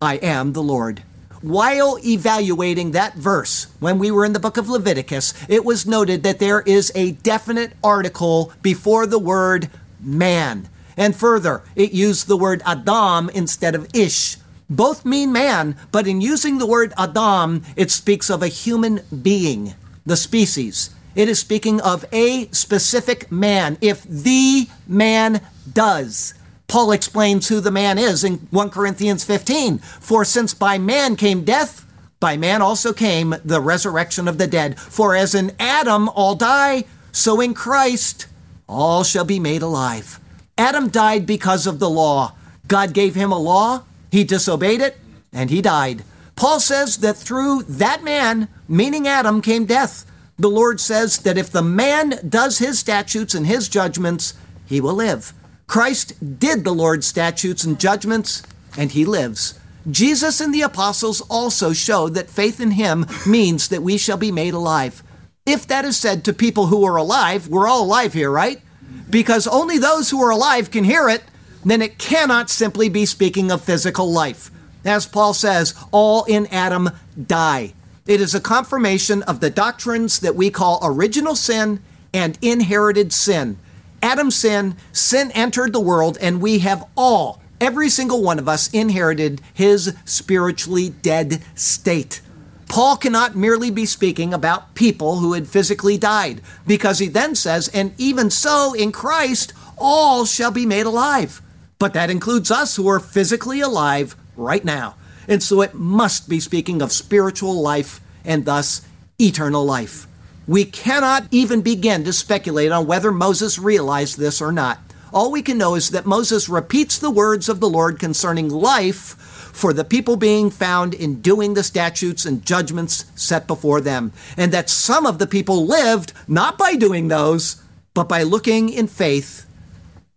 I 0.00 0.16
am 0.16 0.54
the 0.54 0.62
Lord. 0.62 1.02
While 1.42 1.98
evaluating 2.04 2.92
that 2.92 3.14
verse, 3.14 3.66
when 3.80 3.98
we 3.98 4.10
were 4.10 4.24
in 4.24 4.32
the 4.32 4.40
book 4.40 4.56
of 4.56 4.70
Leviticus, 4.70 5.34
it 5.48 5.64
was 5.64 5.86
noted 5.86 6.22
that 6.22 6.38
there 6.38 6.62
is 6.62 6.90
a 6.94 7.12
definite 7.12 7.74
article 7.84 8.52
before 8.62 9.06
the 9.06 9.18
word 9.18 9.68
man. 10.00 10.68
And 10.96 11.14
further, 11.14 11.62
it 11.74 11.92
used 11.92 12.26
the 12.26 12.36
word 12.36 12.62
Adam 12.64 13.30
instead 13.30 13.74
of 13.74 13.88
Ish. 13.94 14.38
Both 14.68 15.04
mean 15.04 15.32
man, 15.32 15.76
but 15.92 16.08
in 16.08 16.20
using 16.20 16.58
the 16.58 16.66
word 16.66 16.92
Adam, 16.98 17.62
it 17.76 17.90
speaks 17.90 18.30
of 18.30 18.42
a 18.42 18.48
human 18.48 19.02
being, 19.22 19.74
the 20.04 20.16
species. 20.16 20.90
It 21.14 21.28
is 21.28 21.38
speaking 21.38 21.80
of 21.80 22.04
a 22.12 22.48
specific 22.48 23.30
man. 23.30 23.78
If 23.80 24.02
the 24.02 24.68
man 24.86 25.40
does, 25.72 26.34
Paul 26.68 26.92
explains 26.92 27.48
who 27.48 27.60
the 27.60 27.70
man 27.70 27.96
is 27.96 28.24
in 28.24 28.34
1 28.50 28.70
Corinthians 28.70 29.24
15. 29.24 29.78
For 29.78 30.24
since 30.24 30.52
by 30.52 30.78
man 30.78 31.16
came 31.16 31.44
death, 31.44 31.86
by 32.18 32.36
man 32.36 32.60
also 32.60 32.92
came 32.92 33.36
the 33.44 33.60
resurrection 33.60 34.26
of 34.26 34.38
the 34.38 34.46
dead. 34.46 34.78
For 34.78 35.14
as 35.14 35.34
in 35.34 35.52
Adam 35.60 36.08
all 36.08 36.34
die, 36.34 36.84
so 37.12 37.40
in 37.40 37.54
Christ 37.54 38.26
all 38.68 39.04
shall 39.04 39.24
be 39.24 39.38
made 39.38 39.62
alive. 39.62 40.18
Adam 40.58 40.88
died 40.88 41.26
because 41.26 41.66
of 41.66 41.78
the 41.78 41.90
law. 41.90 42.34
God 42.66 42.92
gave 42.94 43.14
him 43.14 43.30
a 43.30 43.38
law, 43.38 43.82
he 44.10 44.24
disobeyed 44.24 44.80
it, 44.80 44.96
and 45.32 45.50
he 45.50 45.60
died. 45.60 46.02
Paul 46.34 46.60
says 46.60 46.98
that 46.98 47.16
through 47.16 47.62
that 47.64 48.02
man, 48.02 48.48
meaning 48.68 49.06
Adam, 49.06 49.40
came 49.40 49.66
death. 49.66 50.04
The 50.38 50.50
Lord 50.50 50.80
says 50.80 51.18
that 51.18 51.38
if 51.38 51.50
the 51.50 51.62
man 51.62 52.20
does 52.28 52.58
his 52.58 52.78
statutes 52.78 53.34
and 53.34 53.46
his 53.46 53.68
judgments, 53.68 54.34
he 54.66 54.80
will 54.80 54.94
live. 54.94 55.32
Christ 55.66 56.38
did 56.38 56.64
the 56.64 56.74
Lord's 56.74 57.06
statutes 57.06 57.64
and 57.64 57.80
judgments, 57.80 58.42
and 58.76 58.92
he 58.92 59.04
lives. 59.04 59.58
Jesus 59.90 60.40
and 60.40 60.52
the 60.52 60.62
apostles 60.62 61.20
also 61.22 61.72
showed 61.72 62.14
that 62.14 62.28
faith 62.28 62.60
in 62.60 62.72
him 62.72 63.06
means 63.26 63.68
that 63.68 63.82
we 63.82 63.96
shall 63.96 64.16
be 64.16 64.32
made 64.32 64.54
alive. 64.54 65.02
If 65.46 65.66
that 65.68 65.84
is 65.84 65.96
said 65.96 66.24
to 66.24 66.32
people 66.32 66.66
who 66.66 66.84
are 66.84 66.96
alive, 66.96 67.48
we're 67.48 67.68
all 67.68 67.84
alive 67.84 68.12
here, 68.12 68.30
right? 68.30 68.60
Because 69.08 69.46
only 69.46 69.78
those 69.78 70.10
who 70.10 70.22
are 70.22 70.30
alive 70.30 70.70
can 70.70 70.84
hear 70.84 71.08
it, 71.08 71.22
then 71.64 71.82
it 71.82 71.98
cannot 71.98 72.50
simply 72.50 72.88
be 72.88 73.06
speaking 73.06 73.50
of 73.50 73.62
physical 73.62 74.10
life. 74.10 74.50
As 74.84 75.06
Paul 75.06 75.34
says, 75.34 75.74
all 75.90 76.24
in 76.24 76.46
Adam 76.46 76.90
die. 77.26 77.74
It 78.06 78.20
is 78.20 78.34
a 78.34 78.40
confirmation 78.40 79.24
of 79.24 79.40
the 79.40 79.50
doctrines 79.50 80.20
that 80.20 80.36
we 80.36 80.48
call 80.50 80.78
original 80.82 81.34
sin 81.34 81.82
and 82.14 82.38
inherited 82.40 83.12
sin. 83.12 83.58
Adam's 84.00 84.36
sin, 84.36 84.76
sin 84.92 85.32
entered 85.32 85.72
the 85.72 85.80
world, 85.80 86.16
and 86.20 86.40
we 86.40 86.60
have 86.60 86.84
all, 86.96 87.42
every 87.60 87.88
single 87.88 88.22
one 88.22 88.38
of 88.38 88.48
us, 88.48 88.72
inherited 88.72 89.40
his 89.52 89.96
spiritually 90.04 90.90
dead 90.90 91.42
state. 91.56 92.20
Paul 92.68 92.96
cannot 92.96 93.36
merely 93.36 93.70
be 93.70 93.86
speaking 93.86 94.34
about 94.34 94.74
people 94.74 95.18
who 95.18 95.32
had 95.34 95.48
physically 95.48 95.96
died, 95.96 96.40
because 96.66 96.98
he 96.98 97.08
then 97.08 97.34
says, 97.34 97.68
And 97.68 97.94
even 97.98 98.30
so, 98.30 98.74
in 98.74 98.92
Christ, 98.92 99.52
all 99.78 100.24
shall 100.24 100.50
be 100.50 100.66
made 100.66 100.86
alive. 100.86 101.42
But 101.78 101.92
that 101.92 102.10
includes 102.10 102.50
us 102.50 102.76
who 102.76 102.88
are 102.88 103.00
physically 103.00 103.60
alive 103.60 104.16
right 104.36 104.64
now. 104.64 104.96
And 105.28 105.42
so 105.42 105.60
it 105.60 105.74
must 105.74 106.28
be 106.28 106.40
speaking 106.40 106.82
of 106.82 106.92
spiritual 106.92 107.60
life 107.60 108.00
and 108.24 108.44
thus 108.44 108.82
eternal 109.20 109.64
life. 109.64 110.06
We 110.46 110.64
cannot 110.64 111.26
even 111.30 111.62
begin 111.62 112.04
to 112.04 112.12
speculate 112.12 112.70
on 112.70 112.86
whether 112.86 113.10
Moses 113.10 113.58
realized 113.58 114.18
this 114.18 114.40
or 114.40 114.52
not. 114.52 114.78
All 115.12 115.32
we 115.32 115.42
can 115.42 115.58
know 115.58 115.74
is 115.74 115.90
that 115.90 116.06
Moses 116.06 116.48
repeats 116.48 116.98
the 116.98 117.10
words 117.10 117.48
of 117.48 117.60
the 117.60 117.68
Lord 117.68 117.98
concerning 117.98 118.48
life 118.48 119.16
for 119.56 119.72
the 119.72 119.84
people 119.84 120.16
being 120.16 120.50
found 120.50 120.92
in 120.92 121.22
doing 121.22 121.54
the 121.54 121.62
statutes 121.62 122.26
and 122.26 122.44
judgments 122.44 123.06
set 123.14 123.46
before 123.46 123.80
them, 123.80 124.12
and 124.36 124.52
that 124.52 124.68
some 124.68 125.06
of 125.06 125.18
the 125.18 125.26
people 125.26 125.64
lived 125.64 126.12
not 126.28 126.58
by 126.58 126.74
doing 126.74 127.08
those, 127.08 127.62
but 127.94 128.06
by 128.06 128.22
looking 128.22 128.68
in 128.68 128.86
faith 128.86 129.46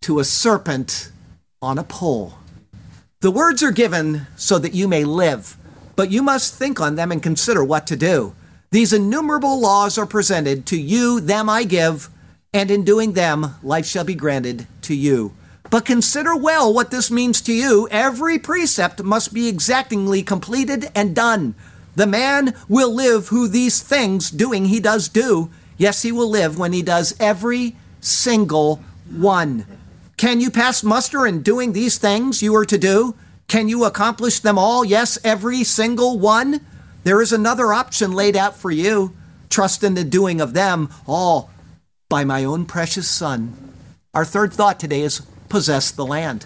to 0.02 0.20
a 0.20 0.26
serpent 0.26 1.10
on 1.62 1.78
a 1.78 1.86
pole. 1.86 2.34
The 3.22 3.32
words 3.32 3.64
are 3.64 3.72
given 3.72 4.28
so 4.36 4.60
that 4.60 4.74
you 4.74 4.90
may 4.90 5.06
live, 5.06 5.56
but 5.96 6.12
you 6.12 6.22
must 6.22 6.56
think 6.56 6.82
on 6.82 6.96
them 6.96 7.10
and 7.10 7.24
consider 7.24 7.64
what 7.64 7.88
to 7.88 7.96
do. 7.96 8.36
These 8.72 8.92
innumerable 8.92 9.58
laws 9.58 9.98
are 9.98 10.06
presented 10.06 10.66
to 10.66 10.78
you, 10.78 11.22
them 11.22 11.50
I 11.50 11.64
give, 11.64 12.10
and 12.54 12.70
in 12.70 12.84
doing 12.84 13.14
them, 13.14 13.56
life 13.64 13.86
shall 13.86 14.04
be 14.04 14.16
granted 14.16 14.68
to 14.82 14.94
you. 14.94 15.32
But 15.70 15.86
consider 15.86 16.36
well 16.36 16.74
what 16.74 16.92
this 16.92 17.12
means 17.12 17.42
to 17.42 17.54
you. 17.54 17.88
Every 17.92 18.40
precept 18.40 19.04
must 19.04 19.34
be 19.34 19.48
exactingly 19.48 20.24
completed 20.24 20.90
and 20.96 21.16
done. 21.16 21.56
The 21.96 22.08
man 22.08 22.56
will 22.68 22.94
live 22.94 23.28
who 23.28 23.48
these 23.48 23.82
things 23.82 24.32
doing 24.32 24.66
he 24.66 24.80
does 24.80 25.10
do. 25.10 25.50
Yes, 25.78 26.02
he 26.02 26.12
will 26.12 26.30
live 26.30 26.58
when 26.58 26.74
he 26.74 26.82
does 26.82 27.16
every 27.20 27.76
single 28.02 28.78
one. 29.10 29.66
Can 30.18 30.42
you 30.42 30.52
pass 30.52 30.84
muster 30.84 31.26
in 31.26 31.42
doing 31.42 31.74
these 31.74 31.98
things 31.98 32.42
you 32.42 32.56
are 32.56 32.66
to 32.66 32.78
do? 32.78 33.16
Can 33.48 33.70
you 33.70 33.86
accomplish 33.86 34.40
them 34.40 34.58
all? 34.58 34.84
Yes, 34.84 35.18
every 35.24 35.64
single 35.64 36.20
one? 36.20 36.62
There 37.04 37.22
is 37.22 37.32
another 37.32 37.74
option 37.74 38.12
laid 38.12 38.36
out 38.36 38.56
for 38.56 38.72
you. 38.72 39.16
Trust 39.50 39.84
in 39.84 39.94
the 39.94 40.04
doing 40.04 40.42
of 40.42 40.54
them 40.54 40.90
all 41.08 41.50
by 42.10 42.24
my 42.24 42.44
own 42.44 42.66
precious 42.66 43.08
Son. 43.08 43.74
Our 44.14 44.26
third 44.26 44.54
thought 44.54 44.80
today 44.80 45.02
is 45.02 45.22
possess 45.50 45.92
the 45.92 46.06
land. 46.06 46.46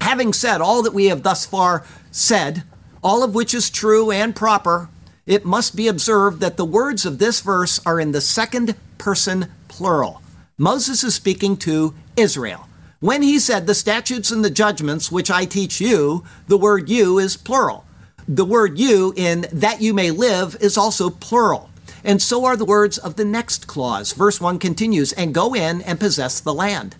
Having 0.00 0.34
said 0.34 0.60
all 0.60 0.82
that 0.82 0.94
we 0.94 1.06
have 1.06 1.22
thus 1.22 1.46
far 1.46 1.84
said, 2.10 2.64
all 3.02 3.22
of 3.22 3.34
which 3.34 3.54
is 3.54 3.70
true 3.70 4.10
and 4.10 4.34
proper, 4.34 4.88
it 5.26 5.44
must 5.44 5.74
be 5.74 5.88
observed 5.88 6.40
that 6.40 6.56
the 6.56 6.64
words 6.64 7.04
of 7.04 7.18
this 7.18 7.40
verse 7.40 7.80
are 7.84 7.98
in 7.98 8.12
the 8.12 8.20
second 8.20 8.76
person 8.98 9.46
plural. 9.68 10.22
Moses 10.58 11.02
is 11.02 11.14
speaking 11.14 11.56
to 11.58 11.94
Israel. 12.16 12.68
When 13.00 13.22
he 13.22 13.38
said 13.38 13.66
the 13.66 13.74
statutes 13.74 14.30
and 14.30 14.44
the 14.44 14.50
judgments 14.50 15.12
which 15.12 15.30
I 15.30 15.44
teach 15.44 15.80
you, 15.80 16.24
the 16.48 16.56
word 16.56 16.88
you 16.88 17.18
is 17.18 17.36
plural. 17.36 17.84
The 18.26 18.44
word 18.44 18.78
you 18.78 19.12
in 19.16 19.46
that 19.52 19.80
you 19.82 19.92
may 19.92 20.10
live 20.10 20.56
is 20.60 20.78
also 20.78 21.10
plural. 21.10 21.70
And 22.02 22.22
so 22.22 22.44
are 22.44 22.56
the 22.56 22.64
words 22.64 22.98
of 22.98 23.16
the 23.16 23.24
next 23.24 23.66
clause. 23.66 24.12
Verse 24.12 24.40
1 24.40 24.58
continues, 24.58 25.12
and 25.12 25.34
go 25.34 25.54
in 25.54 25.82
and 25.82 26.00
possess 26.00 26.40
the 26.40 26.54
land. 26.54 26.96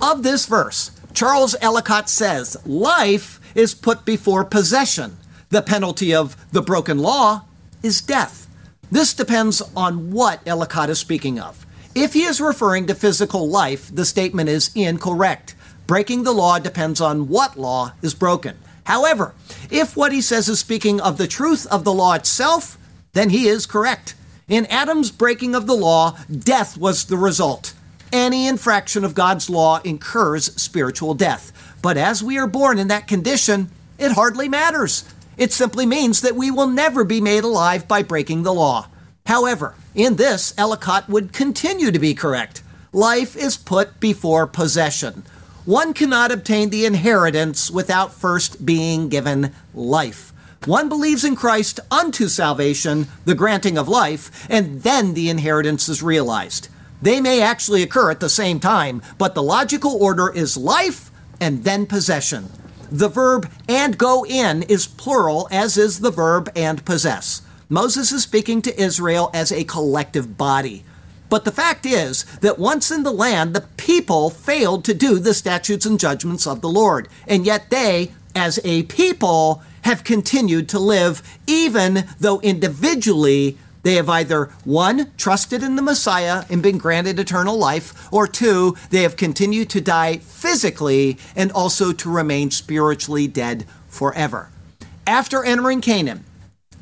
Of 0.00 0.22
this 0.22 0.46
verse, 0.46 0.90
Charles 1.14 1.56
Ellicott 1.62 2.10
says, 2.10 2.56
life 2.66 3.40
is 3.54 3.74
put 3.74 4.04
before 4.04 4.44
possession. 4.44 5.16
The 5.48 5.62
penalty 5.62 6.14
of 6.14 6.36
the 6.52 6.60
broken 6.60 6.98
law 6.98 7.44
is 7.82 8.02
death. 8.02 8.46
This 8.90 9.14
depends 9.14 9.62
on 9.74 10.10
what 10.10 10.40
Ellicott 10.46 10.90
is 10.90 10.98
speaking 10.98 11.40
of. 11.40 11.64
If 11.94 12.12
he 12.12 12.24
is 12.24 12.40
referring 12.40 12.86
to 12.88 12.94
physical 12.94 13.48
life, 13.48 13.92
the 13.94 14.04
statement 14.04 14.50
is 14.50 14.70
incorrect. 14.74 15.54
Breaking 15.86 16.24
the 16.24 16.32
law 16.32 16.58
depends 16.58 17.00
on 17.00 17.28
what 17.28 17.58
law 17.58 17.92
is 18.02 18.12
broken. 18.12 18.58
However, 18.84 19.34
if 19.70 19.96
what 19.96 20.12
he 20.12 20.20
says 20.20 20.48
is 20.48 20.60
speaking 20.60 21.00
of 21.00 21.16
the 21.16 21.26
truth 21.26 21.66
of 21.68 21.84
the 21.84 21.92
law 21.92 22.12
itself, 22.12 22.76
then 23.14 23.30
he 23.30 23.48
is 23.48 23.64
correct. 23.66 24.14
In 24.46 24.66
Adam's 24.66 25.10
breaking 25.10 25.54
of 25.54 25.66
the 25.66 25.74
law, 25.74 26.18
death 26.30 26.76
was 26.76 27.06
the 27.06 27.16
result. 27.16 27.72
Any 28.12 28.46
infraction 28.46 29.04
of 29.04 29.14
God's 29.14 29.50
law 29.50 29.80
incurs 29.84 30.54
spiritual 30.60 31.14
death. 31.14 31.52
But 31.82 31.96
as 31.96 32.22
we 32.22 32.38
are 32.38 32.46
born 32.46 32.78
in 32.78 32.88
that 32.88 33.08
condition, 33.08 33.70
it 33.98 34.12
hardly 34.12 34.48
matters. 34.48 35.04
It 35.36 35.52
simply 35.52 35.86
means 35.86 36.20
that 36.20 36.36
we 36.36 36.50
will 36.50 36.66
never 36.66 37.04
be 37.04 37.20
made 37.20 37.44
alive 37.44 37.86
by 37.86 38.02
breaking 38.02 38.42
the 38.42 38.54
law. 38.54 38.88
However, 39.26 39.74
in 39.94 40.16
this, 40.16 40.54
Ellicott 40.56 41.08
would 41.08 41.32
continue 41.32 41.90
to 41.90 41.98
be 41.98 42.14
correct. 42.14 42.62
Life 42.92 43.36
is 43.36 43.56
put 43.56 43.98
before 44.00 44.46
possession. 44.46 45.24
One 45.64 45.92
cannot 45.92 46.30
obtain 46.30 46.70
the 46.70 46.86
inheritance 46.86 47.70
without 47.70 48.14
first 48.14 48.64
being 48.64 49.08
given 49.08 49.52
life. 49.74 50.32
One 50.64 50.88
believes 50.88 51.24
in 51.24 51.36
Christ 51.36 51.80
unto 51.90 52.28
salvation, 52.28 53.08
the 53.24 53.34
granting 53.34 53.76
of 53.76 53.88
life, 53.88 54.46
and 54.48 54.82
then 54.82 55.14
the 55.14 55.28
inheritance 55.28 55.88
is 55.88 56.02
realized. 56.02 56.68
They 57.02 57.20
may 57.20 57.42
actually 57.42 57.82
occur 57.82 58.10
at 58.10 58.20
the 58.20 58.28
same 58.28 58.60
time, 58.60 59.02
but 59.18 59.34
the 59.34 59.42
logical 59.42 60.02
order 60.02 60.32
is 60.32 60.56
life 60.56 61.10
and 61.40 61.64
then 61.64 61.86
possession. 61.86 62.50
The 62.90 63.08
verb 63.08 63.50
and 63.68 63.98
go 63.98 64.24
in 64.24 64.62
is 64.62 64.86
plural, 64.86 65.48
as 65.50 65.76
is 65.76 66.00
the 66.00 66.10
verb 66.10 66.50
and 66.54 66.84
possess. 66.84 67.42
Moses 67.68 68.12
is 68.12 68.22
speaking 68.22 68.62
to 68.62 68.80
Israel 68.80 69.30
as 69.34 69.50
a 69.50 69.64
collective 69.64 70.38
body. 70.38 70.84
But 71.28 71.44
the 71.44 71.50
fact 71.50 71.84
is 71.84 72.24
that 72.40 72.58
once 72.58 72.92
in 72.92 73.02
the 73.02 73.12
land, 73.12 73.54
the 73.54 73.66
people 73.76 74.30
failed 74.30 74.84
to 74.84 74.94
do 74.94 75.18
the 75.18 75.34
statutes 75.34 75.84
and 75.84 75.98
judgments 75.98 76.46
of 76.46 76.60
the 76.60 76.68
Lord. 76.68 77.08
And 77.26 77.44
yet 77.44 77.70
they, 77.70 78.12
as 78.36 78.60
a 78.62 78.84
people, 78.84 79.62
have 79.82 80.04
continued 80.04 80.68
to 80.68 80.78
live, 80.78 81.22
even 81.46 82.06
though 82.20 82.40
individually 82.40 83.58
they 83.86 83.94
have 83.94 84.08
either 84.08 84.46
one, 84.64 85.12
trusted 85.16 85.62
in 85.62 85.76
the 85.76 85.80
Messiah 85.80 86.44
and 86.50 86.60
been 86.60 86.76
granted 86.76 87.20
eternal 87.20 87.56
life, 87.56 88.12
or 88.12 88.26
two, 88.26 88.76
they 88.90 89.02
have 89.02 89.16
continued 89.16 89.70
to 89.70 89.80
die 89.80 90.16
physically 90.16 91.18
and 91.36 91.52
also 91.52 91.92
to 91.92 92.10
remain 92.10 92.50
spiritually 92.50 93.28
dead 93.28 93.64
forever. 93.86 94.50
After 95.06 95.44
entering 95.44 95.80
Canaan, 95.80 96.24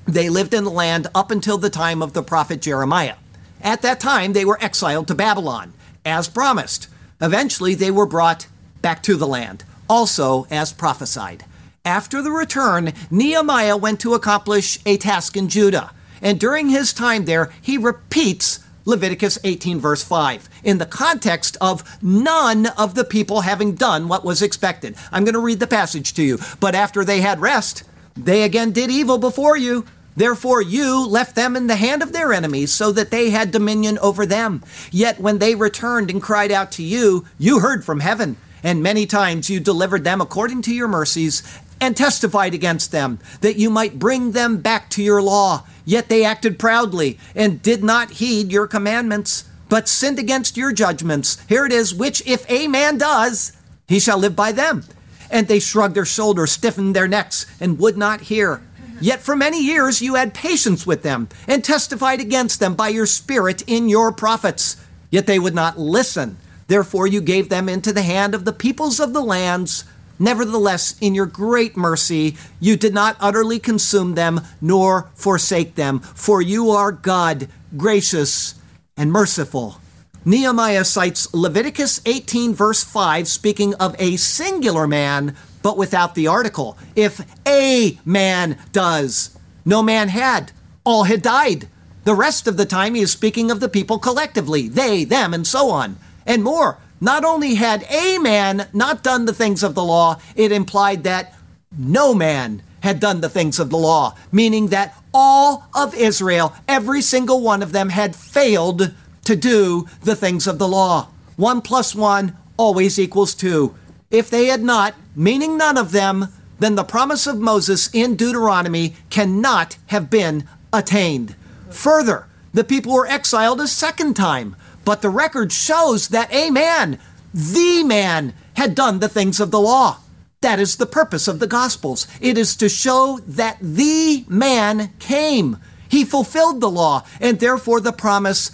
they 0.07 0.30
lived 0.30 0.55
in 0.55 0.64
the 0.64 0.70
land 0.70 1.09
up 1.14 1.30
until 1.30 1.59
the 1.59 1.68
time 1.68 2.02
of 2.02 2.14
the 2.14 2.22
prophet 2.22 2.62
Jeremiah. 2.62 3.16
At 3.61 3.82
that 3.82 4.00
time, 4.00 4.32
they 4.32 4.46
were 4.46 4.64
exiled 4.64 5.07
to 5.09 5.14
Babylon, 5.14 5.74
as 6.07 6.26
promised. 6.26 6.88
Eventually, 7.20 7.74
they 7.74 7.90
were 7.90 8.07
brought 8.07 8.46
back 8.80 9.02
to 9.02 9.16
the 9.16 9.26
land, 9.26 9.62
also 9.90 10.46
as 10.50 10.72
prophesied. 10.72 11.44
After 11.84 12.22
the 12.22 12.30
return, 12.30 12.94
Nehemiah 13.11 13.76
went 13.76 14.00
to 14.00 14.14
accomplish 14.14 14.78
a 14.86 14.96
task 14.96 15.36
in 15.36 15.50
Judah, 15.50 15.90
and 16.23 16.39
during 16.41 16.69
his 16.69 16.93
time 16.93 17.25
there, 17.25 17.53
he 17.61 17.79
repeats 17.79 18.61
Leviticus 18.87 19.39
18, 19.45 19.81
verse 19.81 20.05
5, 20.05 20.49
in 20.62 20.79
the 20.79 20.87
context 20.87 21.57
of 21.61 21.99
none 22.03 22.67
of 22.67 22.95
the 22.95 23.05
people 23.05 23.41
having 23.43 23.75
done 23.75 24.09
what 24.09 24.25
was 24.25 24.43
expected. 24.43 24.95
I'm 25.11 25.25
going 25.25 25.35
to 25.35 25.41
read 25.41 25.61
the 25.61 25.67
passage 25.67 26.12
to 26.15 26.23
you. 26.23 26.39
But 26.61 26.75
after 26.75 27.05
they 27.05 27.21
had 27.21 27.41
rest, 27.41 27.85
they 28.15 28.43
again 28.43 28.73
did 28.73 28.91
evil 28.91 29.19
before 29.19 29.57
you. 29.57 29.87
Therefore, 30.17 30.62
you 30.62 31.05
left 31.07 31.35
them 31.35 31.57
in 31.57 31.67
the 31.67 31.77
hand 31.77 32.03
of 32.03 32.12
their 32.12 32.33
enemies, 32.33 32.73
so 32.73 32.93
that 32.93 33.11
they 33.11 33.31
had 33.31 33.51
dominion 33.51 33.99
over 33.99 34.27
them. 34.27 34.62
Yet 34.93 35.19
when 35.19 35.39
they 35.39 35.55
returned 35.55 36.11
and 36.11 36.23
cried 36.23 36.53
out 36.53 36.71
to 36.73 36.83
you, 36.83 37.27
you 37.39 37.61
heard 37.61 37.85
from 37.85 38.01
heaven, 38.01 38.37
and 38.62 38.83
many 38.83 39.07
times 39.07 39.51
you 39.51 39.61
delivered 39.61 40.05
them 40.05 40.21
according 40.21 40.62
to 40.62 40.75
your 40.75 40.89
mercies, 40.89 41.43
and 41.81 41.97
testified 41.97 42.55
against 42.55 42.93
them, 42.93 43.18
that 43.41 43.57
you 43.57 43.70
might 43.70 43.99
bring 43.99 44.33
them 44.33 44.59
back 44.59 44.91
to 44.91 45.03
your 45.03 45.22
law. 45.22 45.64
Yet 45.85 46.09
they 46.09 46.25
acted 46.25 46.59
proudly, 46.59 47.18
and 47.35 47.62
did 47.62 47.85
not 47.85 48.12
heed 48.12 48.51
your 48.51 48.66
commandments, 48.66 49.45
but 49.68 49.89
sinned 49.89 50.18
against 50.18 50.57
your 50.57 50.72
judgments. 50.72 51.43
Here 51.49 51.66
it 51.66 51.72
is, 51.72 51.95
which 51.95 52.27
if 52.27 52.49
a 52.51 52.68
man 52.68 52.99
does, 52.99 53.53
he 53.87 53.99
shall 53.99 54.18
live 54.18 54.37
by 54.37 54.53
them. 54.53 54.85
And 55.31 55.49
they 55.49 55.59
shrugged 55.59 55.95
their 55.95 56.05
shoulders, 56.05 56.53
stiffened 56.53 56.95
their 56.95 57.09
necks, 57.09 57.47
and 57.61 57.79
would 57.79 57.97
not 57.97 58.22
hear. 58.22 58.62
Yet 59.01 59.20
for 59.20 59.35
many 59.35 59.62
years 59.62 60.01
you 60.01 60.14
had 60.14 60.33
patience 60.35 60.87
with 60.87 61.03
them 61.03 61.29
and 61.49 61.64
testified 61.64 62.20
against 62.20 62.61
them 62.61 62.75
by 62.75 62.89
your 62.89 63.07
Spirit 63.07 63.62
in 63.66 63.89
your 63.89 64.12
prophets. 64.12 64.77
Yet 65.11 65.27
they 65.27 65.39
would 65.39 65.55
not 65.55 65.79
listen. 65.79 66.39
Therefore 66.68 67.07
you 67.07 67.20
gave 67.20 67.49
them 67.49 67.68
into 67.68 67.93
the 67.93 68.03
hand 68.03 68.35
of 68.35 68.45
the 68.45 68.53
peoples 68.53 69.01
of 69.01 69.12
the 69.12 69.22
lands. 69.22 69.85
Nevertheless, 70.19 70.97
in 71.01 71.15
your 71.15 71.27
great 71.27 71.77
mercy, 71.77 72.37
you 72.61 72.77
did 72.77 72.95
not 72.95 73.17
utterly 73.21 73.59
consume 73.59 74.15
them 74.15 74.41
nor 74.61 75.11
forsake 75.15 75.75
them, 75.75 76.01
for 76.01 76.41
you 76.41 76.71
are 76.71 76.93
God, 76.93 77.49
gracious 77.77 78.55
and 78.97 79.11
merciful. 79.11 79.81
Nehemiah 80.25 80.85
cites 80.85 81.33
Leviticus 81.35 82.01
18, 82.07 82.55
verse 82.55 82.83
5, 82.83 83.29
speaking 83.29 83.75
of 83.75 83.95
a 83.99 84.17
singular 84.17 84.87
man, 84.87 85.37
but 85.62 85.77
without 85.77 86.15
the 86.15 86.27
article. 86.27 86.79
If 86.95 87.21
a 87.47 87.99
man 88.05 88.59
does, 88.73 89.37
no 89.65 89.83
man 89.83 90.09
had, 90.09 90.53
all 90.85 91.05
had 91.05 91.21
died. 91.21 91.69
The 92.05 92.15
rest 92.15 92.47
of 92.47 92.57
the 92.57 92.67
time, 92.67 92.95
he 92.95 93.03
is 93.03 93.11
speaking 93.11 93.51
of 93.51 93.61
the 93.61 93.69
people 93.69 93.99
collectively, 93.99 94.69
they, 94.69 95.05
them, 95.05 95.35
and 95.35 95.47
so 95.47 95.71
on, 95.71 95.97
and 96.27 96.43
more. 96.45 96.79
Not 97.01 97.24
only 97.24 97.55
had 97.55 97.84
a 97.90 98.18
man 98.18 98.68
not 98.72 99.03
done 99.03 99.24
the 99.24 99.34
things 99.34 99.62
of 99.62 99.74
the 99.74 99.84
law, 99.84 100.20
it 100.36 100.53
implied 100.53 101.05
that 101.05 101.34
no 101.76 102.14
man 102.14 102.62
had 102.80 103.01
done 103.01 103.20
the 103.20 103.28
things 103.28 103.59
of 103.59 103.70
the 103.70 103.78
law, 103.78 104.14
meaning 104.30 104.68
that 104.68 104.95
all 105.12 105.66
of 105.74 105.95
Israel, 105.95 106.55
every 106.68 107.01
single 107.01 107.40
one 107.40 107.62
of 107.62 107.72
them, 107.72 107.88
had 107.88 108.14
failed 108.14 108.92
to 109.24 109.36
do 109.36 109.86
the 110.03 110.14
things 110.14 110.47
of 110.47 110.59
the 110.59 110.68
law. 110.68 111.09
One 111.36 111.62
plus 111.62 111.95
one 111.95 112.36
always 112.57 112.99
equals 112.99 113.34
two. 113.34 113.74
If 114.11 114.30
they 114.30 114.47
had 114.47 114.62
not, 114.62 114.95
meaning 115.16 115.57
none 115.57 115.78
of 115.78 115.92
them, 115.92 116.28
then 116.59 116.74
the 116.74 116.84
promise 116.84 117.26
of 117.26 117.38
Moses 117.38 117.90
in 117.92 118.16
Deuteronomy 118.16 118.95
cannot 119.11 119.76
have 119.86 120.11
been 120.11 120.49
attained. 120.72 121.34
Further, 121.70 122.26
the 122.53 122.64
people 122.64 122.92
were 122.92 123.07
exiled 123.07 123.61
a 123.61 123.66
second 123.66 124.14
time, 124.14 124.57
but 124.85 125.03
the 125.03 125.11
record 125.11 125.53
shows 125.53 126.09
that 126.09 126.32
a 126.32 126.51
man, 126.51 126.99
the 127.32 127.82
man, 127.85 128.35
had 128.57 128.74
done 128.74 128.99
the 128.99 129.09
things 129.09 129.41
of 129.41 129.51
the 129.51 129.61
law. 129.61 129.99
That 130.41 130.61
is 130.61 130.76
the 130.76 130.87
purpose 130.87 131.26
of 131.26 131.39
the 131.39 131.47
Gospels. 131.47 132.07
It 132.20 132.37
is 132.37 132.55
to 132.57 132.68
show 132.68 133.18
that 133.26 133.59
the 133.61 134.24
man 134.28 134.93
came. 134.99 135.57
He 135.89 136.05
fulfilled 136.05 136.61
the 136.61 136.70
law, 136.70 137.05
and 137.20 137.41
therefore 137.41 137.80
the 137.80 137.93
promise 137.93 138.51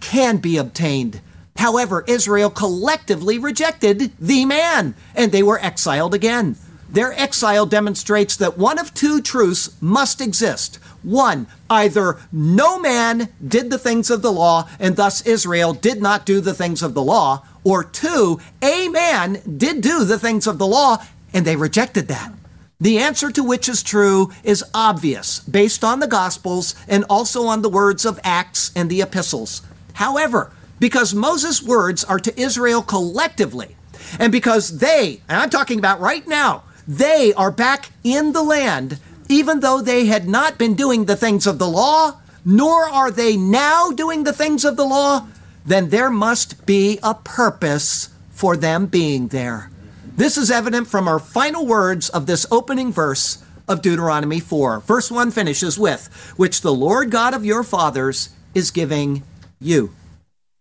can 0.00 0.36
be 0.36 0.56
obtained. 0.56 1.20
However, 1.56 2.04
Israel 2.06 2.50
collectively 2.50 3.38
rejected 3.38 4.12
the 4.18 4.44
man, 4.44 4.94
and 5.14 5.32
they 5.32 5.42
were 5.42 5.58
exiled 5.58 6.14
again. 6.14 6.56
Their 6.88 7.12
exile 7.14 7.66
demonstrates 7.66 8.36
that 8.36 8.58
one 8.58 8.78
of 8.78 8.92
two 8.92 9.22
truths 9.22 9.70
must 9.80 10.20
exist. 10.20 10.78
One, 11.02 11.46
either 11.68 12.18
no 12.30 12.78
man 12.78 13.28
did 13.46 13.70
the 13.70 13.78
things 13.78 14.10
of 14.10 14.22
the 14.22 14.32
law, 14.32 14.68
and 14.78 14.96
thus 14.96 15.26
Israel 15.26 15.72
did 15.72 16.00
not 16.00 16.26
do 16.26 16.40
the 16.40 16.54
things 16.54 16.82
of 16.82 16.94
the 16.94 17.02
law, 17.02 17.44
or 17.64 17.84
two, 17.84 18.40
a 18.60 18.88
man 18.88 19.40
did 19.56 19.80
do 19.80 20.04
the 20.04 20.18
things 20.18 20.46
of 20.46 20.58
the 20.58 20.66
law, 20.66 21.02
and 21.32 21.44
they 21.44 21.56
rejected 21.56 22.08
that. 22.08 22.32
The 22.80 22.98
answer 22.98 23.30
to 23.30 23.44
which 23.44 23.68
is 23.68 23.82
true 23.82 24.32
is 24.42 24.64
obvious 24.74 25.38
based 25.40 25.84
on 25.84 26.00
the 26.00 26.08
Gospels 26.08 26.74
and 26.88 27.04
also 27.08 27.46
on 27.46 27.62
the 27.62 27.68
words 27.68 28.04
of 28.04 28.18
Acts 28.24 28.72
and 28.74 28.90
the 28.90 29.00
epistles. 29.00 29.62
However, 29.94 30.50
because 30.80 31.14
Moses' 31.14 31.62
words 31.62 32.02
are 32.02 32.18
to 32.18 32.40
Israel 32.40 32.82
collectively, 32.82 33.76
and 34.18 34.32
because 34.32 34.78
they, 34.78 35.20
and 35.28 35.38
I'm 35.38 35.50
talking 35.50 35.78
about 35.78 36.00
right 36.00 36.26
now, 36.26 36.64
they 36.88 37.32
are 37.34 37.52
back 37.52 37.90
in 38.02 38.32
the 38.32 38.42
land, 38.42 38.98
even 39.32 39.60
though 39.60 39.80
they 39.80 40.06
had 40.06 40.28
not 40.28 40.58
been 40.58 40.74
doing 40.74 41.06
the 41.06 41.16
things 41.16 41.46
of 41.46 41.58
the 41.58 41.68
law, 41.68 42.20
nor 42.44 42.88
are 42.88 43.10
they 43.10 43.36
now 43.36 43.90
doing 43.90 44.24
the 44.24 44.32
things 44.32 44.64
of 44.64 44.76
the 44.76 44.84
law, 44.84 45.26
then 45.64 45.88
there 45.88 46.10
must 46.10 46.66
be 46.66 46.98
a 47.02 47.14
purpose 47.14 48.10
for 48.30 48.56
them 48.56 48.86
being 48.86 49.28
there. 49.28 49.70
This 50.16 50.36
is 50.36 50.50
evident 50.50 50.88
from 50.88 51.08
our 51.08 51.18
final 51.18 51.66
words 51.66 52.10
of 52.10 52.26
this 52.26 52.46
opening 52.50 52.92
verse 52.92 53.42
of 53.66 53.80
Deuteronomy 53.80 54.40
4. 54.40 54.80
Verse 54.80 55.10
1 55.10 55.30
finishes 55.30 55.78
with, 55.78 56.08
Which 56.36 56.60
the 56.60 56.74
Lord 56.74 57.10
God 57.10 57.32
of 57.32 57.44
your 57.44 57.62
fathers 57.62 58.30
is 58.54 58.70
giving 58.70 59.22
you. 59.60 59.94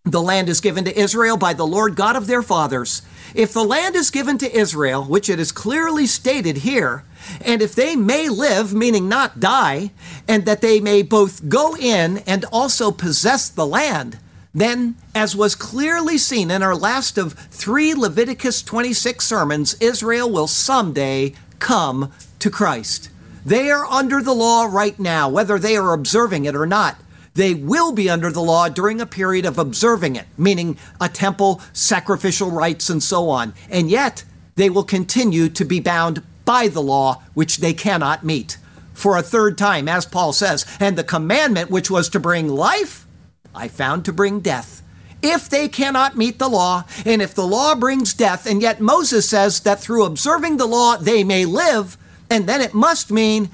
The 0.05 0.21
land 0.21 0.47
is 0.47 0.61
given 0.61 0.85
to 0.85 0.97
Israel 0.97 1.35
by 1.35 1.53
the 1.53 1.67
Lord 1.67 1.95
God 1.95 2.15
of 2.15 2.27
their 2.27 2.41
fathers. 2.41 3.01
If 3.35 3.53
the 3.53 3.63
land 3.63 3.95
is 3.95 4.09
given 4.09 4.37
to 4.39 4.57
Israel, 4.57 5.03
which 5.03 5.29
it 5.29 5.39
is 5.39 5.51
clearly 5.51 6.07
stated 6.07 6.57
here, 6.57 7.03
and 7.43 7.61
if 7.61 7.75
they 7.75 7.95
may 7.95 8.29
live, 8.29 8.73
meaning 8.73 9.09
not 9.09 9.39
die, 9.39 9.91
and 10.27 10.45
that 10.45 10.61
they 10.61 10.79
may 10.79 11.01
both 11.01 11.49
go 11.49 11.75
in 11.75 12.19
and 12.19 12.45
also 12.45 12.91
possess 12.91 13.49
the 13.49 13.65
land, 13.65 14.19
then, 14.53 14.95
as 15.15 15.35
was 15.35 15.55
clearly 15.55 16.17
seen 16.17 16.51
in 16.51 16.61
our 16.61 16.75
last 16.75 17.17
of 17.17 17.33
three 17.33 17.93
Leviticus 17.93 18.61
26 18.61 19.23
sermons, 19.23 19.75
Israel 19.75 20.29
will 20.29 20.47
someday 20.47 21.33
come 21.59 22.11
to 22.39 22.49
Christ. 22.49 23.09
They 23.45 23.71
are 23.71 23.85
under 23.85 24.21
the 24.21 24.33
law 24.33 24.65
right 24.65 24.99
now, 24.99 25.29
whether 25.29 25.57
they 25.57 25.77
are 25.77 25.93
observing 25.93 26.45
it 26.45 26.55
or 26.55 26.67
not. 26.67 26.97
They 27.33 27.53
will 27.53 27.93
be 27.93 28.09
under 28.09 28.29
the 28.29 28.41
law 28.41 28.67
during 28.67 28.99
a 28.99 29.05
period 29.05 29.45
of 29.45 29.57
observing 29.57 30.17
it, 30.17 30.25
meaning 30.37 30.77
a 30.99 31.07
temple, 31.07 31.61
sacrificial 31.71 32.51
rites, 32.51 32.89
and 32.89 33.01
so 33.01 33.29
on. 33.29 33.53
And 33.69 33.89
yet, 33.89 34.25
they 34.55 34.69
will 34.69 34.83
continue 34.83 35.47
to 35.47 35.63
be 35.63 35.79
bound 35.79 36.23
by 36.45 36.67
the 36.67 36.81
law, 36.81 37.21
which 37.33 37.57
they 37.57 37.73
cannot 37.73 38.23
meet. 38.23 38.57
For 38.93 39.17
a 39.17 39.23
third 39.23 39.57
time, 39.57 39.87
as 39.87 40.05
Paul 40.05 40.33
says, 40.33 40.65
and 40.79 40.97
the 40.97 41.03
commandment 41.03 41.71
which 41.71 41.89
was 41.89 42.09
to 42.09 42.19
bring 42.19 42.47
life, 42.47 43.05
I 43.53 43.67
found 43.67 44.05
to 44.05 44.13
bring 44.13 44.41
death. 44.41 44.81
If 45.21 45.49
they 45.49 45.67
cannot 45.67 46.17
meet 46.17 46.39
the 46.39 46.49
law, 46.49 46.85
and 47.05 47.21
if 47.21 47.35
the 47.35 47.45
law 47.45 47.75
brings 47.75 48.13
death, 48.13 48.45
and 48.45 48.61
yet 48.61 48.81
Moses 48.81 49.29
says 49.29 49.59
that 49.61 49.79
through 49.79 50.05
observing 50.05 50.57
the 50.57 50.65
law 50.65 50.97
they 50.97 51.23
may 51.23 51.45
live, 51.45 51.97
and 52.29 52.47
then 52.47 52.61
it 52.61 52.73
must 52.73 53.11
mean 53.11 53.49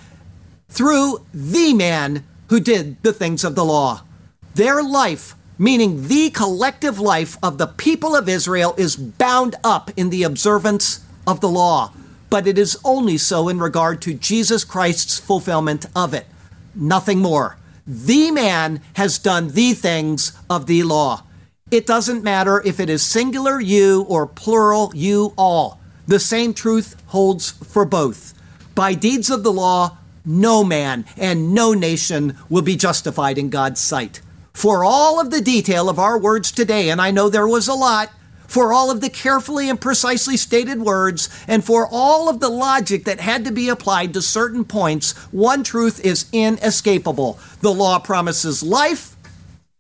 through 0.69 1.25
the 1.33 1.73
man 1.73 2.23
who 2.49 2.59
did 2.59 3.01
the 3.03 3.13
things 3.13 3.43
of 3.43 3.55
the 3.55 3.65
law. 3.65 4.03
Their 4.55 4.81
life, 4.81 5.35
meaning 5.57 6.07
the 6.07 6.29
collective 6.29 6.99
life 6.99 7.37
of 7.43 7.57
the 7.57 7.67
people 7.67 8.15
of 8.15 8.29
Israel, 8.29 8.73
is 8.77 8.95
bound 8.95 9.55
up 9.63 9.91
in 9.97 10.09
the 10.09 10.23
observance 10.23 11.03
of 11.25 11.41
the 11.41 11.49
law, 11.49 11.91
but 12.29 12.47
it 12.47 12.57
is 12.57 12.77
only 12.83 13.17
so 13.17 13.47
in 13.49 13.59
regard 13.59 14.01
to 14.01 14.13
Jesus 14.13 14.63
Christ's 14.63 15.19
fulfillment 15.19 15.85
of 15.95 16.13
it. 16.13 16.25
Nothing 16.75 17.19
more. 17.19 17.57
The 17.85 18.31
man 18.31 18.81
has 18.95 19.17
done 19.17 19.49
the 19.49 19.73
things 19.73 20.37
of 20.49 20.65
the 20.65 20.83
law. 20.83 21.23
It 21.71 21.85
doesn't 21.85 22.23
matter 22.23 22.61
if 22.65 22.79
it 22.79 22.89
is 22.89 23.05
singular 23.05 23.59
you 23.59 24.05
or 24.07 24.27
plural 24.27 24.91
you 24.93 25.33
all. 25.37 25.79
The 26.05 26.19
same 26.19 26.53
truth 26.53 27.01
holds 27.07 27.51
for 27.51 27.85
both. 27.85 28.33
By 28.75 28.93
deeds 28.93 29.29
of 29.29 29.43
the 29.43 29.51
law, 29.51 29.97
no 30.25 30.63
man 30.63 31.05
and 31.17 31.53
no 31.53 31.73
nation 31.73 32.37
will 32.49 32.61
be 32.61 32.75
justified 32.75 33.37
in 33.37 33.49
God's 33.49 33.81
sight. 33.81 34.21
For 34.53 34.83
all 34.83 35.19
of 35.19 35.29
the 35.29 35.41
detail 35.41 35.89
of 35.89 35.99
our 35.99 36.17
words 36.17 36.51
today, 36.51 36.89
and 36.89 37.01
I 37.01 37.11
know 37.11 37.29
there 37.29 37.47
was 37.47 37.67
a 37.67 37.73
lot, 37.73 38.11
for 38.47 38.73
all 38.73 38.89
of 38.89 39.01
the 39.01 39.09
carefully 39.09 39.69
and 39.69 39.79
precisely 39.79 40.37
stated 40.37 40.81
words, 40.81 41.29
and 41.47 41.63
for 41.63 41.87
all 41.91 42.29
of 42.29 42.39
the 42.39 42.49
logic 42.49 43.03
that 43.05 43.19
had 43.19 43.45
to 43.45 43.51
be 43.51 43.69
applied 43.69 44.13
to 44.13 44.21
certain 44.21 44.63
points, 44.63 45.11
one 45.31 45.63
truth 45.63 46.03
is 46.03 46.27
inescapable. 46.31 47.39
The 47.61 47.73
law 47.73 47.99
promises 47.99 48.63
life, 48.63 49.15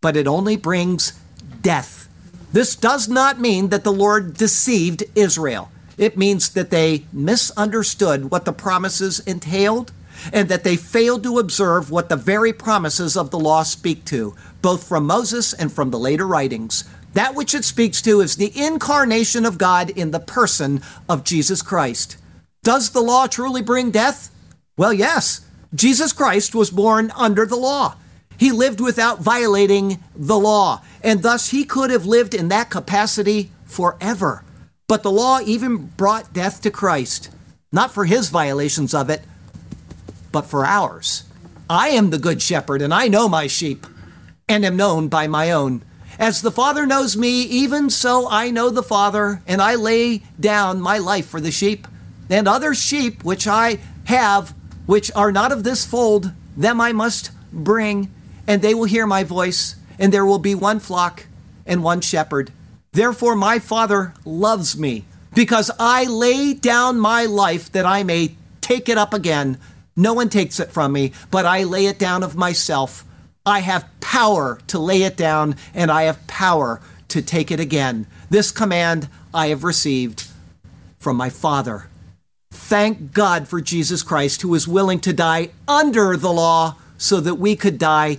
but 0.01 0.17
it 0.17 0.27
only 0.27 0.57
brings 0.57 1.13
death. 1.61 2.07
This 2.51 2.75
does 2.75 3.07
not 3.07 3.39
mean 3.39 3.69
that 3.69 3.83
the 3.83 3.91
Lord 3.91 4.35
deceived 4.35 5.03
Israel. 5.15 5.71
It 5.97 6.17
means 6.17 6.49
that 6.49 6.69
they 6.69 7.05
misunderstood 7.11 8.29
what 8.29 8.45
the 8.45 8.53
promises 8.53 9.19
entailed 9.21 9.91
and 10.33 10.49
that 10.49 10.63
they 10.63 10.75
failed 10.75 11.23
to 11.23 11.39
observe 11.39 11.91
what 11.91 12.09
the 12.09 12.15
very 12.15 12.53
promises 12.53 13.15
of 13.15 13.31
the 13.31 13.39
law 13.39 13.63
speak 13.63 14.05
to, 14.05 14.35
both 14.61 14.87
from 14.87 15.05
Moses 15.05 15.53
and 15.53 15.71
from 15.71 15.91
the 15.91 15.99
later 15.99 16.25
writings. 16.25 16.83
That 17.13 17.35
which 17.35 17.53
it 17.55 17.65
speaks 17.65 18.01
to 18.03 18.21
is 18.21 18.35
the 18.35 18.51
incarnation 18.55 19.45
of 19.45 19.57
God 19.57 19.89
in 19.89 20.11
the 20.11 20.19
person 20.19 20.81
of 21.09 21.23
Jesus 21.23 21.61
Christ. 21.61 22.17
Does 22.63 22.91
the 22.91 23.01
law 23.01 23.27
truly 23.27 23.61
bring 23.61 23.91
death? 23.91 24.29
Well, 24.77 24.93
yes. 24.93 25.41
Jesus 25.73 26.13
Christ 26.13 26.55
was 26.55 26.69
born 26.69 27.11
under 27.15 27.45
the 27.45 27.55
law. 27.55 27.95
He 28.37 28.51
lived 28.51 28.79
without 28.79 29.19
violating 29.19 30.03
the 30.15 30.37
law, 30.37 30.83
and 31.03 31.23
thus 31.23 31.49
he 31.49 31.63
could 31.63 31.89
have 31.89 32.05
lived 32.05 32.33
in 32.33 32.49
that 32.49 32.69
capacity 32.69 33.51
forever. 33.65 34.43
But 34.87 35.03
the 35.03 35.11
law 35.11 35.39
even 35.43 35.87
brought 35.97 36.33
death 36.33 36.61
to 36.61 36.71
Christ, 36.71 37.29
not 37.71 37.91
for 37.91 38.05
his 38.05 38.29
violations 38.29 38.93
of 38.93 39.09
it, 39.09 39.21
but 40.31 40.43
for 40.43 40.65
ours. 40.65 41.23
I 41.69 41.89
am 41.89 42.11
the 42.11 42.19
good 42.19 42.41
shepherd, 42.41 42.81
and 42.81 42.93
I 42.93 43.07
know 43.07 43.27
my 43.27 43.47
sheep, 43.47 43.85
and 44.47 44.63
am 44.63 44.77
known 44.77 45.09
by 45.09 45.27
my 45.27 45.51
own. 45.51 45.83
As 46.19 46.41
the 46.41 46.51
Father 46.51 46.87
knows 46.87 47.15
me, 47.15 47.41
even 47.43 47.89
so 47.89 48.27
I 48.27 48.49
know 48.49 48.69
the 48.69 48.81
Father, 48.81 49.43
and 49.45 49.61
I 49.61 49.75
lay 49.75 50.23
down 50.39 50.81
my 50.81 50.97
life 50.97 51.27
for 51.27 51.39
the 51.39 51.51
sheep. 51.51 51.87
And 52.29 52.47
other 52.47 52.73
sheep 52.73 53.23
which 53.23 53.47
I 53.47 53.79
have 54.05 54.53
which 54.87 55.11
are 55.15 55.31
not 55.31 55.51
of 55.51 55.63
this 55.63 55.85
fold, 55.85 56.31
them 56.55 56.81
I 56.81 56.91
must 56.91 57.31
bring, 57.53 58.11
and 58.47 58.61
they 58.61 58.73
will 58.73 58.85
hear 58.85 59.05
my 59.05 59.23
voice, 59.23 59.75
and 59.99 60.11
there 60.11 60.25
will 60.25 60.39
be 60.39 60.55
one 60.55 60.79
flock 60.79 61.27
and 61.65 61.83
one 61.83 62.01
shepherd. 62.01 62.51
Therefore, 62.93 63.35
my 63.35 63.59
Father 63.59 64.13
loves 64.25 64.77
me, 64.77 65.05
because 65.35 65.69
I 65.77 66.05
lay 66.05 66.53
down 66.53 66.99
my 66.99 67.25
life 67.25 67.71
that 67.73 67.85
I 67.85 68.01
may 68.03 68.37
take 68.61 68.89
it 68.89 68.97
up 68.97 69.13
again. 69.13 69.57
No 69.95 70.13
one 70.13 70.29
takes 70.29 70.59
it 70.59 70.71
from 70.71 70.93
me, 70.93 71.11
but 71.29 71.45
I 71.45 71.63
lay 71.63 71.85
it 71.85 71.99
down 71.99 72.23
of 72.23 72.35
myself. 72.35 73.03
I 73.47 73.61
have 73.61 73.87
power 74.01 74.59
to 74.67 74.77
lay 74.77 75.03
it 75.03 75.15
down, 75.15 75.55
and 75.73 75.89
I 75.89 76.03
have 76.03 76.27
power 76.27 76.81
to 77.07 77.21
take 77.21 77.49
it 77.49 77.61
again. 77.61 78.05
This 78.29 78.51
command 78.51 79.07
I 79.33 79.47
have 79.47 79.63
received 79.63 80.27
from 80.99 81.15
my 81.15 81.29
Father. 81.29 81.87
Thank 82.51 83.13
God 83.13 83.47
for 83.47 83.61
Jesus 83.61 84.03
Christ, 84.03 84.41
who 84.41 84.49
was 84.49 84.67
willing 84.67 84.99
to 84.99 85.13
die 85.13 85.51
under 85.65 86.17
the 86.17 86.33
law 86.33 86.75
so 86.97 87.21
that 87.21 87.35
we 87.35 87.55
could 87.55 87.77
die 87.77 88.17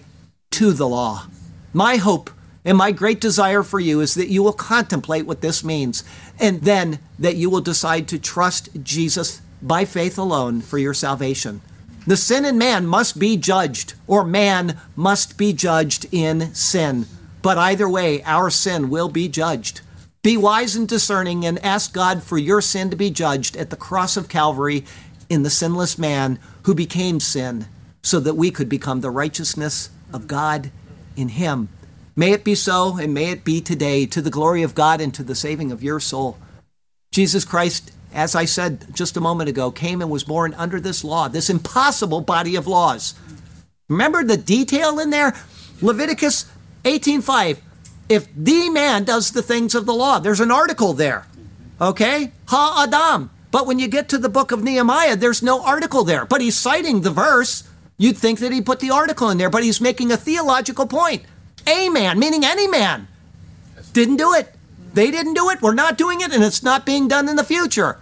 to 0.53 0.73
the 0.73 0.89
law. 0.89 1.27
My 1.75 1.97
hope 1.97 2.31
and 2.65 2.79
my 2.79 2.91
great 2.91 3.21
desire 3.21 3.63
for 3.63 3.81
you 3.81 4.01
is 4.01 4.15
that 4.15 4.31
you 4.31 4.43
will 4.43 4.55
contemplate 4.55 5.27
what 5.27 5.43
this 5.43 5.63
means, 5.63 6.05
and 6.41 6.63
then 6.63 7.01
that 7.19 7.37
you 7.37 7.51
will 7.51 7.61
decide 7.61 8.09
to 8.09 8.19
trust 8.19 8.71
Jesus 8.83 9.43
by 9.61 9.85
faith 9.85 10.17
alone 10.17 10.63
for 10.63 10.79
your 10.79 10.95
salvation. 10.95 11.61
The 12.09 12.17
sin 12.17 12.47
in 12.47 12.57
man 12.57 12.87
must 12.87 13.19
be 13.19 13.37
judged, 13.37 13.93
or 14.07 14.25
man 14.25 14.79
must 14.97 15.37
be 15.37 15.53
judged 15.53 16.07
in 16.11 16.55
sin. 16.55 17.05
But 17.43 17.59
either 17.59 17.87
way, 17.87 18.23
our 18.23 18.49
sin 18.49 18.89
will 18.89 19.11
be 19.11 19.29
judged. 19.29 19.83
Be 20.23 20.35
wise 20.39 20.75
and 20.75 20.89
discerning 20.89 21.45
and 21.45 21.63
ask 21.63 21.93
God 21.93 22.23
for 22.23 22.39
your 22.39 22.63
sin 22.63 22.89
to 22.89 22.97
be 22.97 23.11
judged 23.11 23.59
at 23.59 23.69
the 23.69 23.77
cross 23.77 24.17
of 24.17 24.31
Calvary 24.31 24.87
in 25.29 25.43
the 25.43 25.51
sinless 25.51 25.99
man 25.99 26.39
who 26.63 26.75
became 26.75 27.21
sin 27.21 27.67
so 28.03 28.19
that 28.21 28.37
we 28.39 28.51
could 28.51 28.71
become 28.71 29.03
the 29.03 29.11
righteousness 29.11 29.91
of 30.11 30.27
God 30.27 30.71
in 31.15 31.29
him. 31.29 31.69
May 32.17 32.33
it 32.33 32.43
be 32.43 32.55
so 32.55 32.97
and 32.97 33.13
may 33.13 33.33
it 33.33 33.45
be 33.45 33.61
today 33.61 34.07
to 34.07 34.23
the 34.23 34.31
glory 34.31 34.63
of 34.63 34.75
God 34.75 35.03
and 35.03 35.13
to 35.13 35.23
the 35.23 35.35
saving 35.35 35.71
of 35.71 35.83
your 35.83 36.01
soul. 36.01 36.39
Jesus 37.13 37.45
Christ 37.45 37.93
as 38.13 38.35
I 38.35 38.45
said 38.45 38.95
just 38.95 39.17
a 39.17 39.21
moment 39.21 39.49
ago, 39.49 39.71
came 39.71 40.01
and 40.01 40.11
was 40.11 40.25
born 40.25 40.55
under 40.55 40.81
this 40.81 41.05
law, 41.05 41.29
this 41.29 41.51
impossible 41.51 42.21
body 42.21 42.57
of 42.57 42.67
laws. 42.67 43.15
Remember 43.89 44.25
the 44.25 44.37
detail 44.37 44.99
in 44.99 45.11
there? 45.11 45.35
Leviticus 45.81 46.47
18:5. 46.85 47.59
If 48.09 48.27
the 48.35 48.71
man 48.71 49.05
does 49.05 49.33
the 49.33 49.43
things 49.43 49.75
of 49.75 49.87
the 49.87 49.95
law, 49.95 50.19
there's 50.19 50.41
an 50.41 50.51
article 50.51 50.93
there. 50.93 51.27
Okay? 51.81 52.33
Ha 52.47 52.85
Adam. 52.85 53.31
But 53.51 53.67
when 53.67 53.79
you 53.79 53.89
get 53.89 54.09
to 54.11 54.19
the 54.19 54.29
book 54.29 54.53
of 54.53 54.63
Nehemiah, 54.63 55.17
there's 55.17 55.43
no 55.43 55.63
article 55.63 56.05
there. 56.05 56.25
But 56.25 56.41
he's 56.41 56.57
citing 56.57 57.01
the 57.01 57.11
verse. 57.11 57.65
You'd 57.97 58.19
think 58.19 58.41
that 58.41 58.53
he 58.53 58.61
put 58.61 58.81
the 58.81 58.91
article 58.91 59.31
in 59.31 59.39
there, 59.39 59.51
but 59.51 59.63
he's 59.63 59.81
making 59.81 60.13
a 60.13 60.17
theological 60.17 60.87
point. 60.87 61.25
A 61.67 61.89
man, 61.89 62.19
meaning 62.19 62.45
any 62.45 62.67
man, 62.67 63.09
didn't 63.93 64.17
do 64.17 64.35
it. 64.35 64.55
They 64.93 65.11
didn't 65.11 65.35
do 65.35 65.51
it. 65.51 65.63
We're 65.63 65.75
not 65.75 65.99
doing 65.99 66.21
it, 66.21 66.33
and 66.33 66.43
it's 66.43 66.63
not 66.63 66.87
being 66.87 67.09
done 67.09 67.29
in 67.29 67.37
the 67.37 67.45
future. 67.45 67.99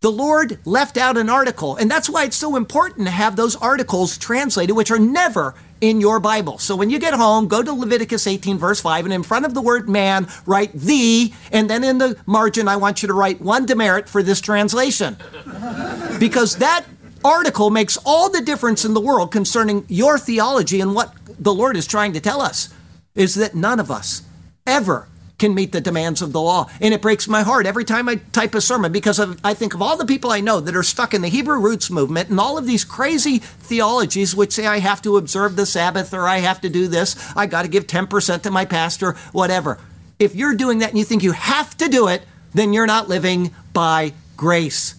The 0.00 0.10
Lord 0.10 0.58
left 0.64 0.96
out 0.96 1.16
an 1.16 1.30
article, 1.30 1.76
and 1.76 1.90
that's 1.90 2.08
why 2.08 2.24
it's 2.24 2.36
so 2.36 2.54
important 2.54 3.06
to 3.06 3.10
have 3.10 3.34
those 3.34 3.56
articles 3.56 4.18
translated, 4.18 4.76
which 4.76 4.90
are 4.90 4.98
never 4.98 5.54
in 5.80 6.00
your 6.00 6.20
Bible. 6.20 6.58
So 6.58 6.76
when 6.76 6.90
you 6.90 6.98
get 6.98 7.14
home, 7.14 7.48
go 7.48 7.62
to 7.62 7.72
Leviticus 7.72 8.26
18, 8.26 8.58
verse 8.58 8.80
5, 8.80 9.06
and 9.06 9.14
in 9.14 9.22
front 9.22 9.46
of 9.46 9.54
the 9.54 9.62
word 9.62 9.88
man, 9.88 10.28
write 10.44 10.72
the, 10.74 11.32
and 11.50 11.68
then 11.68 11.82
in 11.82 11.98
the 11.98 12.18
margin, 12.26 12.68
I 12.68 12.76
want 12.76 13.02
you 13.02 13.08
to 13.08 13.14
write 13.14 13.40
one 13.40 13.66
demerit 13.66 14.08
for 14.08 14.22
this 14.22 14.40
translation. 14.40 15.16
because 16.20 16.56
that 16.56 16.84
article 17.24 17.70
makes 17.70 17.98
all 18.04 18.30
the 18.30 18.42
difference 18.42 18.84
in 18.84 18.94
the 18.94 19.00
world 19.00 19.32
concerning 19.32 19.84
your 19.88 20.18
theology 20.18 20.80
and 20.80 20.94
what 20.94 21.14
the 21.38 21.54
Lord 21.54 21.76
is 21.76 21.86
trying 21.86 22.12
to 22.12 22.20
tell 22.20 22.40
us 22.40 22.72
is 23.14 23.34
that 23.34 23.54
none 23.54 23.80
of 23.80 23.90
us 23.90 24.22
ever 24.66 25.08
can 25.38 25.54
meet 25.54 25.72
the 25.72 25.80
demands 25.80 26.22
of 26.22 26.32
the 26.32 26.40
law. 26.40 26.70
And 26.80 26.94
it 26.94 27.02
breaks 27.02 27.28
my 27.28 27.42
heart 27.42 27.66
every 27.66 27.84
time 27.84 28.08
I 28.08 28.16
type 28.32 28.54
a 28.54 28.60
sermon 28.60 28.92
because 28.92 29.18
of, 29.18 29.38
I 29.44 29.54
think 29.54 29.74
of 29.74 29.82
all 29.82 29.96
the 29.96 30.06
people 30.06 30.30
I 30.30 30.40
know 30.40 30.60
that 30.60 30.76
are 30.76 30.82
stuck 30.82 31.12
in 31.12 31.22
the 31.22 31.28
Hebrew 31.28 31.60
roots 31.60 31.90
movement 31.90 32.30
and 32.30 32.40
all 32.40 32.56
of 32.56 32.66
these 32.66 32.84
crazy 32.84 33.38
theologies 33.38 34.34
which 34.34 34.52
say 34.52 34.66
I 34.66 34.78
have 34.78 35.02
to 35.02 35.16
observe 35.16 35.56
the 35.56 35.66
Sabbath 35.66 36.14
or 36.14 36.26
I 36.26 36.38
have 36.38 36.60
to 36.62 36.68
do 36.68 36.88
this, 36.88 37.16
I 37.36 37.46
got 37.46 37.62
to 37.62 37.68
give 37.68 37.86
10% 37.86 38.42
to 38.42 38.50
my 38.50 38.64
pastor, 38.64 39.12
whatever. 39.32 39.78
If 40.18 40.34
you're 40.34 40.54
doing 40.54 40.78
that 40.78 40.90
and 40.90 40.98
you 40.98 41.04
think 41.04 41.22
you 41.22 41.32
have 41.32 41.76
to 41.78 41.88
do 41.88 42.08
it, 42.08 42.22
then 42.54 42.72
you're 42.72 42.86
not 42.86 43.08
living 43.08 43.54
by 43.74 44.14
grace. 44.36 44.94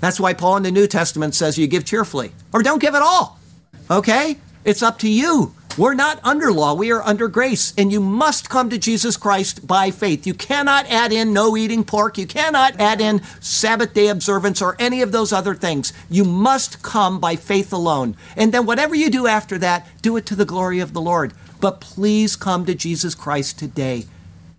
That's 0.00 0.18
why 0.18 0.32
Paul 0.34 0.56
in 0.56 0.62
the 0.62 0.70
New 0.70 0.86
Testament 0.86 1.34
says 1.34 1.58
you 1.58 1.66
give 1.66 1.84
cheerfully 1.84 2.32
or 2.52 2.62
don't 2.62 2.80
give 2.80 2.94
at 2.94 3.02
all. 3.02 3.38
Okay? 3.90 4.38
It's 4.64 4.82
up 4.82 4.98
to 5.00 5.08
you. 5.08 5.54
We're 5.76 5.94
not 5.94 6.20
under 6.22 6.52
law, 6.52 6.74
we 6.74 6.92
are 6.92 7.02
under 7.02 7.26
grace, 7.26 7.74
and 7.76 7.90
you 7.90 7.98
must 7.98 8.48
come 8.48 8.70
to 8.70 8.78
Jesus 8.78 9.16
Christ 9.16 9.66
by 9.66 9.90
faith. 9.90 10.24
You 10.24 10.32
cannot 10.32 10.86
add 10.86 11.12
in 11.12 11.32
no 11.32 11.56
eating 11.56 11.82
pork, 11.82 12.16
you 12.16 12.28
cannot 12.28 12.78
add 12.78 13.00
in 13.00 13.24
Sabbath 13.40 13.92
day 13.92 14.06
observance 14.06 14.62
or 14.62 14.76
any 14.78 15.02
of 15.02 15.10
those 15.10 15.32
other 15.32 15.52
things. 15.52 15.92
You 16.08 16.22
must 16.24 16.80
come 16.84 17.18
by 17.18 17.34
faith 17.34 17.72
alone. 17.72 18.16
And 18.36 18.54
then 18.54 18.66
whatever 18.66 18.94
you 18.94 19.10
do 19.10 19.26
after 19.26 19.58
that, 19.58 19.88
do 20.00 20.16
it 20.16 20.26
to 20.26 20.36
the 20.36 20.44
glory 20.44 20.78
of 20.78 20.92
the 20.92 21.00
Lord. 21.00 21.32
But 21.60 21.80
please 21.80 22.36
come 22.36 22.64
to 22.66 22.76
Jesus 22.76 23.16
Christ 23.16 23.58
today. 23.58 24.04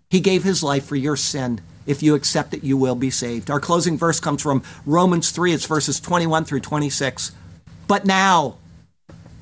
He 0.09 0.19
gave 0.19 0.43
his 0.43 0.63
life 0.63 0.85
for 0.85 0.97
your 0.97 1.15
sin. 1.15 1.61
If 1.85 2.03
you 2.03 2.13
accept 2.15 2.53
it, 2.53 2.65
you 2.65 2.75
will 2.75 2.95
be 2.95 3.09
saved. 3.09 3.49
Our 3.49 3.61
closing 3.61 3.97
verse 3.97 4.19
comes 4.19 4.41
from 4.41 4.63
Romans 4.85 5.31
3, 5.31 5.53
it's 5.53 5.65
verses 5.65 6.01
21 6.01 6.43
through 6.43 6.59
26. 6.59 7.31
But 7.87 8.03
now, 8.03 8.57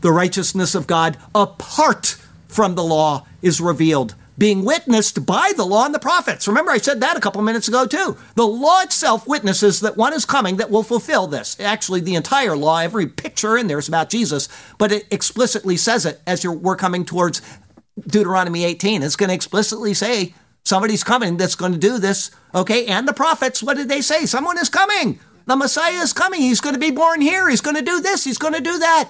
the 0.03 0.11
righteousness 0.11 0.75
of 0.75 0.85
God 0.85 1.17
apart 1.33 2.17
from 2.45 2.75
the 2.75 2.83
law 2.83 3.25
is 3.41 3.61
revealed, 3.61 4.15
being 4.37 4.65
witnessed 4.65 5.25
by 5.25 5.53
the 5.55 5.65
law 5.65 5.85
and 5.85 5.95
the 5.95 5.99
prophets. 5.99 6.45
Remember, 6.47 6.71
I 6.71 6.77
said 6.77 6.99
that 6.99 7.15
a 7.15 7.21
couple 7.21 7.41
minutes 7.41 7.69
ago, 7.69 7.87
too. 7.87 8.17
The 8.35 8.45
law 8.45 8.81
itself 8.81 9.25
witnesses 9.25 9.79
that 9.79 9.95
one 9.95 10.13
is 10.13 10.25
coming 10.25 10.57
that 10.57 10.69
will 10.69 10.83
fulfill 10.83 11.27
this. 11.27 11.57
Actually, 11.59 12.01
the 12.01 12.15
entire 12.15 12.55
law, 12.55 12.79
every 12.79 13.07
picture 13.07 13.57
in 13.57 13.67
there 13.67 13.79
is 13.79 13.87
about 13.87 14.09
Jesus, 14.09 14.49
but 14.77 14.91
it 14.91 15.07
explicitly 15.09 15.77
says 15.77 16.05
it 16.05 16.21
as 16.27 16.45
we're 16.45 16.75
coming 16.75 17.05
towards 17.05 17.41
Deuteronomy 18.05 18.65
18. 18.65 19.03
It's 19.03 19.15
going 19.15 19.29
to 19.29 19.35
explicitly 19.35 19.93
say 19.93 20.35
somebody's 20.65 21.05
coming 21.05 21.37
that's 21.37 21.55
going 21.55 21.71
to 21.71 21.79
do 21.79 21.97
this. 21.97 22.29
Okay, 22.53 22.87
and 22.87 23.07
the 23.07 23.13
prophets, 23.13 23.63
what 23.63 23.77
did 23.77 23.87
they 23.87 24.01
say? 24.01 24.25
Someone 24.25 24.57
is 24.57 24.67
coming. 24.67 25.19
The 25.45 25.55
Messiah 25.55 26.01
is 26.01 26.11
coming. 26.11 26.41
He's 26.41 26.61
going 26.61 26.75
to 26.75 26.79
be 26.79 26.91
born 26.91 27.21
here. 27.21 27.49
He's 27.49 27.61
going 27.61 27.77
to 27.77 27.81
do 27.81 28.01
this. 28.01 28.25
He's 28.25 28.37
going 28.37 28.53
to 28.53 28.61
do 28.61 28.79
that 28.79 29.09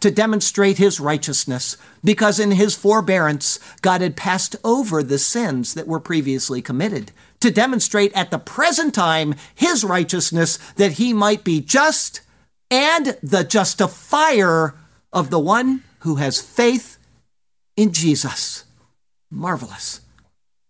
to 0.00 0.10
demonstrate 0.10 0.78
his 0.78 1.00
righteousness, 1.00 1.76
because 2.04 2.38
in 2.38 2.52
his 2.52 2.74
forbearance, 2.74 3.58
God 3.82 4.00
had 4.00 4.16
passed 4.16 4.56
over 4.64 5.02
the 5.02 5.18
sins 5.18 5.74
that 5.74 5.86
were 5.86 6.00
previously 6.00 6.62
committed, 6.62 7.12
to 7.40 7.50
demonstrate 7.50 8.12
at 8.14 8.30
the 8.30 8.38
present 8.38 8.94
time 8.94 9.34
his 9.54 9.84
righteousness, 9.84 10.56
that 10.76 10.92
he 10.92 11.12
might 11.12 11.44
be 11.44 11.60
just 11.60 12.20
and 12.70 13.16
the 13.22 13.44
justifier 13.44 14.74
of 15.12 15.30
the 15.30 15.38
one 15.38 15.82
who 16.00 16.16
has 16.16 16.40
faith 16.40 16.98
in 17.76 17.92
Jesus. 17.92 18.64
Marvelous. 19.30 20.00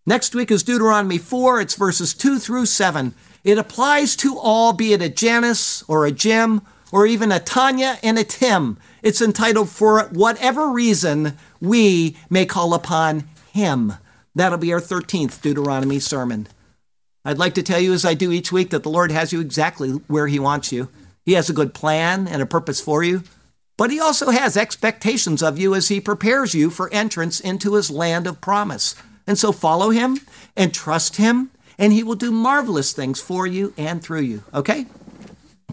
Next 0.06 0.34
week 0.34 0.50
is 0.50 0.62
Deuteronomy 0.62 1.18
4, 1.18 1.60
it's 1.60 1.74
verses 1.74 2.14
2 2.14 2.38
through 2.38 2.66
7. 2.66 3.14
It 3.44 3.58
applies 3.58 4.16
to 4.16 4.38
all, 4.38 4.72
be 4.72 4.92
it 4.92 5.02
a 5.02 5.08
Janice 5.08 5.82
or 5.88 6.06
a 6.06 6.10
Jim 6.10 6.62
or 6.90 7.06
even 7.06 7.30
a 7.30 7.40
Tanya 7.40 7.98
and 8.02 8.18
a 8.18 8.24
Tim. 8.24 8.78
It's 9.02 9.22
entitled 9.22 9.68
For 9.68 10.04
Whatever 10.08 10.70
Reason 10.70 11.36
We 11.60 12.16
May 12.28 12.46
Call 12.46 12.74
Upon 12.74 13.24
Him. 13.52 13.94
That'll 14.34 14.58
be 14.58 14.72
our 14.72 14.80
13th 14.80 15.40
Deuteronomy 15.40 16.00
sermon. 16.00 16.48
I'd 17.24 17.38
like 17.38 17.54
to 17.54 17.62
tell 17.62 17.80
you, 17.80 17.92
as 17.92 18.04
I 18.04 18.14
do 18.14 18.32
each 18.32 18.50
week, 18.50 18.70
that 18.70 18.82
the 18.82 18.90
Lord 18.90 19.10
has 19.10 19.32
you 19.32 19.40
exactly 19.40 19.90
where 20.08 20.26
He 20.26 20.38
wants 20.38 20.72
you. 20.72 20.88
He 21.24 21.34
has 21.34 21.48
a 21.48 21.54
good 21.54 21.74
plan 21.74 22.26
and 22.26 22.42
a 22.42 22.46
purpose 22.46 22.80
for 22.80 23.04
you, 23.04 23.22
but 23.76 23.90
He 23.90 24.00
also 24.00 24.30
has 24.30 24.56
expectations 24.56 25.42
of 25.42 25.58
you 25.58 25.74
as 25.74 25.88
He 25.88 26.00
prepares 26.00 26.54
you 26.54 26.70
for 26.70 26.92
entrance 26.92 27.38
into 27.38 27.74
His 27.74 27.90
land 27.90 28.26
of 28.26 28.40
promise. 28.40 28.94
And 29.26 29.38
so 29.38 29.52
follow 29.52 29.90
Him 29.90 30.18
and 30.56 30.74
trust 30.74 31.16
Him, 31.16 31.50
and 31.78 31.92
He 31.92 32.02
will 32.02 32.14
do 32.14 32.32
marvelous 32.32 32.92
things 32.92 33.20
for 33.20 33.46
you 33.46 33.74
and 33.76 34.02
through 34.02 34.22
you. 34.22 34.42
Okay? 34.52 34.86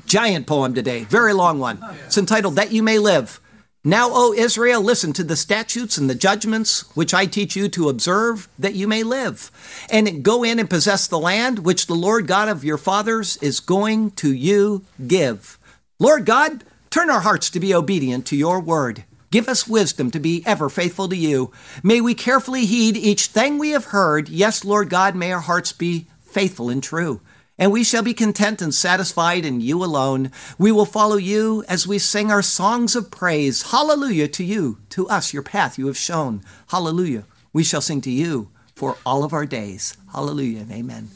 Giant 0.05 0.45
poem 0.45 0.73
today, 0.73 1.03
very 1.05 1.33
long 1.33 1.59
one. 1.59 1.79
Oh, 1.81 1.95
it's 2.05 2.17
entitled 2.17 2.55
That 2.55 2.71
You 2.71 2.83
May 2.83 2.99
Live. 2.99 3.39
Now, 3.83 4.09
O 4.11 4.33
Israel, 4.33 4.81
listen 4.81 5.13
to 5.13 5.23
the 5.23 5.35
statutes 5.35 5.97
and 5.97 6.09
the 6.09 6.15
judgments 6.15 6.81
which 6.95 7.13
I 7.13 7.25
teach 7.25 7.55
you 7.55 7.67
to 7.69 7.89
observe, 7.89 8.47
that 8.57 8.75
you 8.75 8.87
may 8.87 9.03
live, 9.03 9.51
and 9.89 10.23
go 10.23 10.43
in 10.43 10.59
and 10.59 10.69
possess 10.69 11.07
the 11.07 11.19
land 11.19 11.59
which 11.59 11.87
the 11.87 11.95
Lord 11.95 12.27
God 12.27 12.49
of 12.49 12.63
your 12.63 12.77
fathers 12.77 13.37
is 13.37 13.59
going 13.59 14.11
to 14.11 14.31
you 14.31 14.85
give. 15.05 15.59
Lord 15.99 16.25
God, 16.25 16.63
turn 16.89 17.09
our 17.09 17.21
hearts 17.21 17.49
to 17.51 17.59
be 17.59 17.73
obedient 17.73 18.25
to 18.27 18.35
your 18.35 18.59
word. 18.59 19.05
Give 19.31 19.47
us 19.49 19.67
wisdom 19.67 20.11
to 20.11 20.19
be 20.19 20.43
ever 20.45 20.69
faithful 20.69 21.09
to 21.09 21.15
you. 21.15 21.51
May 21.83 21.99
we 21.99 22.15
carefully 22.15 22.65
heed 22.65 22.95
each 22.95 23.27
thing 23.27 23.57
we 23.57 23.71
have 23.71 23.85
heard. 23.85 24.29
Yes, 24.29 24.63
Lord 24.63 24.89
God, 24.89 25.15
may 25.15 25.31
our 25.31 25.41
hearts 25.41 25.73
be 25.73 26.07
faithful 26.21 26.69
and 26.69 26.81
true 26.81 27.21
and 27.57 27.71
we 27.71 27.83
shall 27.83 28.03
be 28.03 28.13
content 28.13 28.61
and 28.61 28.73
satisfied 28.73 29.45
in 29.45 29.61
you 29.61 29.83
alone. 29.83 30.31
We 30.57 30.71
will 30.71 30.85
follow 30.85 31.15
you 31.15 31.63
as 31.67 31.87
we 31.87 31.99
sing 31.99 32.31
our 32.31 32.41
songs 32.41 32.95
of 32.95 33.11
praise. 33.11 33.71
Hallelujah 33.71 34.27
to 34.29 34.43
you, 34.43 34.79
to 34.89 35.07
us, 35.07 35.33
your 35.33 35.43
path 35.43 35.77
you 35.77 35.87
have 35.87 35.97
shown. 35.97 36.41
Hallelujah. 36.69 37.25
We 37.53 37.63
shall 37.63 37.81
sing 37.81 38.01
to 38.01 38.11
you 38.11 38.49
for 38.73 38.97
all 39.05 39.23
of 39.23 39.33
our 39.33 39.45
days. 39.45 39.95
Hallelujah 40.11 40.61
and 40.61 40.71
amen. 40.71 41.09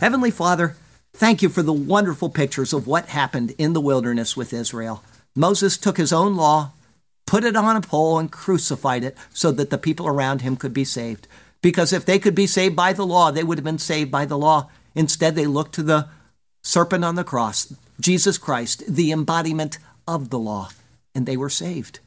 Heavenly 0.00 0.30
Father, 0.30 0.76
thank 1.12 1.40
you 1.40 1.48
for 1.48 1.62
the 1.62 1.72
wonderful 1.72 2.28
pictures 2.28 2.72
of 2.72 2.86
what 2.86 3.06
happened 3.06 3.54
in 3.56 3.72
the 3.72 3.80
wilderness 3.80 4.36
with 4.36 4.52
Israel. 4.52 5.04
Moses 5.34 5.78
took 5.78 5.98
his 5.98 6.12
own 6.12 6.34
law, 6.34 6.72
put 7.26 7.44
it 7.44 7.56
on 7.56 7.76
a 7.76 7.80
pole, 7.80 8.18
and 8.18 8.32
crucified 8.32 9.04
it 9.04 9.16
so 9.32 9.52
that 9.52 9.70
the 9.70 9.78
people 9.78 10.06
around 10.06 10.40
him 10.40 10.56
could 10.56 10.74
be 10.74 10.84
saved. 10.84 11.28
Because 11.62 11.92
if 11.92 12.04
they 12.04 12.18
could 12.18 12.34
be 12.34 12.46
saved 12.46 12.74
by 12.74 12.92
the 12.92 13.06
law, 13.06 13.30
they 13.30 13.44
would 13.44 13.58
have 13.58 13.64
been 13.64 13.78
saved 13.78 14.10
by 14.10 14.24
the 14.24 14.38
law. 14.38 14.70
Instead, 14.96 15.36
they 15.36 15.46
look 15.46 15.70
to 15.72 15.82
the 15.82 16.08
serpent 16.62 17.04
on 17.04 17.14
the 17.14 17.22
cross, 17.22 17.72
Jesus 18.00 18.38
Christ, 18.38 18.82
the 18.88 19.12
embodiment 19.12 19.78
of 20.08 20.30
the 20.30 20.38
law, 20.38 20.70
and 21.14 21.26
they 21.26 21.36
were 21.36 21.50
saved. 21.50 22.00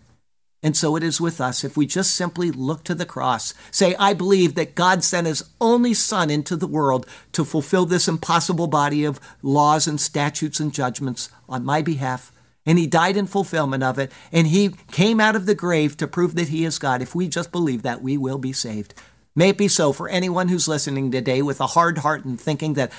And 0.61 0.75
so 0.75 0.97
it 0.97 1.03
is 1.03 1.21
with 1.21 1.39
us. 1.39 1.63
If 1.63 1.77
we 1.77 1.85
just 1.85 2.13
simply 2.13 2.51
look 2.51 2.83
to 2.83 2.95
the 2.95 3.05
cross, 3.05 3.53
say, 3.71 3.95
I 3.97 4.13
believe 4.13 4.55
that 4.55 4.75
God 4.75 5.03
sent 5.05 5.27
his 5.27 5.49
only 5.61 5.93
Son 5.93 6.29
into 6.29 6.57
the 6.57 6.67
world 6.67 7.05
to 7.31 7.45
fulfill 7.45 7.85
this 7.85 8.09
impossible 8.09 8.67
body 8.67 9.05
of 9.05 9.21
laws 9.41 9.87
and 9.87 10.01
statutes 10.01 10.59
and 10.59 10.73
judgments 10.73 11.29
on 11.47 11.63
my 11.63 11.81
behalf. 11.81 12.33
And 12.65 12.77
he 12.77 12.87
died 12.87 13.15
in 13.15 13.25
fulfillment 13.25 13.83
of 13.83 13.97
it. 13.97 14.11
And 14.33 14.47
he 14.47 14.75
came 14.91 15.21
out 15.21 15.37
of 15.37 15.45
the 15.45 15.55
grave 15.55 15.95
to 15.95 16.07
prove 16.07 16.35
that 16.35 16.49
he 16.49 16.65
is 16.65 16.77
God. 16.77 17.01
If 17.01 17.15
we 17.15 17.29
just 17.29 17.53
believe 17.53 17.83
that, 17.83 18.01
we 18.01 18.17
will 18.17 18.37
be 18.37 18.51
saved. 18.51 18.93
May 19.39 19.51
it 19.51 19.57
be 19.57 19.69
so 19.69 19.93
for 19.93 20.09
anyone 20.09 20.49
who's 20.49 20.67
listening 20.67 21.11
today 21.11 21.41
with 21.41 21.61
a 21.61 21.67
hard 21.67 21.99
heart 21.99 22.25
and 22.25 22.37
thinking 22.37 22.73
that 22.73 22.91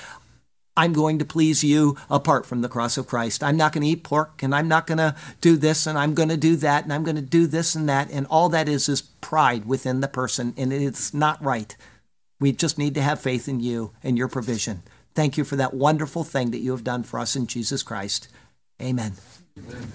I'm 0.75 0.91
going 0.91 1.19
to 1.19 1.23
please 1.23 1.63
you 1.63 1.97
apart 2.09 2.47
from 2.47 2.61
the 2.61 2.67
cross 2.67 2.97
of 2.97 3.05
Christ. 3.05 3.43
I'm 3.43 3.57
not 3.57 3.73
going 3.73 3.83
to 3.83 3.89
eat 3.89 4.03
pork 4.03 4.41
and 4.41 4.55
I'm 4.55 4.67
not 4.67 4.87
going 4.87 4.97
to 4.97 5.15
do 5.39 5.55
this 5.55 5.85
and 5.85 5.99
I'm 5.99 6.15
going 6.15 6.29
to 6.29 6.37
do 6.37 6.55
that 6.55 6.83
and 6.83 6.91
I'm 6.91 7.03
going 7.03 7.15
to 7.15 7.21
do 7.21 7.45
this 7.45 7.75
and 7.75 7.87
that. 7.89 8.09
And 8.09 8.25
all 8.25 8.49
that 8.49 8.67
is 8.67 8.89
is 8.89 9.03
pride 9.03 9.65
within 9.65 9.99
the 9.99 10.07
person 10.07 10.55
and 10.57 10.73
it's 10.73 11.13
not 11.13 11.39
right. 11.43 11.77
We 12.39 12.53
just 12.53 12.79
need 12.79 12.95
to 12.95 13.03
have 13.03 13.21
faith 13.21 13.47
in 13.47 13.59
you 13.59 13.91
and 14.01 14.17
your 14.17 14.27
provision. 14.27 14.81
Thank 15.13 15.37
you 15.37 15.43
for 15.43 15.57
that 15.57 15.75
wonderful 15.75 16.23
thing 16.23 16.49
that 16.49 16.61
you 16.61 16.71
have 16.71 16.83
done 16.83 17.03
for 17.03 17.19
us 17.19 17.35
in 17.35 17.45
Jesus 17.45 17.83
Christ. 17.83 18.29
Amen. 18.81 19.13
Amen. 19.59 19.91